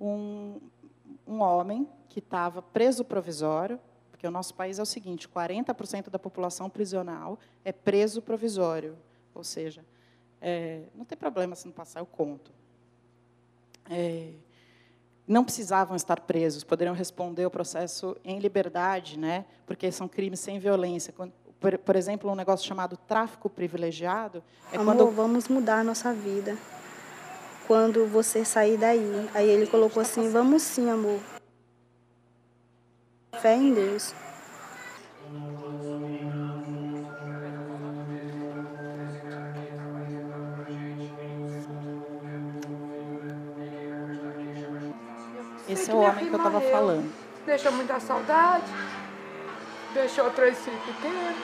um, 0.01 0.61
um 1.27 1.41
homem 1.41 1.89
que 2.09 2.19
estava 2.19 2.63
preso 2.63 3.05
provisório, 3.05 3.81
porque 4.11 4.27
o 4.27 4.31
nosso 4.31 4.55
país 4.55 4.79
é 4.79 4.83
o 4.83 4.87
seguinte: 4.87 5.29
40% 5.29 6.11
da 6.11 6.19
população 6.19 6.71
prisional 6.71 7.39
é 7.65 7.73
preso 7.73 8.23
provisório. 8.23 8.97
Ou 9.35 9.43
seja, 9.43 9.85
é, 10.41 10.83
não 10.95 11.05
tem 11.05 11.19
problema 11.19 11.57
se 11.57 11.67
não 11.67 11.73
passar, 11.73 12.01
eu 12.01 12.07
conto. 12.07 12.53
É, 13.91 14.31
não 15.27 15.43
precisavam 15.43 15.97
estar 15.97 16.21
presos, 16.21 16.63
poderiam 16.63 16.95
responder 16.95 17.47
o 17.47 17.51
processo 17.51 18.17
em 18.25 18.39
liberdade, 18.39 19.19
né? 19.19 19.47
porque 19.67 19.91
são 19.91 20.07
crimes 20.07 20.41
sem 20.41 20.59
violência. 20.59 21.15
Por, 21.59 21.79
por 21.79 21.97
exemplo, 21.97 22.31
um 22.31 22.35
negócio 22.35 22.67
chamado 22.67 22.97
tráfico 22.97 23.49
privilegiado. 23.49 24.43
É 24.71 24.77
Amor, 24.77 24.97
quando... 24.97 25.11
vamos 25.11 25.49
mudar 25.49 25.81
a 25.81 25.85
nossa 25.85 26.13
vida. 26.13 26.59
Quando 27.67 28.07
você 28.07 28.45
sair 28.45 28.77
daí. 28.77 29.29
Aí 29.35 29.49
ele 29.49 29.67
colocou 29.67 30.01
assim: 30.01 30.31
vamos 30.31 30.63
sim, 30.63 30.91
amor. 30.91 31.21
Fé 33.41 33.55
em 33.55 33.73
Deus. 33.73 34.15
Esse 45.69 45.91
é 45.91 45.95
o 45.95 45.99
homem 45.99 46.27
que 46.27 46.35
eu 46.35 46.37
estava 46.37 46.61
falando. 46.61 47.13
Deixa 47.47 47.71
muita 47.71 47.99
saudade. 47.99 48.71
Deixou 49.95 50.31
três 50.31 50.59
filhos 50.59 50.81
pequenos. 50.85 51.37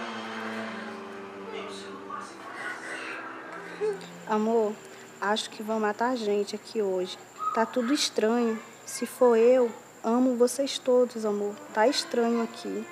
Amor, 4.28 4.74
acho 5.20 5.50
que 5.50 5.62
vão 5.62 5.80
matar 5.80 6.10
a 6.10 6.16
gente 6.16 6.54
aqui 6.54 6.80
hoje. 6.82 7.18
Tá 7.54 7.66
tudo 7.66 7.92
estranho. 7.92 8.60
Se 8.86 9.06
for 9.06 9.36
eu, 9.36 9.70
amo 10.04 10.36
vocês 10.36 10.78
todos, 10.78 11.24
amor. 11.24 11.54
Tá 11.74 11.86
estranho 11.86 12.42
aqui. 12.42 12.86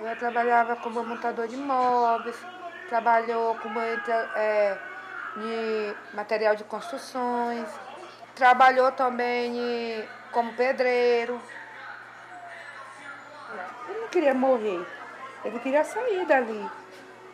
Ela 0.00 0.16
trabalhava 0.16 0.76
como 0.76 1.04
montador 1.04 1.46
de 1.46 1.56
móveis, 1.56 2.36
trabalhou 2.88 3.54
como 3.56 3.78
é, 3.78 4.78
de 5.36 5.94
material 6.16 6.56
de 6.56 6.64
construções, 6.64 7.68
trabalhou 8.34 8.90
também 8.92 9.56
em- 9.58 10.08
como 10.32 10.54
pedreiro. 10.54 11.38
Ele 13.88 14.00
não 14.00 14.08
queria 14.08 14.32
morrer, 14.34 14.86
ele 15.44 15.58
queria 15.58 15.84
sair 15.84 16.24
dali. 16.26 16.70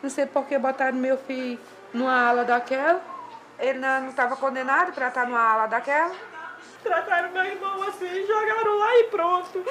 Não 0.03 0.09
sei 0.09 0.25
por 0.25 0.45
que 0.45 0.57
botaram 0.57 0.97
meu 0.97 1.17
filho 1.17 1.59
numa 1.93 2.29
ala 2.29 2.43
daquela. 2.43 3.01
Ele 3.59 3.79
não 3.79 4.09
estava 4.09 4.35
condenado 4.35 4.93
para 4.93 5.07
estar 5.07 5.25
numa 5.25 5.41
ala 5.41 5.67
daquela. 5.67 6.15
Trataram 6.83 7.31
meu 7.31 7.43
irmão 7.43 7.83
assim, 7.83 8.25
jogaram 8.25 8.77
lá 8.77 8.99
e 8.99 9.03
pronto. 9.05 9.65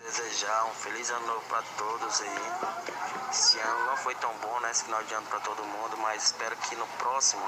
Desejar 0.00 0.64
um 0.66 0.74
feliz 0.74 1.10
ano 1.10 1.26
novo 1.26 1.42
para 1.48 1.62
todos 1.76 2.22
aí. 2.22 3.30
Esse 3.30 3.58
ano 3.58 3.86
não 3.86 3.96
foi 3.96 4.14
tão 4.16 4.32
bom, 4.34 4.60
né? 4.60 4.70
Esse 4.70 4.84
final 4.84 5.02
de 5.04 5.14
ano 5.14 5.26
para 5.26 5.40
todo 5.40 5.62
mundo, 5.62 5.96
mas 5.98 6.24
espero 6.24 6.56
que 6.56 6.74
no 6.76 6.86
próximo 6.98 7.42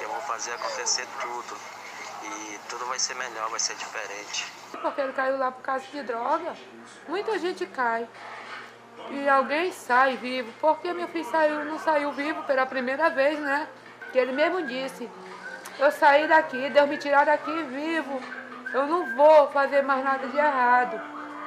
eu 0.00 0.08
vou 0.08 0.20
fazer 0.22 0.52
acontecer 0.52 1.06
tudo. 1.20 1.56
E 2.22 2.60
tudo 2.68 2.84
vai 2.86 2.98
ser 2.98 3.14
melhor, 3.14 3.48
vai 3.48 3.60
ser 3.60 3.74
diferente. 3.76 4.46
Porque 4.82 5.00
ele 5.00 5.12
caiu 5.12 5.38
lá 5.38 5.50
por 5.50 5.62
causa 5.62 5.84
de 5.86 6.02
droga. 6.02 6.54
Muita 7.08 7.38
gente 7.38 7.66
cai. 7.66 8.08
E 9.10 9.28
alguém 9.28 9.72
sai 9.72 10.16
vivo. 10.16 10.52
Por 10.60 10.78
que 10.80 10.92
meu 10.92 11.08
filho 11.08 11.24
saiu, 11.24 11.64
não 11.64 11.78
saiu 11.78 12.12
vivo 12.12 12.42
pela 12.44 12.64
primeira 12.64 13.10
vez, 13.10 13.38
né? 13.38 13.66
Que 14.12 14.18
ele 14.18 14.32
mesmo 14.32 14.66
disse. 14.66 15.08
Eu 15.78 15.90
saí 15.90 16.28
daqui, 16.28 16.70
Deus 16.70 16.88
me 16.88 16.96
tirar 16.96 17.26
daqui 17.26 17.52
vivo. 17.64 18.20
Eu 18.72 18.86
não 18.86 19.16
vou 19.16 19.48
fazer 19.48 19.82
mais 19.82 20.04
nada 20.04 20.26
de 20.28 20.36
errado. 20.36 21.00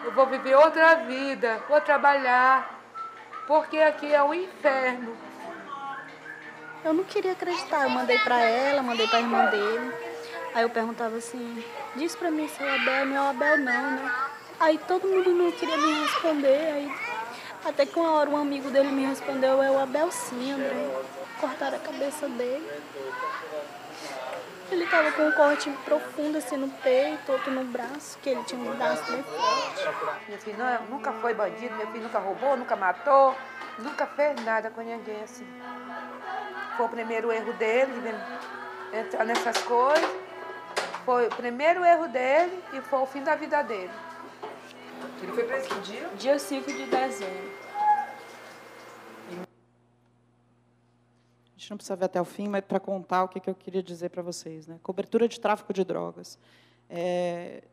Eu 0.04 0.12
vou 0.12 0.26
viver 0.26 0.56
outra 0.56 0.96
vida, 0.96 1.62
vou 1.70 1.80
trabalhar. 1.80 2.80
Porque 3.48 3.78
aqui 3.78 4.14
é 4.14 4.22
um 4.22 4.34
inferno. 4.34 5.16
Eu 6.84 6.94
não 6.94 7.04
queria 7.04 7.32
acreditar. 7.32 7.84
Eu 7.84 7.90
mandei 7.90 8.20
pra 8.20 8.40
ela, 8.40 8.84
mandei 8.84 9.08
pra 9.08 9.20
irmã 9.20 9.46
dele. 9.46 9.94
Aí 10.54 10.64
eu 10.64 10.70
perguntava 10.70 11.16
assim, 11.18 11.64
diz 11.96 12.16
pra 12.16 12.30
mim 12.30 12.48
se 12.48 12.62
é 12.62 12.66
o 12.66 12.76
Abel, 12.76 13.06
não 13.08 13.16
é 13.16 13.22
o 13.22 13.30
Abel 13.30 13.58
não, 13.58 13.92
né? 13.92 14.12
Aí 14.60 14.78
todo 14.78 15.08
mundo 15.08 15.32
não 15.32 15.52
queria 15.52 15.78
me 15.78 16.02
responder. 16.02 16.74
Aí 16.74 17.03
até 17.66 17.86
que 17.86 17.98
uma 17.98 18.12
hora 18.14 18.30
um 18.30 18.38
amigo 18.38 18.70
dele 18.70 18.90
me 18.90 19.06
respondeu, 19.06 19.62
é 19.62 19.72
o 19.72 19.80
Abel 19.80 20.10
André. 20.10 21.04
Cortaram 21.40 21.78
a 21.78 21.80
cabeça 21.80 22.28
dele. 22.30 22.70
Ele 24.72 24.88
tava 24.88 25.12
com 25.12 25.28
um 25.28 25.32
corte 25.34 25.70
profundo 25.86 26.38
assim 26.38 26.58
no 26.58 26.70
peito, 26.70 27.32
outro 27.32 27.52
no 27.52 27.64
braço, 27.66 28.18
que 28.22 28.30
ele 28.30 28.44
tinha 28.44 28.60
um 28.60 28.76
braço 28.76 29.04
bem 29.12 29.24
forte. 29.24 30.30
Meu 30.30 30.38
filho 30.40 30.58
não- 30.58 30.84
nunca 30.90 31.12
foi 31.14 31.34
bandido, 31.34 31.76
meu 31.76 31.88
filho 31.88 32.04
nunca 32.04 32.20
roubou, 32.20 32.58
nunca 32.58 32.76
matou, 32.76 33.36
nunca 33.80 34.06
fez 34.08 34.44
nada 34.44 34.70
com 34.72 34.82
ninguém 34.82 35.22
assim. 35.24 35.48
Foi 36.78 36.86
o 36.86 36.90
primeiro 36.90 37.32
erro 37.32 37.54
dele, 37.54 37.92
de 38.92 38.98
entrar 38.98 39.26
nessas 39.26 39.58
coisas. 39.60 40.10
Foi 41.06 41.28
o 41.28 41.30
primeiro 41.30 41.84
erro 41.84 42.08
dele 42.08 42.64
e 42.74 42.82
foi 42.82 43.00
o 43.00 43.06
fim 43.06 43.22
da 43.22 43.36
vida 43.36 43.62
dele. 43.62 43.92
Ele 45.22 45.32
foi 45.34 45.44
preso 45.44 45.68
que 45.70 45.80
dia? 45.82 46.10
Dia 46.16 46.40
5 46.40 46.72
de 46.72 46.86
dezembro. 46.86 47.53
Gente 51.64 51.72
não 51.72 51.78
precisa 51.78 51.96
ver 51.96 52.06
até 52.06 52.22
o 52.22 52.26
fim, 52.26 52.48
mas 52.48 52.64
para 52.64 52.80
contar 52.80 53.24
o 53.24 53.28
que, 53.28 53.50
eu 53.50 53.56
queria 53.56 53.82
dizer 53.82 54.10
para 54.10 54.22
vocês. 54.22 54.68
Né? 54.68 54.78
Cobertura 54.84 55.28
de 55.28 55.40
tráfico 55.40 55.74
de 55.74 55.84
drogas. 55.84 56.38
É, 56.90 57.64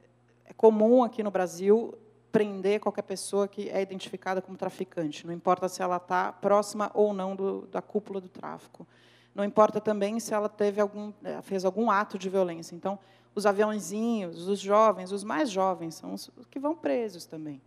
é 0.45 0.53
comum 0.53 1.03
aqui 1.03 1.23
no 1.23 1.31
Brasil 1.31 1.95
prender 2.31 2.79
qualquer 2.79 3.03
pessoa 3.03 3.49
que 3.49 3.69
é 3.69 3.83
identificada 3.83 4.41
como 4.41 4.57
traficante, 4.57 5.27
não 5.27 5.35
importa 5.35 5.69
se 5.69 5.83
ela 5.83 5.97
está 5.97 6.33
próxima 6.33 6.89
ou 6.95 7.13
não 7.13 7.35
do, 7.35 7.67
da 7.67 7.83
cúpula 7.83 8.21
do 8.21 8.29
tráfico. 8.29 8.87
Não 9.35 9.45
importa 9.45 9.81
também 9.81 10.21
se 10.21 10.33
ela 10.33 10.49
teve 10.49 10.81
algum, 10.81 11.13
eh, 11.25 11.43
fez 11.43 11.65
algum 11.65 11.91
ato 11.91 12.17
de 12.17 12.29
violência. 12.29 12.75
Então, 12.77 12.99
os 13.35 13.47
aviãozinhos, 13.47 14.47
os 14.47 14.61
jovens, 14.61 15.11
os 15.11 15.25
mais 15.25 15.51
jovens, 15.51 15.97
são 15.97 16.15
os 16.15 16.31
que 16.49 16.61
vão 16.61 16.77
presos 16.77 17.27
também, 17.27 17.61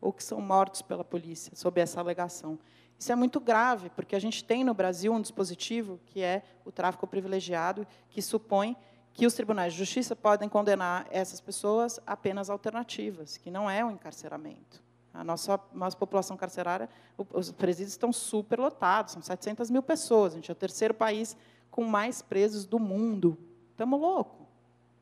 ou 0.00 0.12
que 0.12 0.24
são 0.24 0.40
mortos 0.40 0.80
pela 0.80 1.04
polícia, 1.04 1.52
sob 1.54 1.78
essa 1.78 2.00
alegação. 2.00 2.58
Isso 2.98 3.12
é 3.12 3.14
muito 3.14 3.38
grave, 3.38 3.90
porque 3.90 4.16
a 4.16 4.18
gente 4.18 4.42
tem 4.42 4.64
no 4.64 4.72
Brasil 4.72 5.12
um 5.12 5.20
dispositivo 5.20 6.00
que 6.06 6.22
é 6.22 6.42
o 6.64 6.72
tráfico 6.72 7.06
privilegiado, 7.06 7.86
que 8.08 8.22
supõe 8.22 8.76
que 9.12 9.26
os 9.26 9.34
tribunais 9.34 9.72
de 9.72 9.78
justiça 9.78 10.14
podem 10.14 10.48
condenar 10.48 11.06
essas 11.10 11.40
pessoas 11.40 11.98
a 12.06 12.16
penas 12.16 12.50
alternativas, 12.50 13.36
que 13.36 13.50
não 13.50 13.68
é 13.68 13.84
o 13.84 13.90
encarceramento. 13.90 14.82
A 15.12 15.24
nossa, 15.24 15.58
nossa 15.72 15.96
população 15.96 16.36
carcerária, 16.36 16.88
os 17.32 17.50
presídios 17.50 17.92
estão 17.92 18.12
superlotados, 18.12 19.14
são 19.14 19.22
700 19.22 19.70
mil 19.70 19.82
pessoas. 19.82 20.32
A 20.32 20.36
gente 20.36 20.50
é 20.50 20.52
o 20.52 20.56
terceiro 20.56 20.92
país 20.92 21.34
com 21.70 21.84
mais 21.84 22.20
presos 22.20 22.66
do 22.66 22.78
mundo. 22.78 23.38
Estamos 23.70 23.98
loucos. 23.98 24.46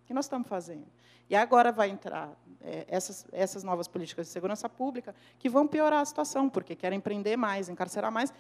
O 0.05 0.07
que 0.07 0.15
nós 0.15 0.27
estamos 0.27 0.47
fazendo? 0.47 0.87
E 1.29 1.35
agora 1.35 1.73
vai 1.73 1.91
entrar 1.91 2.33
eh, 2.63 2.85
essas, 2.89 3.27
essas 3.33 3.63
novas 3.63 3.89
políticas 3.89 4.27
de 4.27 4.33
segurança 4.33 4.69
pública 4.69 5.15
que 5.39 5.49
vão 5.49 5.67
piorar 5.67 6.01
a 6.01 6.05
situação, 6.05 6.49
porque 6.49 6.75
querem 6.75 7.01
prender 7.01 7.37
mais, 7.37 7.69
encarcerar 7.69 8.11
mais. 8.13 8.33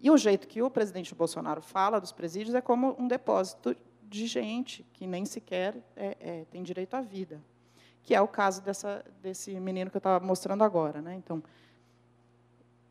E 0.00 0.10
o 0.10 0.16
jeito 0.16 0.48
que 0.48 0.62
o 0.62 0.70
presidente 0.70 1.14
Bolsonaro 1.14 1.60
fala 1.60 2.00
dos 2.00 2.12
presídios 2.12 2.54
é 2.54 2.60
como 2.60 2.96
um 2.98 3.06
depósito 3.06 3.76
de 4.02 4.26
gente 4.26 4.84
que 4.92 5.06
nem 5.06 5.24
sequer 5.24 5.76
é, 5.94 6.16
é, 6.20 6.44
tem 6.50 6.62
direito 6.62 6.94
à 6.94 7.00
vida, 7.00 7.40
que 8.02 8.14
é 8.14 8.20
o 8.20 8.26
caso 8.26 8.62
dessa, 8.62 9.04
desse 9.22 9.58
menino 9.60 9.90
que 9.90 9.96
eu 9.96 10.00
estava 10.00 10.24
mostrando 10.24 10.64
agora. 10.64 11.00
Né? 11.00 11.14
Então, 11.14 11.42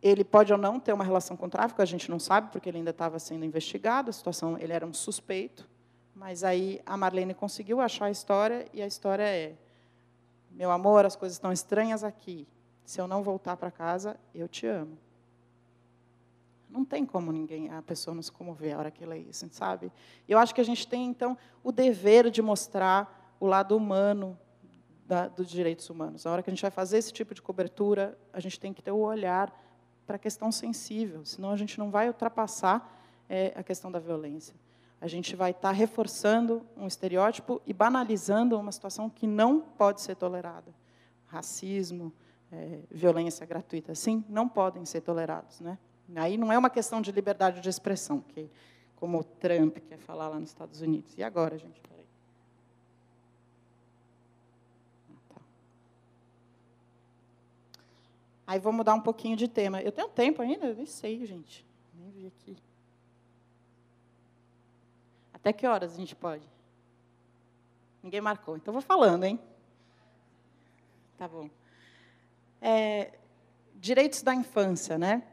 ele 0.02 0.24
pode 0.24 0.54
ou 0.54 0.58
não 0.58 0.80
ter 0.80 0.94
uma 0.94 1.04
relação 1.04 1.36
com 1.36 1.48
o 1.48 1.50
tráfico, 1.50 1.82
a 1.82 1.86
gente 1.86 2.10
não 2.10 2.20
sabe, 2.20 2.52
porque 2.52 2.70
ele 2.70 2.78
ainda 2.78 2.92
estava 2.92 3.20
sendo 3.20 3.44
investigado, 3.44 4.10
a 4.10 4.14
situação, 4.14 4.58
ele 4.58 4.72
era 4.72 4.86
um 4.86 4.94
suspeito, 4.94 5.68
mas 6.16 6.44
aí 6.44 6.82
a 6.86 6.96
Marlene 6.96 7.34
conseguiu 7.34 7.82
achar 7.82 8.06
a 8.06 8.12
história, 8.12 8.66
e 8.74 8.82
a 8.82 8.88
história 8.88 9.24
é, 9.24 9.56
meu 10.60 10.72
amor, 10.72 11.06
as 11.06 11.16
coisas 11.16 11.38
estão 11.38 11.54
estranhas 11.54 12.04
aqui, 12.04 12.46
se 12.84 13.00
eu 13.00 13.08
não 13.08 13.24
voltar 13.24 13.56
para 13.56 13.72
casa, 13.72 14.20
eu 14.36 14.46
te 14.46 14.68
amo. 14.68 14.98
Não 16.70 16.84
tem 16.84 17.06
como 17.06 17.32
ninguém, 17.32 17.70
a 17.70 17.82
pessoa 17.82 18.14
não 18.14 18.22
se 18.22 18.30
comover 18.30 18.76
a 18.76 18.80
hora 18.80 18.92
que 18.92 19.06
lê 19.06 19.20
isso, 19.20 19.48
sabe? 19.54 19.90
Eu 20.28 20.38
acho 20.38 20.54
que 20.54 20.60
a 20.60 20.64
gente 20.66 20.86
tem, 20.86 21.06
então, 21.08 21.38
o 21.64 21.72
dever 21.72 22.30
de 22.30 22.42
mostrar 22.42 23.38
o 23.40 23.48
lado 23.48 23.74
humano 23.78 24.38
da, 25.06 25.30
dos 25.30 25.50
direitos 25.50 25.90
humanos. 25.90 26.26
A 26.26 26.32
hora 26.32 26.44
que 26.44 26.50
a 26.50 26.54
gente 26.54 26.62
vai 26.62 26.72
fazer 26.72 26.98
esse 26.98 27.14
tipo 27.14 27.34
de 27.34 27.42
cobertura, 27.42 28.20
a 28.34 28.42
gente 28.42 28.60
tem 28.60 28.74
que 28.74 28.82
ter 28.82 28.92
o 28.92 28.98
olhar 28.98 29.58
para 30.06 30.18
a 30.18 30.20
questão 30.20 30.52
sensível, 30.52 31.24
senão 31.24 31.52
a 31.52 31.56
gente 31.56 31.80
não 31.80 31.90
vai 31.90 32.10
ultrapassar 32.10 33.02
é, 33.30 33.54
a 33.56 33.64
questão 33.64 33.90
da 33.90 33.98
violência. 33.98 34.54
A 35.02 35.08
gente 35.08 35.36
vai 35.36 35.52
estar 35.52 35.72
reforçando 35.72 36.66
um 36.76 36.86
estereótipo 36.86 37.62
e 37.66 37.74
banalizando 37.74 38.60
uma 38.60 38.72
situação 38.72 39.10
que 39.10 39.26
não 39.26 39.62
pode 39.62 40.02
ser 40.02 40.16
tolerada. 40.16 40.74
Racismo, 41.28 42.12
é, 42.52 42.80
violência 42.92 43.46
gratuita, 43.46 43.96
sim, 43.96 44.24
não 44.28 44.50
podem 44.50 44.86
ser 44.86 45.02
tolerados. 45.02 45.62
Né? 45.62 45.78
Aí 46.16 46.38
não 46.38 46.52
é 46.52 46.58
uma 46.58 46.70
questão 46.70 47.02
de 47.02 47.12
liberdade 47.12 47.62
de 47.62 47.70
expressão, 47.70 48.20
que, 48.20 48.50
como 48.96 49.20
o 49.20 49.24
Trump 49.24 49.78
quer 49.88 50.00
falar 50.00 50.28
lá 50.28 50.40
nos 50.40 50.50
Estados 50.50 50.82
Unidos. 50.82 51.18
E 51.18 51.24
agora, 51.24 51.58
gente? 51.58 51.82
Ah, 55.10 55.34
tá. 55.34 55.42
Aí 58.48 58.60
vou 58.60 58.74
mudar 58.74 58.96
um 58.96 59.02
pouquinho 59.02 59.38
de 59.38 59.48
tema. 59.48 59.82
Eu 59.82 59.94
tenho 59.94 60.10
tempo 60.10 60.42
ainda? 60.42 60.66
Eu 60.66 60.76
nem 60.76 60.86
sei, 60.86 61.26
gente. 61.26 61.66
Nem 61.94 62.10
vi 62.10 62.28
aqui. 62.28 62.58
Até 65.40 65.54
que 65.54 65.66
horas 65.66 65.94
a 65.94 65.98
gente 65.98 66.16
pode? 66.16 66.48
Ninguém 68.04 68.22
marcou, 68.22 68.56
então 68.56 68.74
vou 68.74 68.82
falando, 68.82 69.24
hein? 69.24 69.40
Tá 71.18 71.28
bom. 71.28 71.50
É, 72.62 73.12
direitos 73.76 74.22
da 74.22 74.34
infância, 74.34 74.98
né? 74.98 75.24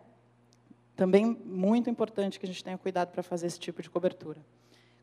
Também 0.97 1.25
muito 1.45 1.91
importante 1.91 2.41
que 2.41 2.47
a 2.47 2.49
gente 2.49 2.65
tenha 2.65 2.79
cuidado 2.79 3.11
para 3.11 3.23
fazer 3.23 3.47
esse 3.47 3.59
tipo 3.59 3.83
de 3.83 3.91
cobertura. 3.91 4.41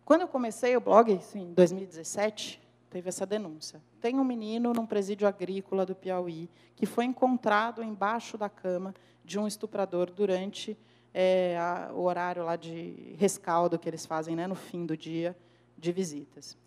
Quando 0.04 0.22
eu 0.22 0.28
comecei 0.28 0.76
o 0.76 0.82
blog, 0.82 1.20
em 1.36 1.54
2017, 1.54 2.62
teve 2.90 3.10
essa 3.10 3.26
denúncia. 3.26 3.82
Tem 4.02 4.20
um 4.20 4.24
menino 4.24 4.74
num 4.74 4.86
presídio 4.86 5.28
agrícola 5.28 5.86
do 5.86 5.96
Piauí 5.96 6.50
que 6.76 6.86
foi 6.86 7.06
encontrado 7.06 7.82
embaixo 7.82 8.38
da 8.38 8.50
cama 8.50 8.94
de 9.24 9.40
um 9.40 9.48
estuprador 9.48 10.12
durante 10.12 10.78
é, 11.14 11.58
a, 11.58 11.92
o 11.94 12.02
horário 12.02 12.44
lá 12.44 12.56
de 12.56 13.16
rescaldo 13.18 13.78
que 13.78 13.88
eles 13.88 14.06
fazem 14.06 14.36
né, 14.36 14.48
no 14.48 14.56
fim 14.56 14.86
do 14.86 14.98
dia 14.98 15.38
de 15.78 15.92
visitas. 15.92 16.58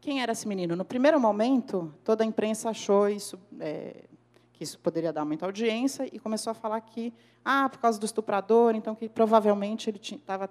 Quem 0.00 0.22
era 0.22 0.32
esse 0.32 0.46
menino? 0.46 0.76
No 0.76 0.84
primeiro 0.84 1.20
momento, 1.20 1.92
toda 2.04 2.22
a 2.22 2.26
imprensa 2.26 2.70
achou 2.70 3.08
isso, 3.08 3.38
é, 3.58 4.04
que 4.52 4.64
isso 4.64 4.78
poderia 4.78 5.12
dar 5.12 5.24
muita 5.24 5.44
audiência 5.44 6.08
e 6.10 6.18
começou 6.18 6.52
a 6.52 6.54
falar 6.54 6.80
que, 6.80 7.12
ah, 7.44 7.68
por 7.68 7.78
causa 7.80 7.98
do 7.98 8.06
estuprador, 8.06 8.74
então 8.74 8.94
que 8.94 9.08
provavelmente 9.08 9.90
ele 9.90 10.00
estava 10.00 10.48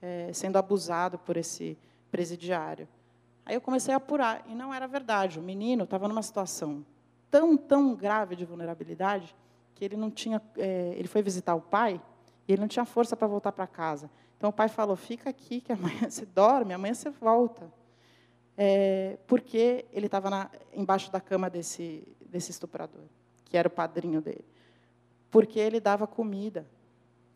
é, 0.00 0.32
sendo 0.32 0.56
abusado 0.56 1.18
por 1.18 1.36
esse 1.36 1.78
presidiário. 2.10 2.88
Aí 3.46 3.54
eu 3.54 3.60
comecei 3.60 3.92
a 3.92 3.98
apurar 3.98 4.42
e 4.48 4.54
não 4.54 4.72
era 4.72 4.86
verdade. 4.88 5.38
O 5.38 5.42
menino 5.42 5.84
estava 5.84 6.08
numa 6.08 6.22
situação 6.22 6.84
tão, 7.30 7.56
tão 7.56 7.94
grave 7.94 8.34
de 8.34 8.44
vulnerabilidade 8.44 9.34
que 9.74 9.84
ele 9.84 9.96
não 9.96 10.10
tinha, 10.10 10.40
é, 10.56 10.94
ele 10.96 11.08
foi 11.08 11.22
visitar 11.22 11.54
o 11.54 11.60
pai 11.60 12.00
e 12.46 12.52
ele 12.52 12.60
não 12.60 12.68
tinha 12.68 12.84
força 12.84 13.16
para 13.16 13.26
voltar 13.26 13.52
para 13.52 13.66
casa. 13.66 14.10
Então 14.36 14.50
o 14.50 14.52
pai 14.52 14.68
falou: 14.68 14.96
fica 14.96 15.30
aqui 15.30 15.60
que 15.60 15.72
amanhã 15.72 16.08
você 16.08 16.26
dorme, 16.26 16.72
amanhã 16.72 16.94
você 16.94 17.10
volta. 17.10 17.72
É, 18.56 19.18
porque 19.26 19.84
ele 19.92 20.06
estava 20.06 20.50
embaixo 20.72 21.10
da 21.10 21.20
cama 21.20 21.50
desse, 21.50 22.06
desse 22.20 22.50
estuprador, 22.52 23.02
que 23.44 23.56
era 23.56 23.66
o 23.66 23.70
padrinho 23.70 24.20
dele. 24.20 24.44
Porque 25.30 25.58
ele 25.58 25.80
dava 25.80 26.06
comida, 26.06 26.64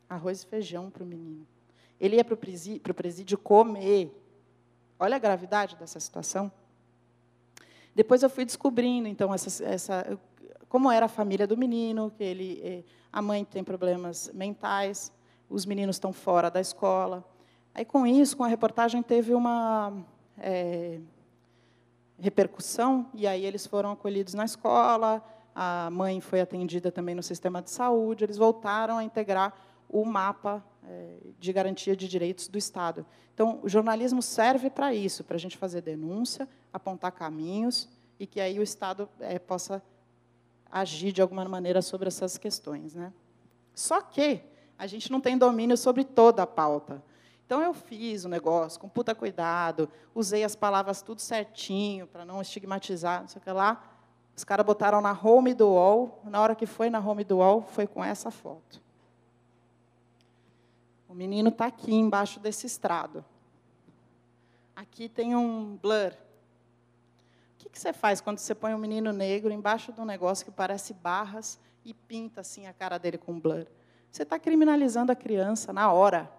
arroz 0.08 0.42
e 0.42 0.46
feijão 0.46 0.90
para 0.90 1.02
o 1.02 1.06
menino. 1.06 1.46
Ele 1.98 2.16
ia 2.16 2.24
para 2.24 2.34
o 2.34 2.36
presídio, 2.36 2.94
presídio 2.94 3.38
comer. 3.38 4.14
Olha 4.98 5.16
a 5.16 5.18
gravidade 5.18 5.74
dessa 5.76 5.98
situação. 5.98 6.52
Depois 7.94 8.22
eu 8.22 8.30
fui 8.30 8.44
descobrindo, 8.44 9.08
então, 9.08 9.34
essa, 9.34 9.64
essa, 9.64 10.18
como 10.68 10.90
era 10.90 11.06
a 11.06 11.08
família 11.08 11.46
do 11.46 11.56
menino, 11.56 12.10
que 12.16 12.22
ele, 12.22 12.60
eh, 12.62 12.84
a 13.12 13.22
mãe 13.22 13.44
tem 13.44 13.64
problemas 13.64 14.30
mentais, 14.34 15.12
os 15.48 15.64
meninos 15.64 15.96
estão 15.96 16.12
fora 16.12 16.50
da 16.50 16.60
escola. 16.60 17.24
Aí, 17.74 17.84
com 17.84 18.06
isso, 18.06 18.36
com 18.36 18.44
a 18.44 18.48
reportagem, 18.48 19.02
teve 19.02 19.34
uma 19.34 19.92
é, 20.36 21.00
repercussão, 22.18 23.08
e 23.14 23.26
aí 23.26 23.44
eles 23.44 23.66
foram 23.66 23.92
acolhidos 23.92 24.34
na 24.34 24.44
escola, 24.44 25.22
a 25.54 25.88
mãe 25.90 26.20
foi 26.20 26.40
atendida 26.40 26.90
também 26.92 27.14
no 27.14 27.22
sistema 27.22 27.62
de 27.62 27.70
saúde, 27.70 28.24
eles 28.24 28.36
voltaram 28.36 28.98
a 28.98 29.04
integrar 29.04 29.54
o 29.88 30.04
mapa 30.04 30.62
é, 30.86 31.18
de 31.38 31.52
garantia 31.52 31.96
de 31.96 32.06
direitos 32.08 32.48
do 32.48 32.58
Estado. 32.58 33.06
Então, 33.32 33.60
o 33.62 33.68
jornalismo 33.68 34.20
serve 34.20 34.68
para 34.68 34.92
isso, 34.92 35.24
para 35.24 35.36
a 35.36 35.38
gente 35.38 35.56
fazer 35.56 35.80
denúncia, 35.80 36.48
apontar 36.72 37.12
caminhos, 37.12 37.88
e 38.18 38.26
que 38.26 38.40
aí 38.40 38.58
o 38.58 38.62
Estado 38.62 39.08
é, 39.20 39.38
possa 39.38 39.82
agir 40.70 41.12
de 41.12 41.22
alguma 41.22 41.44
maneira 41.46 41.82
sobre 41.82 42.08
essas 42.08 42.38
questões. 42.38 42.94
Né? 42.94 43.12
Só 43.74 44.00
que 44.00 44.42
a 44.78 44.86
gente 44.86 45.10
não 45.10 45.20
tem 45.20 45.36
domínio 45.36 45.76
sobre 45.76 46.04
toda 46.04 46.42
a 46.42 46.46
pauta. 46.46 47.02
Então, 47.44 47.62
eu 47.62 47.72
fiz 47.72 48.24
o 48.24 48.28
negócio 48.28 48.78
com 48.78 48.88
puta 48.88 49.14
cuidado, 49.14 49.88
usei 50.14 50.44
as 50.44 50.54
palavras 50.54 51.00
tudo 51.00 51.20
certinho, 51.20 52.06
para 52.06 52.24
não 52.24 52.42
estigmatizar, 52.42 53.22
não 53.22 53.28
sei 53.28 53.40
o 53.40 53.42
que 53.42 53.50
lá. 53.50 53.82
Os 54.36 54.44
caras 54.44 54.66
botaram 54.66 55.00
na 55.00 55.12
home 55.12 55.54
do 55.54 55.66
UOL, 55.68 56.20
na 56.24 56.40
hora 56.40 56.54
que 56.54 56.66
foi 56.66 56.90
na 56.90 57.00
home 57.00 57.24
do 57.24 57.38
UOL, 57.38 57.62
foi 57.62 57.86
com 57.86 58.04
essa 58.04 58.30
foto. 58.30 58.80
O 61.08 61.14
menino 61.14 61.48
está 61.48 61.66
aqui, 61.66 61.94
embaixo 61.94 62.38
desse 62.38 62.66
estrado. 62.66 63.24
Aqui 64.76 65.08
tem 65.08 65.34
um 65.34 65.76
blur. 65.76 66.12
O 67.58 67.60
que, 67.60 67.68
que 67.68 67.78
você 67.78 67.92
faz 67.92 68.20
quando 68.20 68.38
você 68.38 68.54
põe 68.54 68.72
um 68.72 68.78
menino 68.78 69.12
negro 69.12 69.52
embaixo 69.52 69.92
de 69.92 70.00
um 70.00 70.04
negócio 70.04 70.44
que 70.44 70.50
parece 70.52 70.94
barras 70.94 71.58
e 71.84 71.92
pinta 71.92 72.40
assim 72.40 72.68
a 72.68 72.72
cara 72.72 72.98
dele 72.98 73.18
com 73.18 73.38
blur? 73.38 73.66
Você 74.12 74.22
está 74.22 74.38
criminalizando 74.38 75.10
a 75.10 75.16
criança 75.16 75.72
na 75.72 75.92
hora. 75.92 76.30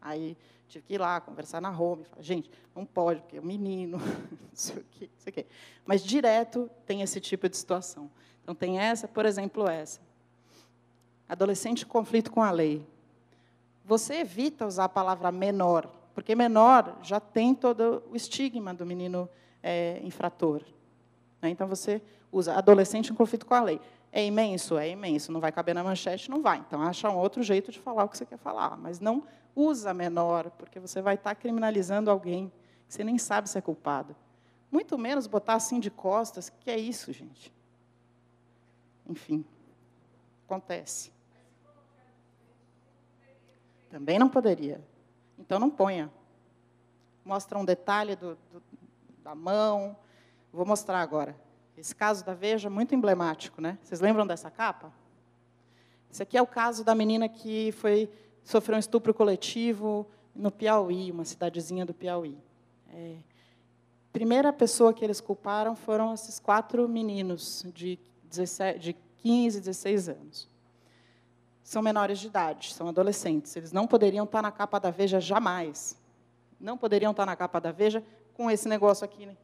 Aí 0.00 0.36
tive 0.68 0.84
que 0.84 0.94
ir 0.94 0.98
lá 0.98 1.20
conversar 1.20 1.60
na 1.60 1.76
home, 1.76 2.04
falar, 2.04 2.22
gente, 2.22 2.48
não 2.72 2.86
pode, 2.86 3.20
porque 3.20 3.38
é 3.38 3.40
um 3.40 3.44
menino, 3.44 3.98
não 4.30 4.50
sei 4.54 4.76
o 4.76 4.84
quê, 4.92 5.10
não 5.12 5.18
sei. 5.18 5.46
Mas 5.84 6.04
direto 6.04 6.70
tem 6.86 7.02
esse 7.02 7.20
tipo 7.20 7.48
de 7.48 7.56
situação. 7.56 8.08
Então 8.44 8.54
tem 8.54 8.78
essa, 8.78 9.08
por 9.08 9.26
exemplo, 9.26 9.68
essa. 9.68 10.00
Adolescente 11.28 11.82
em 11.82 11.88
conflito 11.88 12.30
com 12.30 12.42
a 12.42 12.52
lei. 12.52 12.86
Você 13.84 14.18
evita 14.18 14.66
usar 14.66 14.84
a 14.84 14.88
palavra 14.88 15.32
menor, 15.32 15.90
porque 16.14 16.36
menor 16.36 16.96
já 17.02 17.18
tem 17.18 17.56
todo 17.56 18.04
o 18.08 18.14
estigma 18.14 18.72
do 18.72 18.86
menino 18.86 19.28
é, 19.66 20.00
infrator. 20.04 20.62
Né? 21.42 21.50
Então 21.50 21.66
você 21.66 22.00
usa 22.30 22.54
adolescente 22.54 23.12
em 23.12 23.14
conflito 23.14 23.44
com 23.44 23.54
a 23.54 23.60
lei. 23.60 23.80
É 24.12 24.24
imenso? 24.24 24.78
É 24.78 24.88
imenso. 24.88 25.32
Não 25.32 25.40
vai 25.40 25.50
caber 25.50 25.74
na 25.74 25.82
manchete? 25.82 26.30
Não 26.30 26.40
vai. 26.40 26.58
Então, 26.58 26.80
acha 26.80 27.10
um 27.10 27.18
outro 27.18 27.42
jeito 27.42 27.72
de 27.72 27.80
falar 27.80 28.04
o 28.04 28.08
que 28.08 28.16
você 28.16 28.24
quer 28.24 28.38
falar. 28.38 28.76
Mas 28.76 29.00
não 29.00 29.24
usa 29.54 29.92
menor, 29.92 30.50
porque 30.52 30.78
você 30.78 31.02
vai 31.02 31.16
estar 31.16 31.34
criminalizando 31.34 32.10
alguém 32.10 32.52
que 32.86 32.94
você 32.94 33.02
nem 33.02 33.18
sabe 33.18 33.48
se 33.48 33.58
é 33.58 33.60
culpado. 33.60 34.14
Muito 34.70 34.96
menos 34.96 35.26
botar 35.26 35.54
assim 35.54 35.80
de 35.80 35.90
costas. 35.90 36.48
Que 36.48 36.70
é 36.70 36.78
isso, 36.78 37.12
gente? 37.12 37.52
Enfim, 39.08 39.44
acontece. 40.46 41.12
Também 43.90 44.18
não 44.18 44.28
poderia. 44.28 44.80
Então, 45.38 45.58
não 45.58 45.68
ponha. 45.68 46.10
Mostra 47.24 47.58
um 47.58 47.64
detalhe 47.64 48.14
do, 48.14 48.38
do, 48.52 48.62
da 49.26 49.34
mão. 49.34 49.96
Vou 50.52 50.64
mostrar 50.64 51.00
agora. 51.00 51.36
Esse 51.76 51.92
caso 51.92 52.24
da 52.24 52.32
Veja 52.32 52.68
é 52.68 52.70
muito 52.70 52.94
emblemático, 52.94 53.60
né? 53.60 53.76
Vocês 53.82 54.00
lembram 54.00 54.24
dessa 54.24 54.52
capa? 54.52 54.92
Esse 56.08 56.22
aqui 56.22 56.38
é 56.38 56.42
o 56.42 56.46
caso 56.46 56.84
da 56.84 56.94
menina 56.94 57.28
que 57.28 57.72
foi 57.72 58.08
sofreu 58.44 58.76
um 58.76 58.78
estupro 58.78 59.12
coletivo 59.12 60.06
no 60.32 60.52
Piauí, 60.52 61.10
uma 61.10 61.24
cidadezinha 61.24 61.84
do 61.84 61.92
Piauí. 61.92 62.38
É, 62.88 63.16
primeira 64.12 64.52
pessoa 64.52 64.94
que 64.94 65.04
eles 65.04 65.20
culparam 65.20 65.74
foram 65.74 66.14
esses 66.14 66.38
quatro 66.38 66.88
meninos 66.88 67.66
de, 67.74 67.98
17, 68.30 68.78
de 68.78 68.96
15, 69.16 69.58
16 69.58 70.08
anos. 70.08 70.48
São 71.64 71.82
menores 71.82 72.20
de 72.20 72.28
idade, 72.28 72.72
são 72.72 72.86
adolescentes. 72.86 73.56
Eles 73.56 73.72
não 73.72 73.88
poderiam 73.88 74.24
estar 74.24 74.40
na 74.40 74.52
capa 74.52 74.78
da 74.78 74.92
Veja 74.92 75.18
jamais. 75.18 76.00
Não 76.60 76.78
poderiam 76.78 77.10
estar 77.10 77.26
na 77.26 77.34
capa 77.34 77.60
da 77.60 77.72
Veja 77.72 78.04
com 78.36 78.50
esse 78.50 78.68
negócio 78.68 79.02
aqui 79.02 79.24
né? 79.24 79.34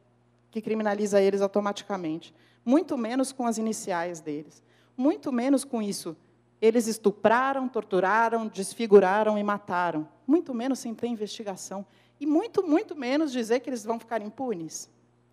que 0.51 0.61
criminaliza 0.61 1.19
eles 1.19 1.41
automaticamente. 1.41 2.33
Muito 2.63 2.95
menos 2.95 3.31
com 3.31 3.47
as 3.47 3.57
iniciais 3.57 4.21
deles. 4.21 4.61
Muito 4.95 5.31
menos 5.31 5.65
com 5.65 5.81
isso. 5.81 6.15
Eles 6.61 6.85
estupraram, 6.85 7.67
torturaram, 7.67 8.47
desfiguraram 8.47 9.35
e 9.35 9.43
mataram. 9.43 10.07
Muito 10.27 10.53
menos 10.53 10.77
sem 10.77 10.93
ter 10.93 11.07
investigação. 11.07 11.83
E 12.19 12.27
muito, 12.27 12.65
muito 12.65 12.95
menos 12.95 13.31
dizer 13.31 13.61
que 13.61 13.69
eles 13.69 13.83
vão 13.83 13.99
ficar 13.99 14.21
impunes. 14.21 14.87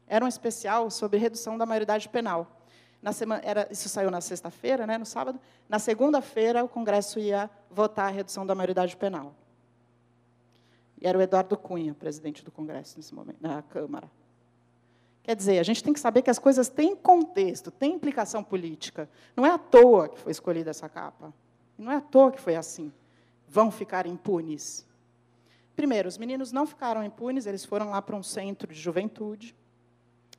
Era 0.07 0.25
um 0.25 0.29
especial 0.29 0.91
sobre 0.91 1.19
redução 1.19 1.59
da 1.59 1.67
maioridade 1.67 2.09
penal. 2.09 2.65
Na 3.03 3.13
semana, 3.13 3.43
era, 3.45 3.69
isso 3.71 3.89
saiu 3.91 4.11
na 4.11 4.23
sexta-feira, 4.23 4.87
né, 4.87 4.97
no 4.97 5.07
sábado. 5.07 5.39
Na 5.69 5.79
segunda-feira, 5.79 6.65
o 6.65 6.69
Congresso 6.69 7.21
ia 7.21 7.49
votar 7.71 8.07
a 8.07 8.11
redução 8.11 8.47
da 8.47 8.55
maioridade 8.55 8.97
penal. 8.97 9.35
E 11.01 11.07
era 11.07 11.16
o 11.16 11.22
Eduardo 11.22 11.57
Cunha, 11.57 11.94
presidente 11.94 12.44
do 12.44 12.51
Congresso 12.51 12.96
nesse 12.96 13.14
momento, 13.14 13.38
na 13.40 13.62
Câmara. 13.62 14.11
Quer 15.22 15.36
dizer, 15.36 15.59
a 15.59 15.62
gente 15.62 15.82
tem 15.82 15.92
que 15.92 16.01
saber 16.01 16.22
que 16.22 16.30
as 16.30 16.38
coisas 16.38 16.68
têm 16.68 16.96
contexto, 16.96 17.70
têm 17.70 17.94
implicação 17.94 18.42
política. 18.42 19.09
Não 19.36 19.46
é 19.46 19.51
à 19.51 19.59
toa 19.59 20.09
que 20.09 20.18
foi 20.18 20.32
escolhida 20.32 20.70
essa 20.70 20.88
capa. 20.88 21.32
Não 21.78 21.92
é 21.92 21.96
à 21.96 22.01
toa 22.01 22.32
que 22.32 22.40
foi 22.40 22.57
assim. 22.57 22.92
Vão 23.48 23.70
ficar 23.70 24.07
impunes. 24.07 24.86
Primeiro, 25.76 26.09
os 26.09 26.18
meninos 26.18 26.53
não 26.53 26.66
ficaram 26.66 27.03
impunes, 27.03 27.46
eles 27.46 27.64
foram 27.64 27.90
lá 27.90 28.03
para 28.03 28.16
um 28.16 28.22
centro 28.22 28.72
de 28.72 28.78
juventude. 28.78 29.55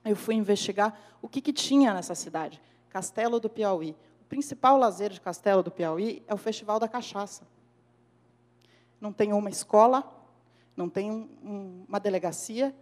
Eu 0.03 0.15
fui 0.15 0.35
investigar 0.35 0.99
o 1.21 1.27
que, 1.27 1.41
que 1.41 1.53
tinha 1.53 1.93
nessa 1.93 2.13
cidade. 2.15 2.61
Castelo 2.89 3.39
do 3.39 3.49
Piauí. 3.49 3.95
O 4.21 4.25
principal 4.25 4.77
lazer 4.77 5.11
de 5.11 5.21
Castelo 5.21 5.63
do 5.63 5.71
Piauí 5.71 6.23
é 6.27 6.33
o 6.33 6.37
Festival 6.37 6.79
da 6.79 6.87
Cachaça. 6.87 7.47
Não 8.99 9.11
tem 9.11 9.33
uma 9.33 9.49
escola, 9.49 10.03
não 10.81 10.89
tem 10.89 11.11
um, 11.11 11.85
uma 11.87 11.99
delegacia, 11.99 12.75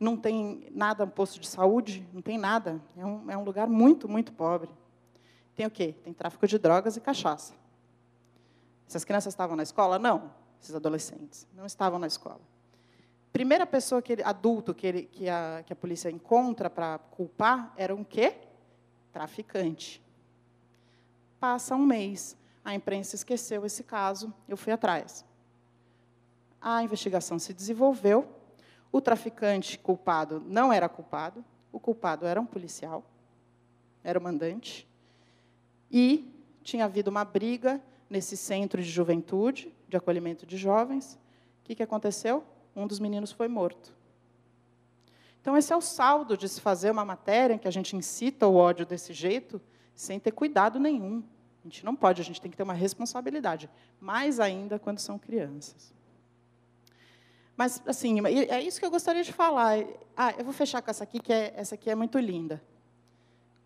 não 0.00 0.16
tem 0.16 0.68
nada, 0.72 1.04
um 1.04 1.08
posto 1.08 1.38
de 1.38 1.46
saúde, 1.46 2.04
não 2.12 2.20
tem 2.20 2.36
nada. 2.36 2.82
É 2.96 3.06
um, 3.06 3.30
é 3.30 3.36
um 3.36 3.44
lugar 3.44 3.68
muito, 3.68 4.08
muito 4.08 4.32
pobre. 4.32 4.68
Tem 5.54 5.64
o 5.64 5.70
quê? 5.70 5.94
Tem 6.02 6.12
tráfico 6.12 6.44
de 6.48 6.58
drogas 6.58 6.96
e 6.96 7.00
cachaça. 7.00 7.54
Essas 8.88 9.04
crianças 9.04 9.32
estavam 9.32 9.56
na 9.56 9.62
escola? 9.62 9.96
Não. 9.96 10.32
Esses 10.60 10.74
adolescentes 10.74 11.46
não 11.54 11.64
estavam 11.64 12.00
na 12.00 12.08
escola. 12.08 12.40
Primeira 13.32 13.64
pessoa 13.64 14.02
que 14.02 14.14
ele, 14.14 14.22
adulto 14.24 14.74
que, 14.74 14.86
ele, 14.86 15.02
que, 15.04 15.28
a, 15.28 15.62
que 15.64 15.72
a 15.72 15.76
polícia 15.76 16.10
encontra 16.10 16.68
para 16.68 16.98
culpar 16.98 17.72
era 17.76 17.94
um 17.94 18.02
quê? 18.02 18.34
Traficante. 19.12 20.02
Passa 21.38 21.76
um 21.76 21.86
mês, 21.86 22.36
a 22.64 22.74
imprensa 22.74 23.14
esqueceu 23.14 23.64
esse 23.64 23.84
caso, 23.84 24.34
eu 24.48 24.56
fui 24.56 24.72
atrás. 24.72 25.24
A 26.60 26.82
investigação 26.82 27.38
se 27.38 27.52
desenvolveu, 27.52 28.28
o 28.90 29.00
traficante 29.00 29.78
culpado 29.78 30.42
não 30.46 30.72
era 30.72 30.88
culpado, 30.88 31.44
o 31.72 31.78
culpado 31.78 32.26
era 32.26 32.40
um 32.40 32.46
policial, 32.46 33.04
era 34.02 34.18
o 34.18 34.22
mandante, 34.22 34.88
e 35.90 36.32
tinha 36.62 36.84
havido 36.84 37.10
uma 37.10 37.24
briga 37.24 37.80
nesse 38.08 38.36
centro 38.36 38.82
de 38.82 38.88
juventude, 38.88 39.74
de 39.88 39.96
acolhimento 39.96 40.46
de 40.46 40.56
jovens. 40.56 41.18
O 41.60 41.64
que, 41.64 41.74
que 41.74 41.82
aconteceu? 41.82 42.44
Um 42.74 42.86
dos 42.86 42.98
meninos 42.98 43.32
foi 43.32 43.48
morto. 43.48 43.94
Então, 45.40 45.56
esse 45.56 45.72
é 45.72 45.76
o 45.76 45.80
saldo 45.80 46.36
de 46.36 46.48
se 46.48 46.60
fazer 46.60 46.90
uma 46.90 47.04
matéria 47.04 47.54
em 47.54 47.58
que 47.58 47.68
a 47.68 47.70
gente 47.70 47.94
incita 47.94 48.48
o 48.48 48.56
ódio 48.56 48.84
desse 48.84 49.12
jeito, 49.12 49.60
sem 49.94 50.18
ter 50.18 50.32
cuidado 50.32 50.80
nenhum. 50.80 51.22
A 51.64 51.68
gente 51.68 51.84
não 51.84 51.94
pode, 51.94 52.20
a 52.20 52.24
gente 52.24 52.40
tem 52.40 52.50
que 52.50 52.56
ter 52.56 52.64
uma 52.64 52.74
responsabilidade, 52.74 53.70
mais 54.00 54.40
ainda 54.40 54.78
quando 54.78 54.98
são 54.98 55.18
crianças. 55.18 55.94
Mas, 57.56 57.82
assim, 57.86 58.20
é 58.26 58.60
isso 58.60 58.78
que 58.78 58.84
eu 58.84 58.90
gostaria 58.90 59.24
de 59.24 59.32
falar. 59.32 59.78
Ah, 60.16 60.34
eu 60.36 60.44
vou 60.44 60.52
fechar 60.52 60.82
com 60.82 60.90
essa 60.90 61.04
aqui, 61.04 61.18
que 61.18 61.32
é, 61.32 61.54
essa 61.56 61.74
aqui 61.74 61.88
é 61.88 61.94
muito 61.94 62.18
linda. 62.18 62.62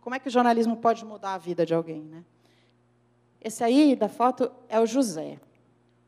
Como 0.01 0.15
é 0.15 0.19
que 0.19 0.29
o 0.29 0.31
jornalismo 0.31 0.77
pode 0.77 1.05
mudar 1.05 1.35
a 1.35 1.39
vida 1.39 1.67
de 1.67 1.75
alguém? 1.75 2.03
Né? 2.03 2.25
Esse 3.41 3.65
aí 3.65 3.97
da 3.97 4.09
foto 4.09 4.51
é 4.69 4.79
o 4.79 4.87
José. 4.87 5.41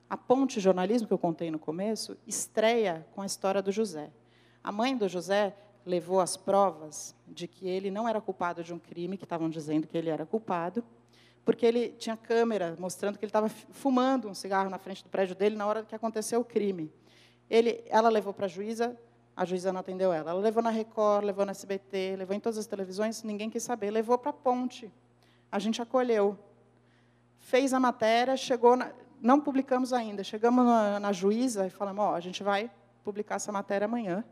A 0.08 0.16
Ponte 0.16 0.60
Jornalismo, 0.60 1.08
que 1.08 1.14
eu 1.14 1.18
contei 1.18 1.50
no 1.50 1.58
começo, 1.58 2.16
estreia 2.26 3.06
com 3.14 3.22
a 3.22 3.26
história 3.26 3.62
do 3.62 3.72
José. 3.72 4.10
A 4.62 4.70
mãe 4.70 4.96
do 4.96 5.08
José 5.08 5.54
levou 5.84 6.20
as 6.20 6.36
provas 6.36 7.14
de 7.26 7.48
que 7.48 7.68
ele 7.68 7.90
não 7.90 8.08
era 8.08 8.20
culpado 8.20 8.62
de 8.62 8.72
um 8.72 8.78
crime, 8.78 9.16
que 9.16 9.24
estavam 9.24 9.48
dizendo 9.48 9.86
que 9.86 9.96
ele 9.96 10.10
era 10.10 10.24
culpado, 10.24 10.84
porque 11.44 11.66
ele 11.66 11.88
tinha 11.98 12.16
câmera 12.16 12.76
mostrando 12.78 13.18
que 13.18 13.24
ele 13.24 13.30
estava 13.30 13.48
fumando 13.48 14.28
um 14.28 14.34
cigarro 14.34 14.70
na 14.70 14.78
frente 14.78 15.02
do 15.02 15.10
prédio 15.10 15.34
dele 15.34 15.56
na 15.56 15.66
hora 15.66 15.82
que 15.82 15.94
aconteceu 15.94 16.40
o 16.40 16.44
crime. 16.44 16.92
Ele, 17.52 17.84
ela 17.90 18.08
levou 18.08 18.32
para 18.32 18.46
a 18.46 18.48
juíza, 18.48 18.98
a 19.36 19.44
juíza 19.44 19.70
não 19.70 19.80
atendeu 19.80 20.10
ela. 20.10 20.30
Ela 20.30 20.40
levou 20.40 20.62
na 20.62 20.70
Record, 20.70 21.22
levou 21.22 21.44
na 21.44 21.50
SBT, 21.50 22.16
levou 22.16 22.34
em 22.34 22.40
todas 22.40 22.56
as 22.56 22.66
televisões, 22.66 23.22
ninguém 23.22 23.50
quis 23.50 23.62
saber. 23.62 23.90
Levou 23.90 24.16
para 24.16 24.30
a 24.30 24.32
Ponte. 24.32 24.90
A 25.50 25.58
gente 25.58 25.82
acolheu. 25.82 26.38
Fez 27.40 27.74
a 27.74 27.78
matéria, 27.78 28.38
chegou, 28.38 28.74
na, 28.74 28.90
não 29.20 29.38
publicamos 29.38 29.92
ainda. 29.92 30.24
Chegamos 30.24 30.64
na, 30.64 30.98
na 30.98 31.12
juíza 31.12 31.66
e 31.66 31.70
falamos: 31.70 32.02
ó, 32.02 32.14
a 32.14 32.20
gente 32.20 32.42
vai 32.42 32.70
publicar 33.04 33.34
essa 33.34 33.52
matéria 33.52 33.84
amanhã. 33.84 34.24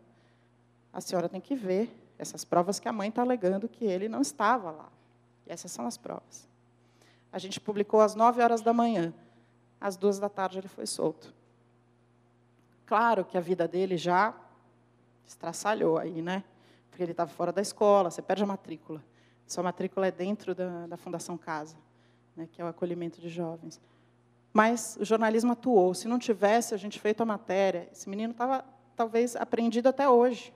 A 0.91 1.03
senhora 1.03 1.29
tem 1.29 1.43
que 1.43 1.55
ver 1.55 1.95
essas 2.19 2.43
provas 2.43 2.81
que 2.81 2.89
a 2.89 2.93
mãe 2.93 3.11
está 3.11 3.21
alegando 3.21 3.69
que 3.69 3.85
ele 3.85 4.09
não 4.09 4.23
estava 4.23 4.71
lá. 4.71 4.89
E 5.47 5.53
essas 5.53 5.71
são 5.71 5.87
as 5.87 5.99
provas. 5.99 6.49
A 7.31 7.39
gente 7.39 7.61
publicou 7.61 8.01
às 8.01 8.15
9 8.15 8.41
horas 8.41 8.63
da 8.63 8.73
manhã. 8.73 9.13
Às 9.79 9.99
duas 9.99 10.19
da 10.19 10.31
tarde 10.31 10.57
ele 10.57 10.69
foi 10.69 10.87
solto. 10.87 11.39
Claro 12.91 13.25
que 13.25 13.39
a 13.39 13.41
vida 13.41 13.69
dele 13.69 13.97
já 13.97 14.35
estraçalhou 15.25 15.97
aí, 15.97 16.21
né? 16.21 16.43
Porque 16.91 17.01
ele 17.01 17.13
estava 17.13 17.31
fora 17.31 17.53
da 17.53 17.63
escola, 17.63 18.11
você 18.11 18.21
perde 18.21 18.43
a 18.43 18.47
matrícula. 18.47 19.01
Sua 19.47 19.63
matrícula 19.63 20.09
é 20.09 20.11
dentro 20.11 20.57
da, 20.57 20.89
da 20.89 20.97
Fundação 20.97 21.39
Casa, 21.39 21.77
né, 22.35 22.49
que 22.51 22.61
é 22.61 22.65
o 22.65 22.67
acolhimento 22.67 23.21
de 23.21 23.29
jovens. 23.29 23.81
Mas 24.53 24.99
o 25.01 25.05
jornalismo 25.05 25.53
atuou. 25.53 25.95
Se 25.95 26.09
não 26.09 26.19
tivesse 26.19 26.75
a 26.75 26.77
gente 26.77 26.99
feito 26.99 27.23
a 27.23 27.25
matéria, 27.25 27.89
esse 27.93 28.11
menino 28.11 28.33
estava 28.33 28.65
talvez 28.97 29.37
apreendido 29.37 29.89
até 29.89 30.09
hoje. 30.09 30.53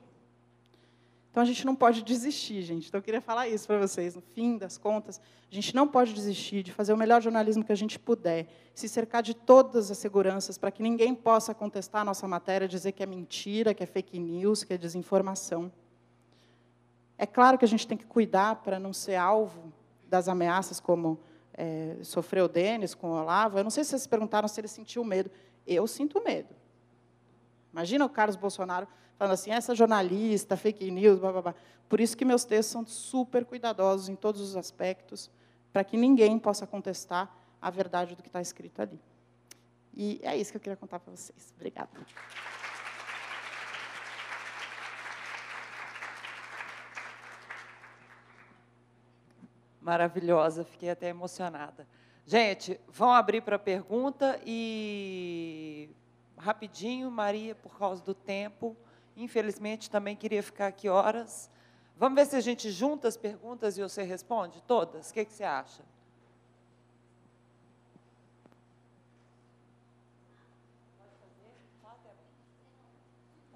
Então 1.34 1.42
a 1.42 1.46
gente 1.46 1.66
não 1.66 1.74
pode 1.74 2.04
desistir, 2.04 2.62
gente. 2.62 2.86
Então 2.86 3.00
eu 3.00 3.02
queria 3.02 3.20
falar 3.20 3.48
isso 3.48 3.66
para 3.66 3.76
vocês. 3.76 4.14
No 4.14 4.20
fim 4.20 4.56
das 4.56 4.78
contas, 4.78 5.20
a 5.50 5.52
gente 5.52 5.74
não 5.74 5.88
pode 5.88 6.14
desistir 6.14 6.62
de 6.62 6.70
fazer 6.70 6.92
o 6.92 6.96
melhor 6.96 7.20
jornalismo 7.20 7.64
que 7.64 7.72
a 7.72 7.74
gente 7.74 7.98
puder, 7.98 8.46
se 8.72 8.88
cercar 8.88 9.20
de 9.20 9.34
todas 9.34 9.90
as 9.90 9.98
seguranças 9.98 10.56
para 10.56 10.70
que 10.70 10.80
ninguém 10.80 11.12
possa 11.12 11.52
contestar 11.52 12.02
a 12.02 12.04
nossa 12.04 12.28
matéria, 12.28 12.68
dizer 12.68 12.92
que 12.92 13.02
é 13.02 13.06
mentira, 13.06 13.74
que 13.74 13.82
é 13.82 13.86
fake 13.86 14.16
news, 14.16 14.62
que 14.62 14.74
é 14.74 14.78
desinformação. 14.78 15.72
É 17.18 17.26
claro 17.26 17.58
que 17.58 17.64
a 17.64 17.68
gente 17.68 17.84
tem 17.84 17.98
que 17.98 18.06
cuidar 18.06 18.62
para 18.62 18.78
não 18.78 18.92
ser 18.92 19.16
alvo 19.16 19.72
das 20.08 20.28
ameaças 20.28 20.78
como 20.78 21.18
é, 21.52 21.96
sofreu 22.02 22.44
o 22.44 22.48
Denis 22.48 22.94
com 22.94 23.08
o 23.08 23.20
Olavo. 23.20 23.58
Eu 23.58 23.64
não 23.64 23.70
sei 23.70 23.82
se 23.82 23.90
vocês 23.90 24.06
perguntaram 24.06 24.46
se 24.46 24.60
ele 24.60 24.68
sentiu 24.68 25.02
medo. 25.02 25.32
Eu 25.66 25.88
sinto 25.88 26.22
medo. 26.22 26.54
Imagina 27.72 28.04
o 28.04 28.08
Carlos 28.08 28.36
Bolsonaro 28.36 28.86
falando 29.18 29.34
assim, 29.34 29.50
essa 29.50 29.74
jornalista, 29.74 30.56
fake 30.56 30.90
news, 30.90 31.18
blá, 31.18 31.32
blá, 31.32 31.42
blá. 31.42 31.54
Por 31.88 32.00
isso 32.00 32.16
que 32.16 32.24
meus 32.24 32.44
textos 32.44 32.72
são 32.72 32.86
super 32.86 33.44
cuidadosos 33.44 34.08
em 34.08 34.16
todos 34.16 34.40
os 34.40 34.56
aspectos, 34.56 35.30
para 35.72 35.84
que 35.84 35.96
ninguém 35.96 36.38
possa 36.38 36.66
contestar 36.66 37.34
a 37.60 37.70
verdade 37.70 38.14
do 38.14 38.22
que 38.22 38.28
está 38.28 38.40
escrito 38.40 38.80
ali. 38.82 39.00
E 39.92 40.20
é 40.22 40.36
isso 40.36 40.50
que 40.50 40.56
eu 40.56 40.60
queria 40.60 40.76
contar 40.76 40.98
para 40.98 41.14
vocês. 41.14 41.52
Obrigada. 41.56 41.90
Maravilhosa, 49.80 50.64
fiquei 50.64 50.90
até 50.90 51.08
emocionada. 51.08 51.86
Gente, 52.26 52.80
vão 52.88 53.12
abrir 53.12 53.42
para 53.42 53.58
pergunta 53.58 54.40
e 54.46 55.90
rapidinho, 56.38 57.10
Maria, 57.10 57.54
por 57.54 57.78
causa 57.78 58.02
do 58.02 58.14
tempo. 58.14 58.74
Infelizmente, 59.16 59.90
também 59.90 60.16
queria 60.16 60.42
ficar 60.42 60.66
aqui 60.66 60.88
horas. 60.88 61.50
Vamos 61.96 62.16
ver 62.16 62.26
se 62.26 62.36
a 62.36 62.40
gente 62.40 62.70
junta 62.70 63.06
as 63.06 63.16
perguntas 63.16 63.78
e 63.78 63.82
você 63.82 64.02
responde 64.02 64.62
todas? 64.62 65.10
O 65.10 65.14
que, 65.14 65.24
que 65.24 65.32
você 65.32 65.44
acha? 65.44 65.82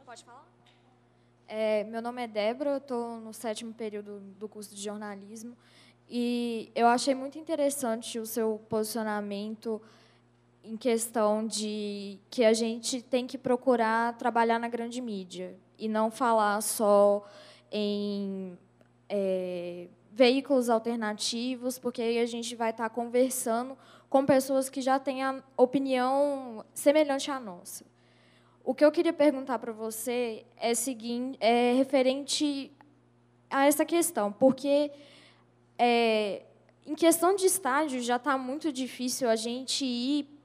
Pode 0.04 0.24
falar? 0.24 0.46
É, 1.46 1.84
meu 1.84 2.00
nome 2.00 2.22
é 2.22 2.26
Débora, 2.26 2.70
eu 2.70 2.76
estou 2.78 3.20
no 3.20 3.34
sétimo 3.34 3.74
período 3.74 4.20
do 4.38 4.48
curso 4.48 4.74
de 4.74 4.82
jornalismo 4.82 5.54
e 6.08 6.72
eu 6.74 6.86
achei 6.86 7.14
muito 7.14 7.38
interessante 7.38 8.18
o 8.18 8.24
seu 8.24 8.58
posicionamento 8.70 9.82
em 10.68 10.76
questão 10.76 11.46
de 11.46 12.18
que 12.28 12.44
a 12.44 12.52
gente 12.52 13.00
tem 13.00 13.26
que 13.26 13.38
procurar 13.38 14.16
trabalhar 14.18 14.58
na 14.58 14.68
grande 14.68 15.00
mídia 15.00 15.56
e 15.78 15.88
não 15.88 16.10
falar 16.10 16.60
só 16.60 17.24
em 17.72 18.58
é, 19.08 19.88
veículos 20.12 20.68
alternativos, 20.68 21.78
porque 21.78 22.02
aí 22.02 22.18
a 22.18 22.26
gente 22.26 22.54
vai 22.54 22.70
estar 22.70 22.88
conversando 22.90 23.78
com 24.10 24.26
pessoas 24.26 24.68
que 24.68 24.82
já 24.82 24.98
têm 24.98 25.22
a 25.22 25.42
opinião 25.56 26.62
semelhante 26.74 27.30
à 27.30 27.40
nossa. 27.40 27.86
O 28.62 28.74
que 28.74 28.84
eu 28.84 28.92
queria 28.92 29.12
perguntar 29.14 29.58
para 29.58 29.72
você 29.72 30.44
é 30.58 30.74
seguinte, 30.74 31.38
é 31.40 31.72
referente 31.72 32.70
a 33.48 33.64
essa 33.64 33.86
questão, 33.86 34.30
porque 34.30 34.90
é, 35.78 36.42
em 36.86 36.94
questão 36.94 37.34
de 37.34 37.46
estágio 37.46 38.02
já 38.02 38.16
está 38.16 38.36
muito 38.36 38.70
difícil 38.70 39.30
a 39.30 39.36
gente 39.36 39.86
ir 39.86 40.37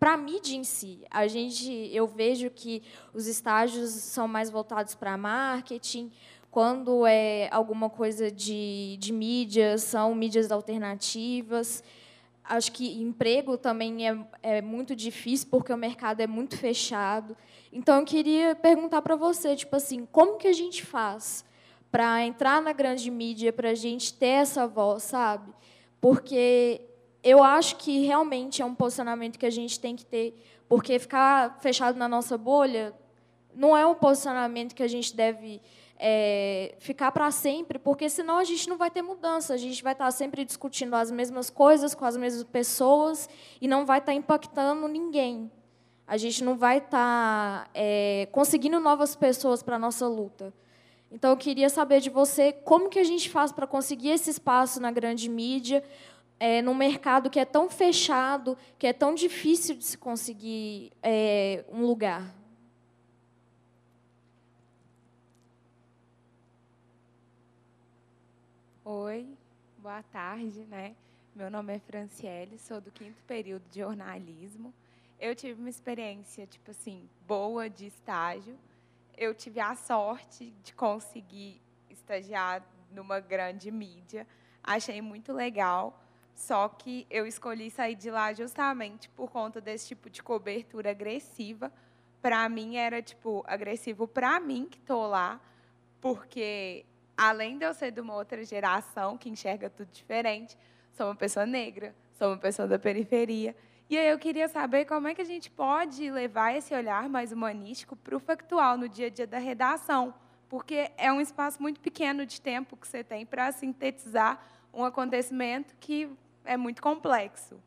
para 0.00 0.14
a 0.14 0.16
mídia 0.16 0.56
em 0.56 0.64
si. 0.64 1.04
A 1.10 1.28
gente, 1.28 1.70
eu 1.92 2.06
vejo 2.06 2.48
que 2.50 2.82
os 3.12 3.26
estágios 3.26 3.90
são 3.90 4.26
mais 4.26 4.48
voltados 4.48 4.94
para 4.94 5.14
marketing. 5.18 6.10
Quando 6.50 7.06
é 7.06 7.48
alguma 7.52 7.90
coisa 7.90 8.30
de, 8.30 8.96
de 8.98 9.12
mídia, 9.12 9.76
são 9.76 10.14
mídias 10.14 10.50
alternativas. 10.50 11.84
Acho 12.42 12.72
que 12.72 13.00
emprego 13.00 13.58
também 13.58 14.08
é, 14.08 14.18
é 14.42 14.62
muito 14.62 14.96
difícil, 14.96 15.48
porque 15.50 15.72
o 15.72 15.76
mercado 15.76 16.20
é 16.22 16.26
muito 16.26 16.56
fechado. 16.56 17.36
Então, 17.70 18.00
eu 18.00 18.04
queria 18.06 18.54
perguntar 18.56 19.02
para 19.02 19.14
você, 19.14 19.54
tipo 19.54 19.76
assim, 19.76 20.06
como 20.10 20.38
que 20.38 20.48
a 20.48 20.52
gente 20.52 20.84
faz 20.84 21.44
para 21.92 22.24
entrar 22.24 22.62
na 22.62 22.72
grande 22.72 23.10
mídia, 23.10 23.52
para 23.52 23.70
a 23.70 23.74
gente 23.74 24.14
ter 24.14 24.26
essa 24.26 24.66
voz, 24.66 25.02
sabe? 25.02 25.52
Porque 26.00 26.89
eu 27.22 27.42
acho 27.42 27.76
que 27.76 28.04
realmente 28.06 28.62
é 28.62 28.64
um 28.64 28.74
posicionamento 28.74 29.38
que 29.38 29.46
a 29.46 29.50
gente 29.50 29.78
tem 29.78 29.94
que 29.94 30.04
ter, 30.04 30.34
porque 30.68 30.98
ficar 30.98 31.58
fechado 31.60 31.98
na 31.98 32.08
nossa 32.08 32.38
bolha 32.38 32.94
não 33.54 33.76
é 33.76 33.86
um 33.86 33.94
posicionamento 33.94 34.74
que 34.74 34.82
a 34.82 34.88
gente 34.88 35.14
deve 35.14 35.60
é, 35.98 36.74
ficar 36.78 37.12
para 37.12 37.30
sempre, 37.30 37.78
porque 37.78 38.08
senão 38.08 38.38
a 38.38 38.44
gente 38.44 38.68
não 38.68 38.78
vai 38.78 38.90
ter 38.90 39.02
mudança, 39.02 39.52
a 39.52 39.58
gente 39.58 39.82
vai 39.82 39.92
estar 39.92 40.10
sempre 40.10 40.44
discutindo 40.44 40.94
as 40.94 41.10
mesmas 41.10 41.50
coisas 41.50 41.94
com 41.94 42.06
as 42.06 42.16
mesmas 42.16 42.44
pessoas 42.44 43.28
e 43.60 43.68
não 43.68 43.84
vai 43.84 43.98
estar 43.98 44.14
impactando 44.14 44.88
ninguém. 44.88 45.50
A 46.06 46.16
gente 46.16 46.42
não 46.42 46.56
vai 46.56 46.78
estar 46.78 47.70
é, 47.74 48.26
conseguindo 48.32 48.80
novas 48.80 49.14
pessoas 49.14 49.62
para 49.62 49.76
a 49.76 49.78
nossa 49.78 50.08
luta. 50.08 50.52
Então, 51.12 51.30
eu 51.30 51.36
queria 51.36 51.68
saber 51.68 52.00
de 52.00 52.08
você 52.08 52.52
como 52.52 52.88
que 52.88 52.98
a 52.98 53.04
gente 53.04 53.28
faz 53.28 53.50
para 53.50 53.66
conseguir 53.66 54.10
esse 54.10 54.30
espaço 54.30 54.80
na 54.80 54.92
grande 54.92 55.28
mídia, 55.28 55.82
é, 56.40 56.62
num 56.62 56.74
mercado 56.74 57.28
que 57.28 57.38
é 57.38 57.44
tão 57.44 57.68
fechado, 57.68 58.56
que 58.78 58.86
é 58.86 58.94
tão 58.94 59.14
difícil 59.14 59.76
de 59.76 59.84
se 59.84 59.98
conseguir 59.98 60.90
é, 61.02 61.62
um 61.68 61.84
lugar? 61.84 62.34
Oi, 68.82 69.28
boa 69.76 70.02
tarde, 70.02 70.64
né? 70.64 70.96
Meu 71.36 71.50
nome 71.50 71.74
é 71.74 71.78
Franciele, 71.78 72.58
sou 72.58 72.80
do 72.80 72.90
quinto 72.90 73.22
período 73.24 73.62
de 73.70 73.80
jornalismo. 73.80 74.72
Eu 75.20 75.34
tive 75.36 75.60
uma 75.60 75.68
experiência, 75.68 76.46
tipo 76.46 76.70
assim, 76.70 77.06
boa 77.28 77.68
de 77.68 77.86
estágio. 77.86 78.58
Eu 79.14 79.34
tive 79.34 79.60
a 79.60 79.76
sorte 79.76 80.54
de 80.64 80.72
conseguir 80.72 81.60
estagiar 81.90 82.66
numa 82.90 83.20
grande 83.20 83.70
mídia. 83.70 84.26
Achei 84.62 85.02
muito 85.02 85.34
legal 85.34 86.00
só 86.34 86.68
que 86.68 87.06
eu 87.10 87.26
escolhi 87.26 87.70
sair 87.70 87.94
de 87.94 88.10
lá 88.10 88.32
justamente 88.32 89.08
por 89.10 89.30
conta 89.30 89.60
desse 89.60 89.88
tipo 89.88 90.08
de 90.08 90.22
cobertura 90.22 90.90
agressiva. 90.90 91.72
Para 92.22 92.48
mim 92.48 92.76
era 92.76 93.02
tipo 93.02 93.44
agressivo 93.46 94.06
para 94.08 94.40
mim 94.40 94.66
que 94.70 94.78
estou 94.78 95.06
lá, 95.06 95.40
porque 96.00 96.84
além 97.16 97.58
de 97.58 97.64
eu 97.64 97.74
ser 97.74 97.90
de 97.90 98.00
uma 98.00 98.14
outra 98.14 98.44
geração 98.44 99.18
que 99.18 99.28
enxerga 99.28 99.68
tudo 99.68 99.90
diferente, 99.90 100.56
sou 100.92 101.06
uma 101.06 101.14
pessoa 101.14 101.44
negra, 101.44 101.94
sou 102.12 102.28
uma 102.28 102.38
pessoa 102.38 102.66
da 102.66 102.78
periferia. 102.78 103.54
E 103.88 103.98
aí 103.98 104.08
eu 104.08 104.18
queria 104.18 104.48
saber 104.48 104.84
como 104.84 105.08
é 105.08 105.14
que 105.14 105.20
a 105.20 105.24
gente 105.24 105.50
pode 105.50 106.10
levar 106.10 106.56
esse 106.56 106.72
olhar 106.72 107.08
mais 107.08 107.32
humanístico 107.32 107.96
para 107.96 108.16
o 108.16 108.20
factual 108.20 108.78
no 108.78 108.88
dia 108.88 109.08
a 109.08 109.10
dia 109.10 109.26
da 109.26 109.38
redação, 109.38 110.14
porque 110.48 110.90
é 110.96 111.12
um 111.12 111.20
espaço 111.20 111.60
muito 111.60 111.80
pequeno 111.80 112.24
de 112.24 112.40
tempo 112.40 112.76
que 112.76 112.86
você 112.86 113.02
tem 113.02 113.26
para 113.26 113.50
sintetizar 113.50 114.40
um 114.72 114.84
acontecimento 114.84 115.74
que 115.80 116.08
é 116.44 116.56
muito 116.56 116.82
complexo. 116.82 117.60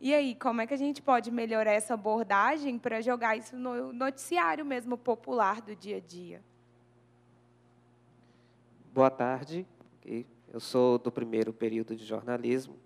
E 0.00 0.14
aí, 0.14 0.34
como 0.34 0.60
é 0.60 0.66
que 0.66 0.74
a 0.74 0.78
gente 0.78 1.02
pode 1.02 1.30
melhorar 1.30 1.72
essa 1.72 1.94
abordagem 1.94 2.78
para 2.78 3.00
jogar 3.00 3.36
isso 3.36 3.56
no 3.56 3.92
noticiário 3.92 4.64
mesmo 4.64 4.96
popular 4.96 5.60
do 5.60 5.74
dia 5.74 5.96
a 5.96 6.00
dia? 6.00 6.40
Boa 8.94 9.10
tarde. 9.10 9.66
Eu 10.52 10.60
sou 10.60 10.98
do 10.98 11.10
primeiro 11.10 11.52
período 11.52 11.94
de 11.94 12.04
jornalismo 12.04 12.76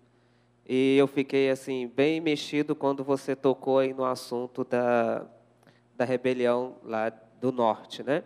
e 0.66 0.96
eu 0.96 1.06
fiquei 1.06 1.50
assim 1.50 1.86
bem 1.86 2.20
mexido 2.20 2.74
quando 2.74 3.04
você 3.04 3.36
tocou 3.36 3.78
aí 3.78 3.92
no 3.92 4.04
assunto 4.04 4.64
da, 4.64 5.26
da 5.96 6.04
rebelião 6.04 6.76
lá 6.82 7.10
do 7.40 7.52
norte, 7.52 8.02
né? 8.02 8.24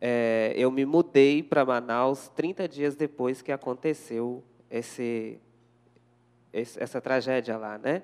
É, 0.00 0.52
eu 0.56 0.70
me 0.70 0.84
mudei 0.84 1.42
para 1.42 1.64
Manaus 1.64 2.28
30 2.28 2.68
dias 2.68 2.96
depois 2.96 3.40
que 3.40 3.52
aconteceu 3.52 4.42
esse, 4.72 5.38
esse, 6.52 6.82
essa 6.82 7.00
tragédia 7.00 7.58
lá, 7.58 7.76
né? 7.76 8.02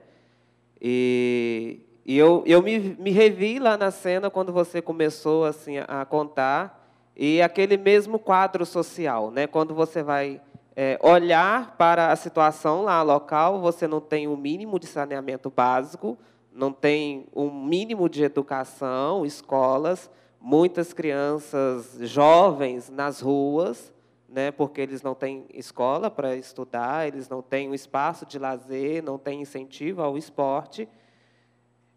E, 0.80 1.80
e 2.04 2.16
eu, 2.16 2.44
eu 2.46 2.62
me, 2.62 2.78
me 2.78 3.10
revi 3.10 3.58
lá 3.58 3.76
na 3.76 3.90
cena 3.90 4.30
quando 4.30 4.52
você 4.52 4.82
começou 4.82 5.46
assim 5.46 5.78
a 5.78 6.04
contar 6.04 6.78
e 7.16 7.40
aquele 7.40 7.76
mesmo 7.76 8.18
quadro 8.18 8.64
social, 8.66 9.30
né? 9.30 9.46
Quando 9.46 9.74
você 9.74 10.02
vai 10.02 10.40
é, 10.76 10.98
olhar 11.02 11.74
para 11.76 12.12
a 12.12 12.16
situação 12.16 12.82
lá 12.82 13.02
local, 13.02 13.60
você 13.60 13.88
não 13.88 14.00
tem 14.00 14.28
o 14.28 14.34
um 14.34 14.36
mínimo 14.36 14.78
de 14.78 14.86
saneamento 14.86 15.50
básico, 15.50 16.16
não 16.52 16.70
tem 16.70 17.26
um 17.34 17.50
mínimo 17.50 18.08
de 18.08 18.22
educação, 18.22 19.24
escolas, 19.24 20.10
muitas 20.40 20.92
crianças 20.92 21.96
jovens 22.02 22.90
nas 22.90 23.20
ruas, 23.20 23.92
né, 24.29 24.51
porque 24.51 24.81
eles 24.81 25.03
não 25.03 25.14
têm 25.14 25.47
escola 25.55 26.11
para 26.11 26.37
estudar, 26.37 27.09
eles 27.09 27.29
não 27.29 27.41
têm 27.41 27.68
um 27.68 27.74
espaço 27.74 28.26
de 28.26 28.39
lazer, 28.39 29.03
não 29.03 29.18
têm 29.18 29.41
incentivo 29.41 30.03
ao 30.03 30.18
esporte. 30.18 30.89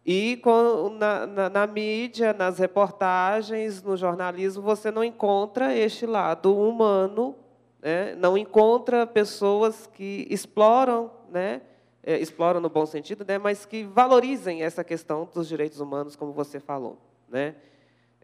E 0.04 0.38
com, 0.38 0.90
na, 0.98 1.26
na, 1.26 1.48
na, 1.50 1.66
mídia, 1.66 2.32
nas 2.32 2.58
reportagens, 2.58 3.82
no 3.82 3.96
jornalismo, 3.96 4.62
você 4.62 4.90
não 4.90 5.04
encontra 5.04 5.76
este 5.76 6.06
lado 6.06 6.56
humano 6.56 7.36
né? 7.82 8.14
não 8.14 8.38
encontra 8.38 9.04
pessoas 9.06 9.88
que 9.92 10.26
exploram, 10.30 11.10
né? 11.28 11.60
É, 12.04 12.18
exploram 12.18 12.60
no 12.60 12.68
bom 12.68 12.84
sentido, 12.84 13.24
né? 13.24 13.38
mas 13.38 13.64
que 13.64 13.84
valorizem 13.84 14.64
essa 14.64 14.82
questão 14.82 15.28
dos 15.32 15.46
direitos 15.46 15.78
humanos, 15.78 16.16
como 16.16 16.32
você 16.32 16.58
falou. 16.58 16.98
Né? 17.28 17.54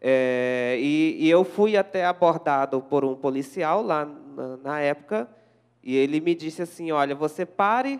É, 0.01 0.77
e, 0.79 1.17
e, 1.19 1.29
eu 1.29 1.43
fui 1.43 1.75
até 1.75 2.05
abordado 2.05 2.81
por 2.81 3.03
um 3.03 3.15
policial 3.15 3.81
lá 3.81 4.05
na, 4.05 4.57
na 4.57 4.79
época, 4.79 5.27
e 5.83 5.95
ele 5.95 6.21
me 6.21 6.33
disse 6.33 6.61
assim: 6.61 6.91
olha, 6.91 7.13
você 7.13 7.45
pare 7.45 7.99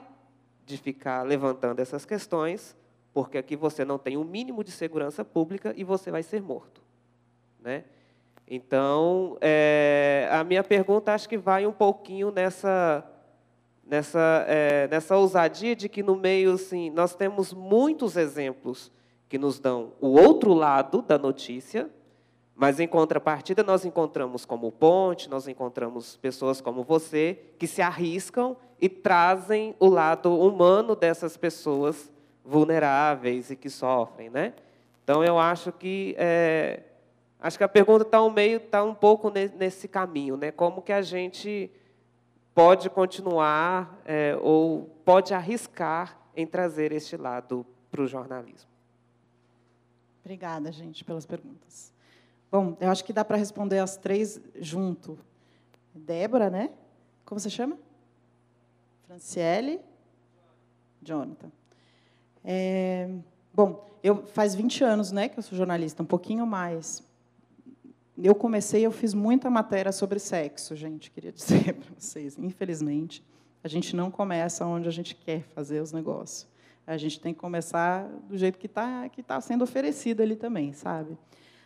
de 0.66 0.78
ficar 0.78 1.24
levantando 1.24 1.80
essas 1.82 2.06
questões, 2.06 2.78
porque 3.14 3.38
aqui 3.38 3.56
você 3.56 3.84
não 3.84 3.98
tem 3.98 4.16
o 4.16 4.22
um 4.22 4.24
mínimo 4.24 4.64
de 4.64 4.72
segurança 4.72 5.26
pública 5.26 5.74
e 5.76 5.84
você 5.84 6.10
vai 6.10 6.24
ser 6.24 6.42
morto. 6.42 6.82
Né? 7.60 7.84
Então, 8.48 9.38
é, 9.42 10.30
a 10.32 10.44
minha 10.44 10.64
pergunta 10.64 11.14
acho 11.14 11.28
que 11.28 11.38
vai 11.38 11.68
um 11.68 11.72
pouquinho 11.72 12.32
nessa, 12.32 13.06
nessa, 13.86 14.46
é, 14.48 14.88
nessa 14.88 15.18
ousadia 15.18 15.76
de 15.76 15.90
que 15.90 16.02
no 16.02 16.16
meio, 16.16 16.54
assim, 16.54 16.90
nós 16.90 17.14
temos 17.14 17.54
muitos 17.54 18.16
exemplos 18.16 18.92
que 19.30 19.38
nos 19.38 19.60
dão 19.60 19.94
o 20.02 20.10
outro 20.20 20.54
lado 20.54 21.02
da 21.02 21.18
notícia, 21.18 21.90
mas 22.56 22.80
em 22.80 22.88
contrapartida 22.88 23.64
nós 23.64 23.86
encontramos 23.86 24.44
como 24.44 24.70
Ponte, 24.72 25.30
nós 25.30 25.48
encontramos 25.48 26.18
pessoas 26.18 26.60
como 26.60 26.84
você 26.84 27.40
que 27.58 27.68
se 27.68 27.82
arriscam 27.82 28.58
e 28.82 28.90
trazem 28.90 29.74
o 29.80 29.88
lado 29.88 30.38
humano 30.38 30.96
dessas 30.96 31.38
pessoas 31.38 32.12
vulneráveis 32.44 33.50
e 33.52 33.56
que 33.56 33.70
sofrem, 33.70 34.30
né? 34.30 34.54
Então 35.04 35.24
eu 35.24 35.40
acho 35.40 35.72
que 35.72 36.16
é, 36.18 36.82
Acho 37.42 37.58
que 37.58 37.64
a 37.64 37.70
pergunta 37.70 38.04
está 38.04 38.22
um 38.22 38.30
meio, 38.30 38.58
está 38.58 38.84
um 38.84 38.94
pouco 38.94 39.30
nesse 39.30 39.88
caminho, 39.88 40.36
né? 40.36 40.52
Como 40.52 40.82
que 40.82 40.92
a 40.92 41.02
gente 41.02 41.72
pode 42.54 42.90
continuar 42.90 43.98
é, 44.04 44.38
ou 44.42 44.90
pode 45.06 45.34
arriscar 45.34 46.20
em 46.36 46.46
trazer 46.46 46.92
este 46.92 47.16
lado 47.16 47.66
para 47.90 48.02
o 48.02 48.08
jornalismo? 48.08 48.69
Obrigada, 50.30 50.72
gente, 50.72 51.04
pelas 51.04 51.26
perguntas. 51.26 51.92
Bom, 52.52 52.78
eu 52.80 52.92
acho 52.92 53.04
que 53.04 53.12
dá 53.12 53.26
para 53.26 53.36
responder 53.36 53.80
as 53.80 53.98
três 53.98 54.40
junto. 54.62 55.18
Débora, 55.92 56.52
né? 56.52 56.70
Como 57.26 57.40
você 57.40 57.50
chama? 57.50 57.76
Franciele? 59.08 59.80
Jonathan. 61.02 61.52
É, 62.46 63.10
bom, 63.52 63.90
eu 64.04 64.24
faz 64.28 64.54
20 64.54 64.84
anos, 64.84 65.12
né, 65.12 65.30
que 65.30 65.40
eu 65.40 65.42
sou 65.42 65.58
jornalista, 65.58 66.04
um 66.04 66.06
pouquinho 66.06 66.46
mais. 66.46 67.04
Eu 68.16 68.36
comecei, 68.36 68.86
eu 68.86 68.92
fiz 68.92 69.16
muita 69.16 69.50
matéria 69.50 69.92
sobre 69.92 70.20
sexo, 70.20 70.76
gente, 70.76 71.10
queria 71.10 71.32
dizer 71.32 71.74
para 71.74 71.90
vocês. 71.98 72.38
Infelizmente, 72.38 73.26
a 73.64 73.68
gente 73.68 73.96
não 73.96 74.12
começa 74.12 74.64
onde 74.64 74.88
a 74.88 74.92
gente 74.92 75.16
quer 75.16 75.42
fazer 75.42 75.82
os 75.82 75.92
negócios. 75.92 76.48
A 76.90 76.98
gente 76.98 77.20
tem 77.20 77.36
que 77.36 77.40
começar 77.40 78.08
do 78.28 78.36
jeito 78.36 78.58
que 78.58 78.66
está 78.66 79.08
que 79.10 79.22
tá 79.22 79.40
sendo 79.40 79.64
oferecido 79.64 80.24
ali 80.24 80.36
também, 80.36 80.74
sabe? 80.74 81.16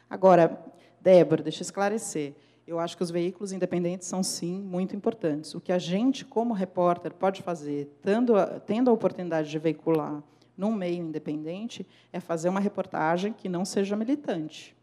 Agora, 0.09 0.61
Débora, 0.99 1.41
deixa 1.41 1.61
eu 1.61 1.63
esclarecer. 1.63 2.35
Eu 2.67 2.77
acho 2.77 2.97
que 2.97 3.03
os 3.03 3.09
veículos 3.09 3.53
independentes 3.53 4.05
são, 4.05 4.21
sim, 4.21 4.61
muito 4.61 4.97
importantes. 4.97 5.55
O 5.55 5.61
que 5.61 5.71
a 5.71 5.77
gente, 5.77 6.25
como 6.25 6.53
repórter, 6.53 7.13
pode 7.13 7.41
fazer, 7.41 7.89
tendo 8.01 8.35
a, 8.35 8.59
tendo 8.59 8.89
a 8.89 8.93
oportunidade 8.93 9.49
de 9.49 9.57
veicular 9.57 10.21
num 10.57 10.73
meio 10.73 11.01
independente, 11.01 11.87
é 12.11 12.19
fazer 12.19 12.49
uma 12.49 12.59
reportagem 12.59 13.31
que 13.31 13.47
não 13.47 13.63
seja 13.63 13.95
militante. 13.95 14.75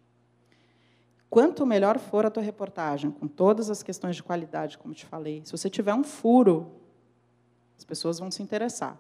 Quanto 1.28 1.66
melhor 1.66 1.99
for 1.99 2.24
a 2.24 2.30
tua 2.30 2.43
reportagem, 2.43 3.11
com 3.11 3.28
todas 3.28 3.68
as 3.68 3.82
questões 3.82 4.16
de 4.16 4.22
qualidade, 4.22 4.78
como 4.78 4.95
te 4.95 5.05
falei, 5.05 5.43
se 5.45 5.53
você 5.53 5.68
tiver 5.68 5.93
um 5.93 6.03
furo, 6.03 6.72
as 7.76 7.84
pessoas 7.84 8.18
vão 8.18 8.30
se 8.30 8.43
interessar. 8.43 8.99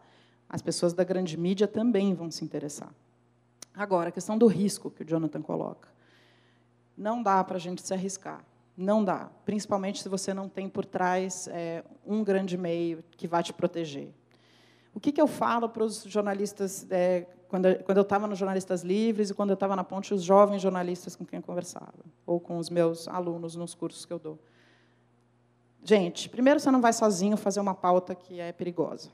As 0.50 0.60
pessoas 0.60 0.92
da 0.92 1.04
grande 1.04 1.36
mídia 1.36 1.68
também 1.68 2.12
vão 2.12 2.28
se 2.30 2.44
interessar. 2.44 2.92
Agora, 3.72 4.08
a 4.08 4.12
questão 4.12 4.36
do 4.36 4.48
risco 4.48 4.90
que 4.90 5.02
o 5.02 5.06
Jonathan 5.06 5.40
coloca. 5.40 5.88
Não 6.98 7.22
dá 7.22 7.42
para 7.44 7.56
a 7.56 7.60
gente 7.60 7.80
se 7.80 7.94
arriscar. 7.94 8.44
Não 8.76 9.04
dá. 9.04 9.30
Principalmente 9.44 10.02
se 10.02 10.08
você 10.08 10.34
não 10.34 10.48
tem 10.48 10.68
por 10.68 10.84
trás 10.84 11.48
é, 11.48 11.84
um 12.04 12.24
grande 12.24 12.58
meio 12.58 13.02
que 13.12 13.28
vai 13.28 13.44
te 13.44 13.52
proteger. 13.52 14.12
O 14.92 14.98
que, 14.98 15.12
que 15.12 15.20
eu 15.20 15.28
falo 15.28 15.68
para 15.68 15.84
os 15.84 16.02
jornalistas 16.02 16.84
é, 16.90 17.26
quando, 17.48 17.74
quando 17.84 17.98
eu 17.98 18.02
estava 18.02 18.26
nos 18.26 18.38
Jornalistas 18.38 18.82
Livres 18.82 19.30
e 19.30 19.34
quando 19.34 19.50
eu 19.50 19.54
estava 19.54 19.76
na 19.76 19.84
Ponte, 19.84 20.12
os 20.12 20.22
jovens 20.22 20.60
jornalistas 20.62 21.14
com 21.14 21.24
quem 21.24 21.38
eu 21.38 21.42
conversava, 21.42 22.04
ou 22.26 22.40
com 22.40 22.58
os 22.58 22.68
meus 22.68 23.06
alunos 23.06 23.54
nos 23.54 23.74
cursos 23.74 24.04
que 24.04 24.12
eu 24.12 24.18
dou. 24.18 24.38
Gente, 25.82 26.28
primeiro 26.28 26.60
você 26.60 26.70
não 26.70 26.80
vai 26.80 26.92
sozinho 26.92 27.36
fazer 27.36 27.60
uma 27.60 27.74
pauta 27.74 28.14
que 28.14 28.40
é 28.40 28.52
perigosa. 28.52 29.10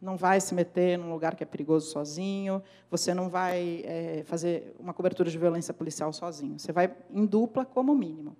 Não 0.00 0.16
vai 0.16 0.40
se 0.40 0.54
meter 0.54 0.96
num 0.96 1.10
lugar 1.10 1.34
que 1.34 1.42
é 1.42 1.46
perigoso 1.46 1.90
sozinho. 1.90 2.62
Você 2.90 3.12
não 3.12 3.28
vai 3.28 3.82
é, 3.84 4.22
fazer 4.26 4.74
uma 4.78 4.94
cobertura 4.94 5.28
de 5.28 5.36
violência 5.36 5.74
policial 5.74 6.12
sozinho. 6.12 6.58
Você 6.58 6.72
vai 6.72 6.94
em 7.10 7.26
dupla, 7.26 7.64
como 7.64 7.94
mínimo. 7.94 8.36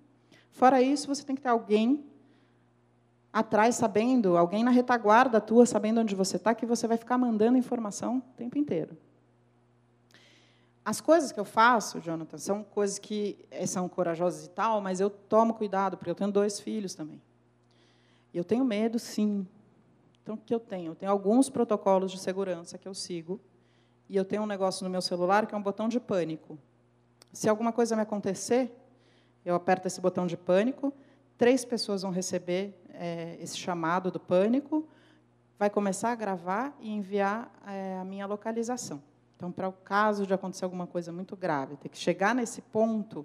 Fora 0.52 0.80
isso, 0.80 1.08
você 1.08 1.24
tem 1.24 1.34
que 1.36 1.42
ter 1.42 1.48
alguém 1.48 2.04
atrás 3.32 3.76
sabendo, 3.76 4.36
alguém 4.36 4.64
na 4.64 4.70
retaguarda 4.70 5.40
tua 5.40 5.66
sabendo 5.66 6.00
onde 6.00 6.14
você 6.14 6.36
está, 6.36 6.54
que 6.54 6.66
você 6.66 6.86
vai 6.86 6.96
ficar 6.96 7.18
mandando 7.18 7.58
informação 7.58 8.18
o 8.18 8.36
tempo 8.36 8.56
inteiro. 8.56 8.96
As 10.84 11.00
coisas 11.00 11.30
que 11.30 11.38
eu 11.38 11.44
faço, 11.44 12.00
Jonathan, 12.00 12.38
são 12.38 12.64
coisas 12.64 12.98
que 12.98 13.44
eh, 13.50 13.66
são 13.66 13.88
corajosas 13.88 14.46
e 14.46 14.50
tal, 14.50 14.80
mas 14.80 15.00
eu 15.00 15.10
tomo 15.10 15.52
cuidado, 15.52 15.98
porque 15.98 16.10
eu 16.10 16.14
tenho 16.14 16.32
dois 16.32 16.58
filhos 16.58 16.94
também. 16.94 17.20
Eu 18.32 18.42
tenho 18.42 18.64
medo, 18.64 18.98
sim. 18.98 19.46
Então, 20.28 20.36
o 20.36 20.38
que 20.44 20.54
eu 20.54 20.60
tenho? 20.60 20.90
Eu 20.92 20.94
tenho 20.94 21.10
alguns 21.10 21.48
protocolos 21.48 22.12
de 22.12 22.18
segurança 22.18 22.76
que 22.76 22.86
eu 22.86 22.92
sigo, 22.92 23.40
e 24.10 24.14
eu 24.14 24.26
tenho 24.26 24.42
um 24.42 24.46
negócio 24.46 24.84
no 24.84 24.90
meu 24.90 25.00
celular 25.00 25.46
que 25.46 25.54
é 25.54 25.56
um 25.56 25.62
botão 25.62 25.88
de 25.88 25.98
pânico. 25.98 26.58
Se 27.32 27.48
alguma 27.48 27.72
coisa 27.72 27.96
me 27.96 28.02
acontecer, 28.02 28.70
eu 29.42 29.54
aperto 29.54 29.86
esse 29.86 29.98
botão 30.02 30.26
de 30.26 30.36
pânico, 30.36 30.92
três 31.38 31.64
pessoas 31.64 32.02
vão 32.02 32.10
receber 32.10 32.78
é, 32.90 33.38
esse 33.40 33.56
chamado 33.56 34.10
do 34.10 34.20
pânico, 34.20 34.86
vai 35.58 35.70
começar 35.70 36.12
a 36.12 36.14
gravar 36.14 36.76
e 36.78 36.90
enviar 36.90 37.50
é, 37.66 37.96
a 37.98 38.04
minha 38.04 38.26
localização. 38.26 39.02
Então, 39.34 39.50
para 39.50 39.66
o 39.66 39.72
caso 39.72 40.26
de 40.26 40.34
acontecer 40.34 40.66
alguma 40.66 40.86
coisa 40.86 41.10
muito 41.10 41.34
grave, 41.36 41.74
ter 41.78 41.88
que 41.88 41.96
chegar 41.96 42.34
nesse 42.34 42.60
ponto, 42.60 43.24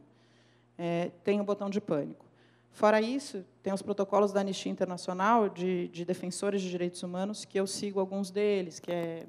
é, 0.78 1.12
tem 1.22 1.42
o 1.42 1.44
botão 1.44 1.70
de 1.70 1.82
pânico. 1.82 2.26
Fora 2.74 3.00
isso, 3.00 3.46
tem 3.62 3.72
os 3.72 3.84
protocolos 3.84 4.34
da 4.34 4.42
Anistia 4.42 4.72
Internacional 4.72 5.48
de, 5.48 5.90
de, 5.90 6.04
defensores 6.04 6.60
de 6.60 6.72
direitos 6.72 7.04
humanos, 7.04 7.46
que 7.46 7.60
eu 7.60 7.68
sigo 7.68 8.00
alguns 8.00 8.32
deles, 8.32 8.80
que 8.80 8.92
é 8.92 9.28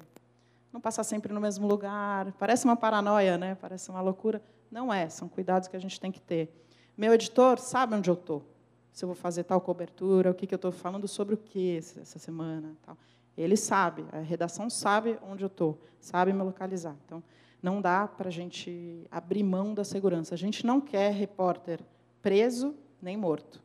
não 0.73 0.81
passar 0.81 1.03
sempre 1.03 1.31
no 1.31 1.39
mesmo 1.39 1.67
lugar. 1.67 2.33
Parece 2.39 2.65
uma 2.65 2.75
paranoia, 2.75 3.37
né? 3.37 3.55
parece 3.61 3.91
uma 3.91 4.01
loucura. 4.01 4.41
Não 4.71 4.91
é, 4.91 5.07
são 5.09 5.29
cuidados 5.29 5.67
que 5.67 5.75
a 5.75 5.79
gente 5.79 5.99
tem 5.99 6.11
que 6.11 6.19
ter. 6.19 6.49
Meu 6.97 7.13
editor 7.13 7.59
sabe 7.59 7.93
onde 7.93 8.09
eu 8.09 8.15
estou, 8.15 8.43
se 8.91 9.05
eu 9.05 9.07
vou 9.07 9.15
fazer 9.15 9.43
tal 9.43 9.61
cobertura, 9.61 10.31
o 10.31 10.33
que, 10.33 10.47
que 10.47 10.53
eu 10.53 10.57
estou 10.57 10.71
falando 10.71 11.07
sobre 11.07 11.35
o 11.35 11.37
que 11.37 11.77
essa 11.77 12.17
semana. 12.17 12.75
Tal. 12.83 12.97
Ele 13.37 13.55
sabe, 13.55 14.05
a 14.11 14.21
redação 14.21 14.71
sabe 14.71 15.19
onde 15.21 15.43
eu 15.43 15.47
estou, 15.47 15.79
sabe 15.99 16.33
me 16.33 16.41
localizar. 16.41 16.95
Então, 17.05 17.21
não 17.61 17.79
dá 17.79 18.07
para 18.07 18.29
a 18.29 18.31
gente 18.31 19.05
abrir 19.11 19.43
mão 19.43 19.71
da 19.71 19.83
segurança. 19.83 20.33
A 20.33 20.37
gente 20.37 20.65
não 20.65 20.81
quer 20.81 21.13
repórter 21.13 21.79
preso 22.23 22.75
nem 23.01 23.17
morto. 23.17 23.61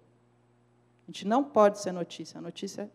A 1.07 1.11
gente 1.11 1.27
não 1.27 1.43
pode 1.43 1.81
ser 1.81 1.93
notícia. 1.93 2.39
A 2.39 2.41
notícia 2.41 2.91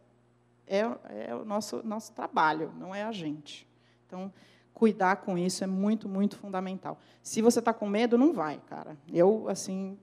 é, 0.68 0.80
é 1.28 1.36
o 1.36 1.44
nosso, 1.46 1.82
nosso 1.84 2.14
trabalho, 2.14 2.72
não 2.78 2.94
é 2.94 3.04
a 3.04 3.12
gente. 3.12 3.68
Então, 4.08 4.32
cuidar 4.74 5.18
com 5.18 5.38
isso 5.38 5.64
é 5.64 5.68
muito, 5.68 6.08
muito 6.08 6.38
fundamental. 6.38 7.00
Se 7.22 7.42
você 7.42 7.60
está 7.60 7.74
com 7.74 7.88
medo, 7.88 8.18
não 8.18 8.34
vai, 8.34 8.60
cara. 8.68 8.98
Eu, 9.12 9.48
assim, 9.50 9.98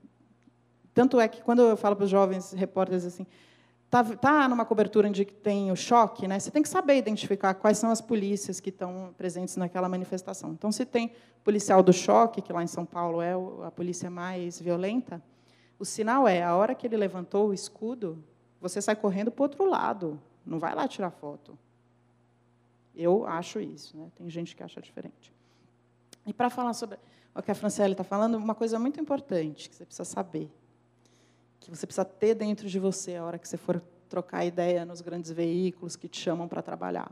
tanto 0.95 1.20
é 1.20 1.28
que 1.28 1.43
quando 1.43 1.62
eu 1.62 1.76
falo 1.76 1.97
para 1.97 2.05
os 2.05 2.11
jovens 2.11 2.53
repórteres 2.53 3.05
assim, 3.05 3.26
tá, 3.91 4.03
tá 4.03 4.49
numa 4.49 4.64
cobertura 4.64 5.09
onde 5.09 5.24
tem 5.24 5.70
o 5.70 5.76
choque, 5.76 6.26
né? 6.26 6.39
Você 6.39 6.51
tem 6.51 6.62
que 6.62 6.68
saber 6.68 6.97
identificar 6.97 7.55
quais 7.55 7.78
são 7.78 7.91
as 7.91 8.01
polícias 8.01 8.61
que 8.61 8.70
estão 8.70 9.14
presentes 9.16 9.57
naquela 9.57 9.89
manifestação. 9.89 10.53
Então, 10.53 10.72
se 10.72 10.85
tem 10.85 11.12
policial 11.45 11.83
do 11.83 11.93
choque, 11.93 12.41
que 12.41 12.53
lá 12.53 12.62
em 12.62 12.66
São 12.66 12.85
Paulo 12.85 13.20
é 13.20 13.33
a 13.66 13.70
polícia 13.70 14.11
mais 14.11 14.61
violenta, 14.61 15.22
o 15.83 15.85
sinal 15.85 16.26
é 16.26 16.43
a 16.43 16.55
hora 16.55 16.74
que 16.74 16.87
ele 16.87 16.97
levantou 16.97 17.49
o 17.49 17.55
escudo, 17.55 18.22
você 18.61 18.80
sai 18.80 18.97
correndo 18.97 19.30
para 19.30 19.43
o 19.43 19.45
outro 19.45 19.64
lado, 19.64 20.20
não 20.47 20.59
vai 20.59 20.74
lá 20.74 20.87
tirar 20.87 21.11
foto. 21.11 21.59
Eu 22.95 23.26
acho 23.26 23.61
isso, 23.61 23.97
né? 23.97 24.11
Tem 24.14 24.28
gente 24.30 24.55
que 24.55 24.62
acha 24.62 24.80
diferente. 24.80 25.33
E 26.24 26.33
para 26.33 26.49
falar 26.49 26.72
sobre 26.72 26.99
o 27.35 27.43
que 27.43 27.51
a 27.51 27.55
Franciele 27.55 27.93
está 27.93 28.05
falando, 28.05 28.37
uma 28.37 28.55
coisa 28.55 28.78
muito 28.78 29.01
importante 29.01 29.68
que 29.68 29.74
você 29.74 29.85
precisa 29.85 30.05
saber 30.05 30.51
que 31.62 31.70
você 31.70 31.87
precisa 31.87 32.05
ter 32.05 32.35
dentro 32.35 32.68
de 32.68 32.78
você 32.78 33.16
a 33.16 33.24
hora 33.24 33.39
que 33.39 33.49
você 33.49 33.57
for 33.57 33.80
trocar 34.09 34.45
ideia 34.45 34.85
nos 34.85 35.01
grandes 35.01 35.30
veículos 35.30 35.97
que 35.97 36.09
te 36.09 36.20
chamam 36.20 36.49
para 36.49 36.61
trabalhar. 36.61 37.11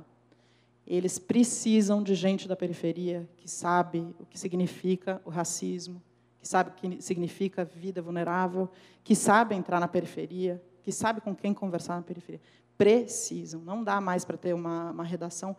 Eles 0.87 1.19
precisam 1.19 2.03
de 2.03 2.15
gente 2.15 2.49
da 2.49 2.57
periferia 2.57 3.29
que 3.37 3.49
sabe 3.49 4.15
o 4.19 4.27
que 4.27 4.39
significa 4.39 5.23
o 5.25 5.31
racismo, 5.31 6.03
que 6.41 6.49
sabe 6.49 6.71
o 6.71 6.73
que 6.73 7.03
significa 7.03 7.65
vida 7.65 8.01
vulnerável, 8.01 8.69
que 9.05 9.15
sabe 9.15 9.55
entrar 9.55 9.79
na 9.79 9.87
periferia, 9.87 10.63
que 10.83 10.91
sabe 10.91 11.21
com 11.21 11.35
quem 11.35 11.53
conversar 11.53 11.97
na 11.97 12.03
periferia. 12.03 12.41
Precisam. 12.79 13.61
Não 13.61 13.85
dá 13.85 14.01
mais 14.01 14.25
para 14.25 14.39
ter 14.39 14.55
uma, 14.55 14.91
uma 14.91 15.05
redação 15.05 15.55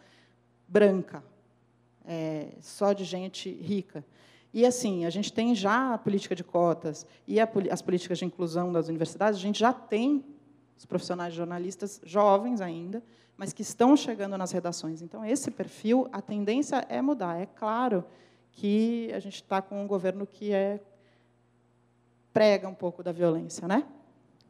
branca, 0.68 1.24
é, 2.04 2.54
só 2.62 2.94
de 2.94 3.04
gente 3.04 3.50
rica. 3.50 4.04
E, 4.54 4.66
assim, 4.66 5.06
a 5.06 5.10
gente 5.10 5.32
tem 5.32 5.54
já 5.54 5.94
a 5.94 5.98
política 5.98 6.36
de 6.36 6.44
cotas 6.44 7.06
e 7.28 7.40
a, 7.40 7.48
as 7.70 7.82
políticas 7.82 8.18
de 8.18 8.26
inclusão 8.26 8.72
das 8.72 8.88
universidades, 8.88 9.40
a 9.40 9.42
gente 9.42 9.60
já 9.60 9.72
tem 9.72 10.26
os 10.78 10.86
profissionais 10.86 11.34
jornalistas 11.34 12.02
jovens 12.04 12.60
ainda, 12.60 13.04
mas 13.38 13.54
que 13.54 13.62
estão 13.62 13.96
chegando 13.96 14.38
nas 14.38 14.52
redações. 14.52 15.02
Então, 15.02 15.24
esse 15.24 15.52
perfil, 15.52 16.08
a 16.12 16.22
tendência 16.22 16.86
é 16.90 17.02
mudar. 17.02 17.40
É 17.40 17.46
claro 17.46 18.04
que 18.52 19.12
a 19.14 19.20
gente 19.20 19.36
está 19.36 19.62
com 19.62 19.82
um 19.84 19.88
governo 19.88 20.26
que 20.28 20.52
é 20.52 20.80
prega 22.34 22.68
um 22.68 22.74
pouco 22.74 23.04
da 23.04 23.12
violência, 23.12 23.68
né? 23.68 23.86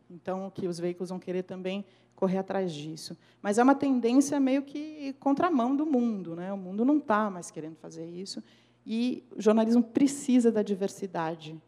Então, 0.10 0.52
que 0.54 0.68
os 0.68 0.78
veículos 0.78 1.10
vão 1.10 1.20
querer 1.20 1.44
também 1.44 1.86
correr 2.16 2.38
atrás 2.38 2.72
disso. 2.72 3.18
Mas 3.42 3.58
é 3.58 3.64
uma 3.64 3.74
tendência 3.74 4.40
meio 4.40 4.62
que 4.62 5.14
contramão 5.20 5.76
do 5.76 5.86
mundo, 5.86 6.36
né? 6.36 6.54
O 6.54 6.58
mundo 6.58 6.86
não 6.86 6.98
está 6.98 7.30
mais 7.30 7.50
querendo 7.50 7.76
fazer 7.78 8.06
isso. 8.06 8.44
E 8.86 9.24
o 9.36 9.42
jornalismo 9.42 9.82
precisa 9.82 10.52
da 10.52 10.62
diversidade, 10.62 11.60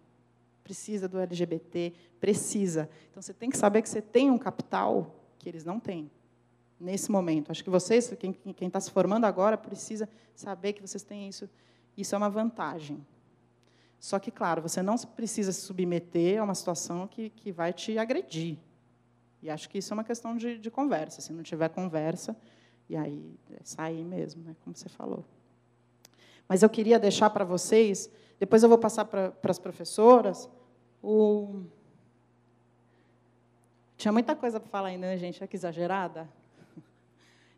precisa 0.64 1.08
do 1.08 1.20
LGBT, 1.20 1.94
precisa. 2.20 2.90
Então 3.10 3.22
você 3.22 3.34
tem 3.34 3.50
que 3.50 3.58
saber 3.58 3.82
que 3.82 3.90
você 3.90 4.02
tem 4.02 4.30
um 4.30 4.38
capital 4.38 5.16
que 5.40 5.50
eles 5.50 5.64
não 5.64 5.80
têm 5.80 6.10
nesse 6.80 7.12
momento. 7.12 7.52
Acho 7.52 7.64
que 7.64 7.70
vocês, 7.70 8.14
quem 8.20 8.68
está 8.68 8.80
se 8.80 8.92
formando 8.92 9.26
agora, 9.26 9.58
precisa 9.58 10.08
saber 10.36 10.74
que 10.74 10.82
vocês 10.82 11.04
têm 11.04 11.28
isso. 11.30 11.50
Isso 11.98 12.16
é 12.16 12.18
uma 12.18 12.30
vantagem. 12.30 13.06
Só 14.00 14.20
que, 14.20 14.32
claro, 14.32 14.62
você 14.62 14.82
não 14.82 14.98
precisa 14.98 15.52
se 15.52 15.62
submeter 15.62 16.42
a 16.42 16.44
uma 16.44 16.56
situação 16.56 17.08
que, 17.08 17.30
que 17.30 17.52
vai 17.52 17.72
te 17.72 17.98
agredir. 17.98 18.58
E 19.42 19.50
acho 19.50 19.70
que 19.70 19.78
isso 19.78 19.94
é 19.94 19.96
uma 19.96 20.04
questão 20.04 20.36
de, 20.36 20.58
de 20.58 20.72
conversa. 20.72 21.22
Se 21.22 21.32
não 21.32 21.44
tiver 21.44 21.70
conversa, 21.70 22.36
e 22.90 22.96
aí 22.96 23.36
é 23.52 23.60
sair 23.64 24.04
mesmo, 24.04 24.44
né, 24.44 24.56
como 24.64 24.76
você 24.76 24.90
falou. 24.90 25.24
Mas 26.48 26.64
eu 26.64 26.70
queria 26.70 27.00
deixar 27.00 27.30
para 27.30 27.46
vocês, 27.46 28.10
depois 28.40 28.64
eu 28.64 28.70
vou 28.70 28.78
passar 28.78 29.06
para, 29.06 29.34
as 29.44 29.60
professoras, 29.60 30.50
o... 31.02 31.64
Tinha 33.98 34.12
muita 34.12 34.36
coisa 34.36 34.60
para 34.60 34.70
falar 34.70 34.90
ainda, 34.90 35.08
né, 35.08 35.18
gente? 35.18 35.40
Olha 35.40 35.48
que 35.48 35.56
exagerada. 35.56 36.28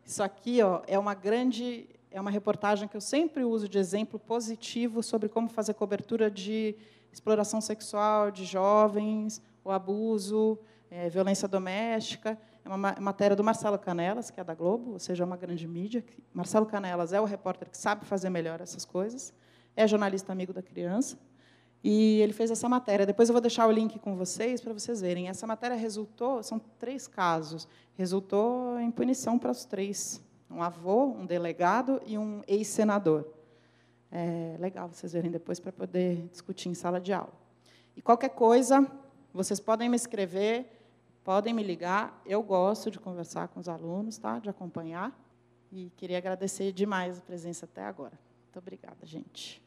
Isso 0.04 0.22
aqui 0.22 0.62
ó, 0.62 0.82
é 0.86 0.96
uma 0.96 1.14
grande, 1.14 1.88
é 2.16 2.20
uma 2.20 2.30
reportagem 2.30 2.88
que 2.88 2.96
eu 2.96 3.00
sempre 3.00 3.44
uso 3.44 3.68
de 3.68 3.78
exemplo 3.78 4.18
positivo 4.18 5.02
sobre 5.02 5.28
como 5.28 5.50
fazer 5.50 5.74
cobertura 5.74 6.30
de 6.30 6.74
exploração 7.12 7.60
sexual 7.60 8.30
de 8.30 8.46
jovens, 8.46 9.42
o 9.62 9.70
abuso, 9.70 10.58
é, 10.90 11.10
violência 11.10 11.46
doméstica. 11.46 12.38
É 12.64 12.68
uma 12.68 12.96
matéria 12.98 13.36
do 13.36 13.44
Marcelo 13.44 13.78
Canelas, 13.78 14.30
que 14.30 14.40
é 14.40 14.44
da 14.44 14.54
Globo, 14.54 14.92
ou 14.92 14.98
seja, 14.98 15.24
é 15.24 15.26
uma 15.26 15.36
grande 15.36 15.68
mídia. 15.68 16.02
Marcelo 16.32 16.64
Canelas 16.64 17.12
é 17.12 17.20
o 17.20 17.24
repórter 17.24 17.68
que 17.68 17.76
sabe 17.76 18.06
fazer 18.06 18.30
melhor 18.30 18.62
essas 18.62 18.86
coisas, 18.86 19.34
é 19.76 19.86
jornalista 19.86 20.32
amigo 20.32 20.54
da 20.54 20.62
criança, 20.62 21.18
e 21.84 22.22
ele 22.22 22.32
fez 22.32 22.50
essa 22.50 22.66
matéria. 22.66 23.04
Depois 23.04 23.28
eu 23.28 23.34
vou 23.34 23.42
deixar 23.42 23.66
o 23.66 23.70
link 23.70 23.98
com 23.98 24.16
vocês 24.16 24.62
para 24.62 24.72
vocês 24.72 25.02
verem. 25.02 25.28
Essa 25.28 25.46
matéria 25.46 25.76
resultou, 25.76 26.42
são 26.42 26.58
três 26.78 27.06
casos, 27.06 27.68
resultou 27.94 28.80
em 28.80 28.90
punição 28.90 29.38
para 29.38 29.50
os 29.50 29.66
três: 29.66 30.24
um 30.50 30.62
avô, 30.62 31.06
um 31.06 31.26
delegado 31.26 32.00
e 32.06 32.16
um 32.16 32.42
ex-senador. 32.46 33.26
É 34.10 34.56
legal 34.58 34.88
vocês 34.88 35.12
verem 35.12 35.30
depois 35.30 35.58
para 35.58 35.72
poder 35.72 36.28
discutir 36.28 36.68
em 36.68 36.74
sala 36.74 37.00
de 37.00 37.12
aula. 37.12 37.32
E 37.96 38.02
qualquer 38.02 38.30
coisa, 38.30 38.86
vocês 39.32 39.58
podem 39.58 39.88
me 39.88 39.96
escrever 39.96 40.76
Podem 41.26 41.52
me 41.52 41.64
ligar, 41.64 42.22
eu 42.24 42.40
gosto 42.40 42.88
de 42.88 43.00
conversar 43.00 43.48
com 43.48 43.58
os 43.58 43.68
alunos, 43.68 44.16
tá? 44.16 44.38
de 44.38 44.48
acompanhar. 44.48 45.12
E 45.72 45.90
queria 45.96 46.18
agradecer 46.18 46.70
demais 46.70 47.18
a 47.18 47.20
presença 47.20 47.64
até 47.64 47.84
agora. 47.84 48.16
Muito 48.44 48.60
obrigada, 48.60 49.04
gente. 49.04 49.60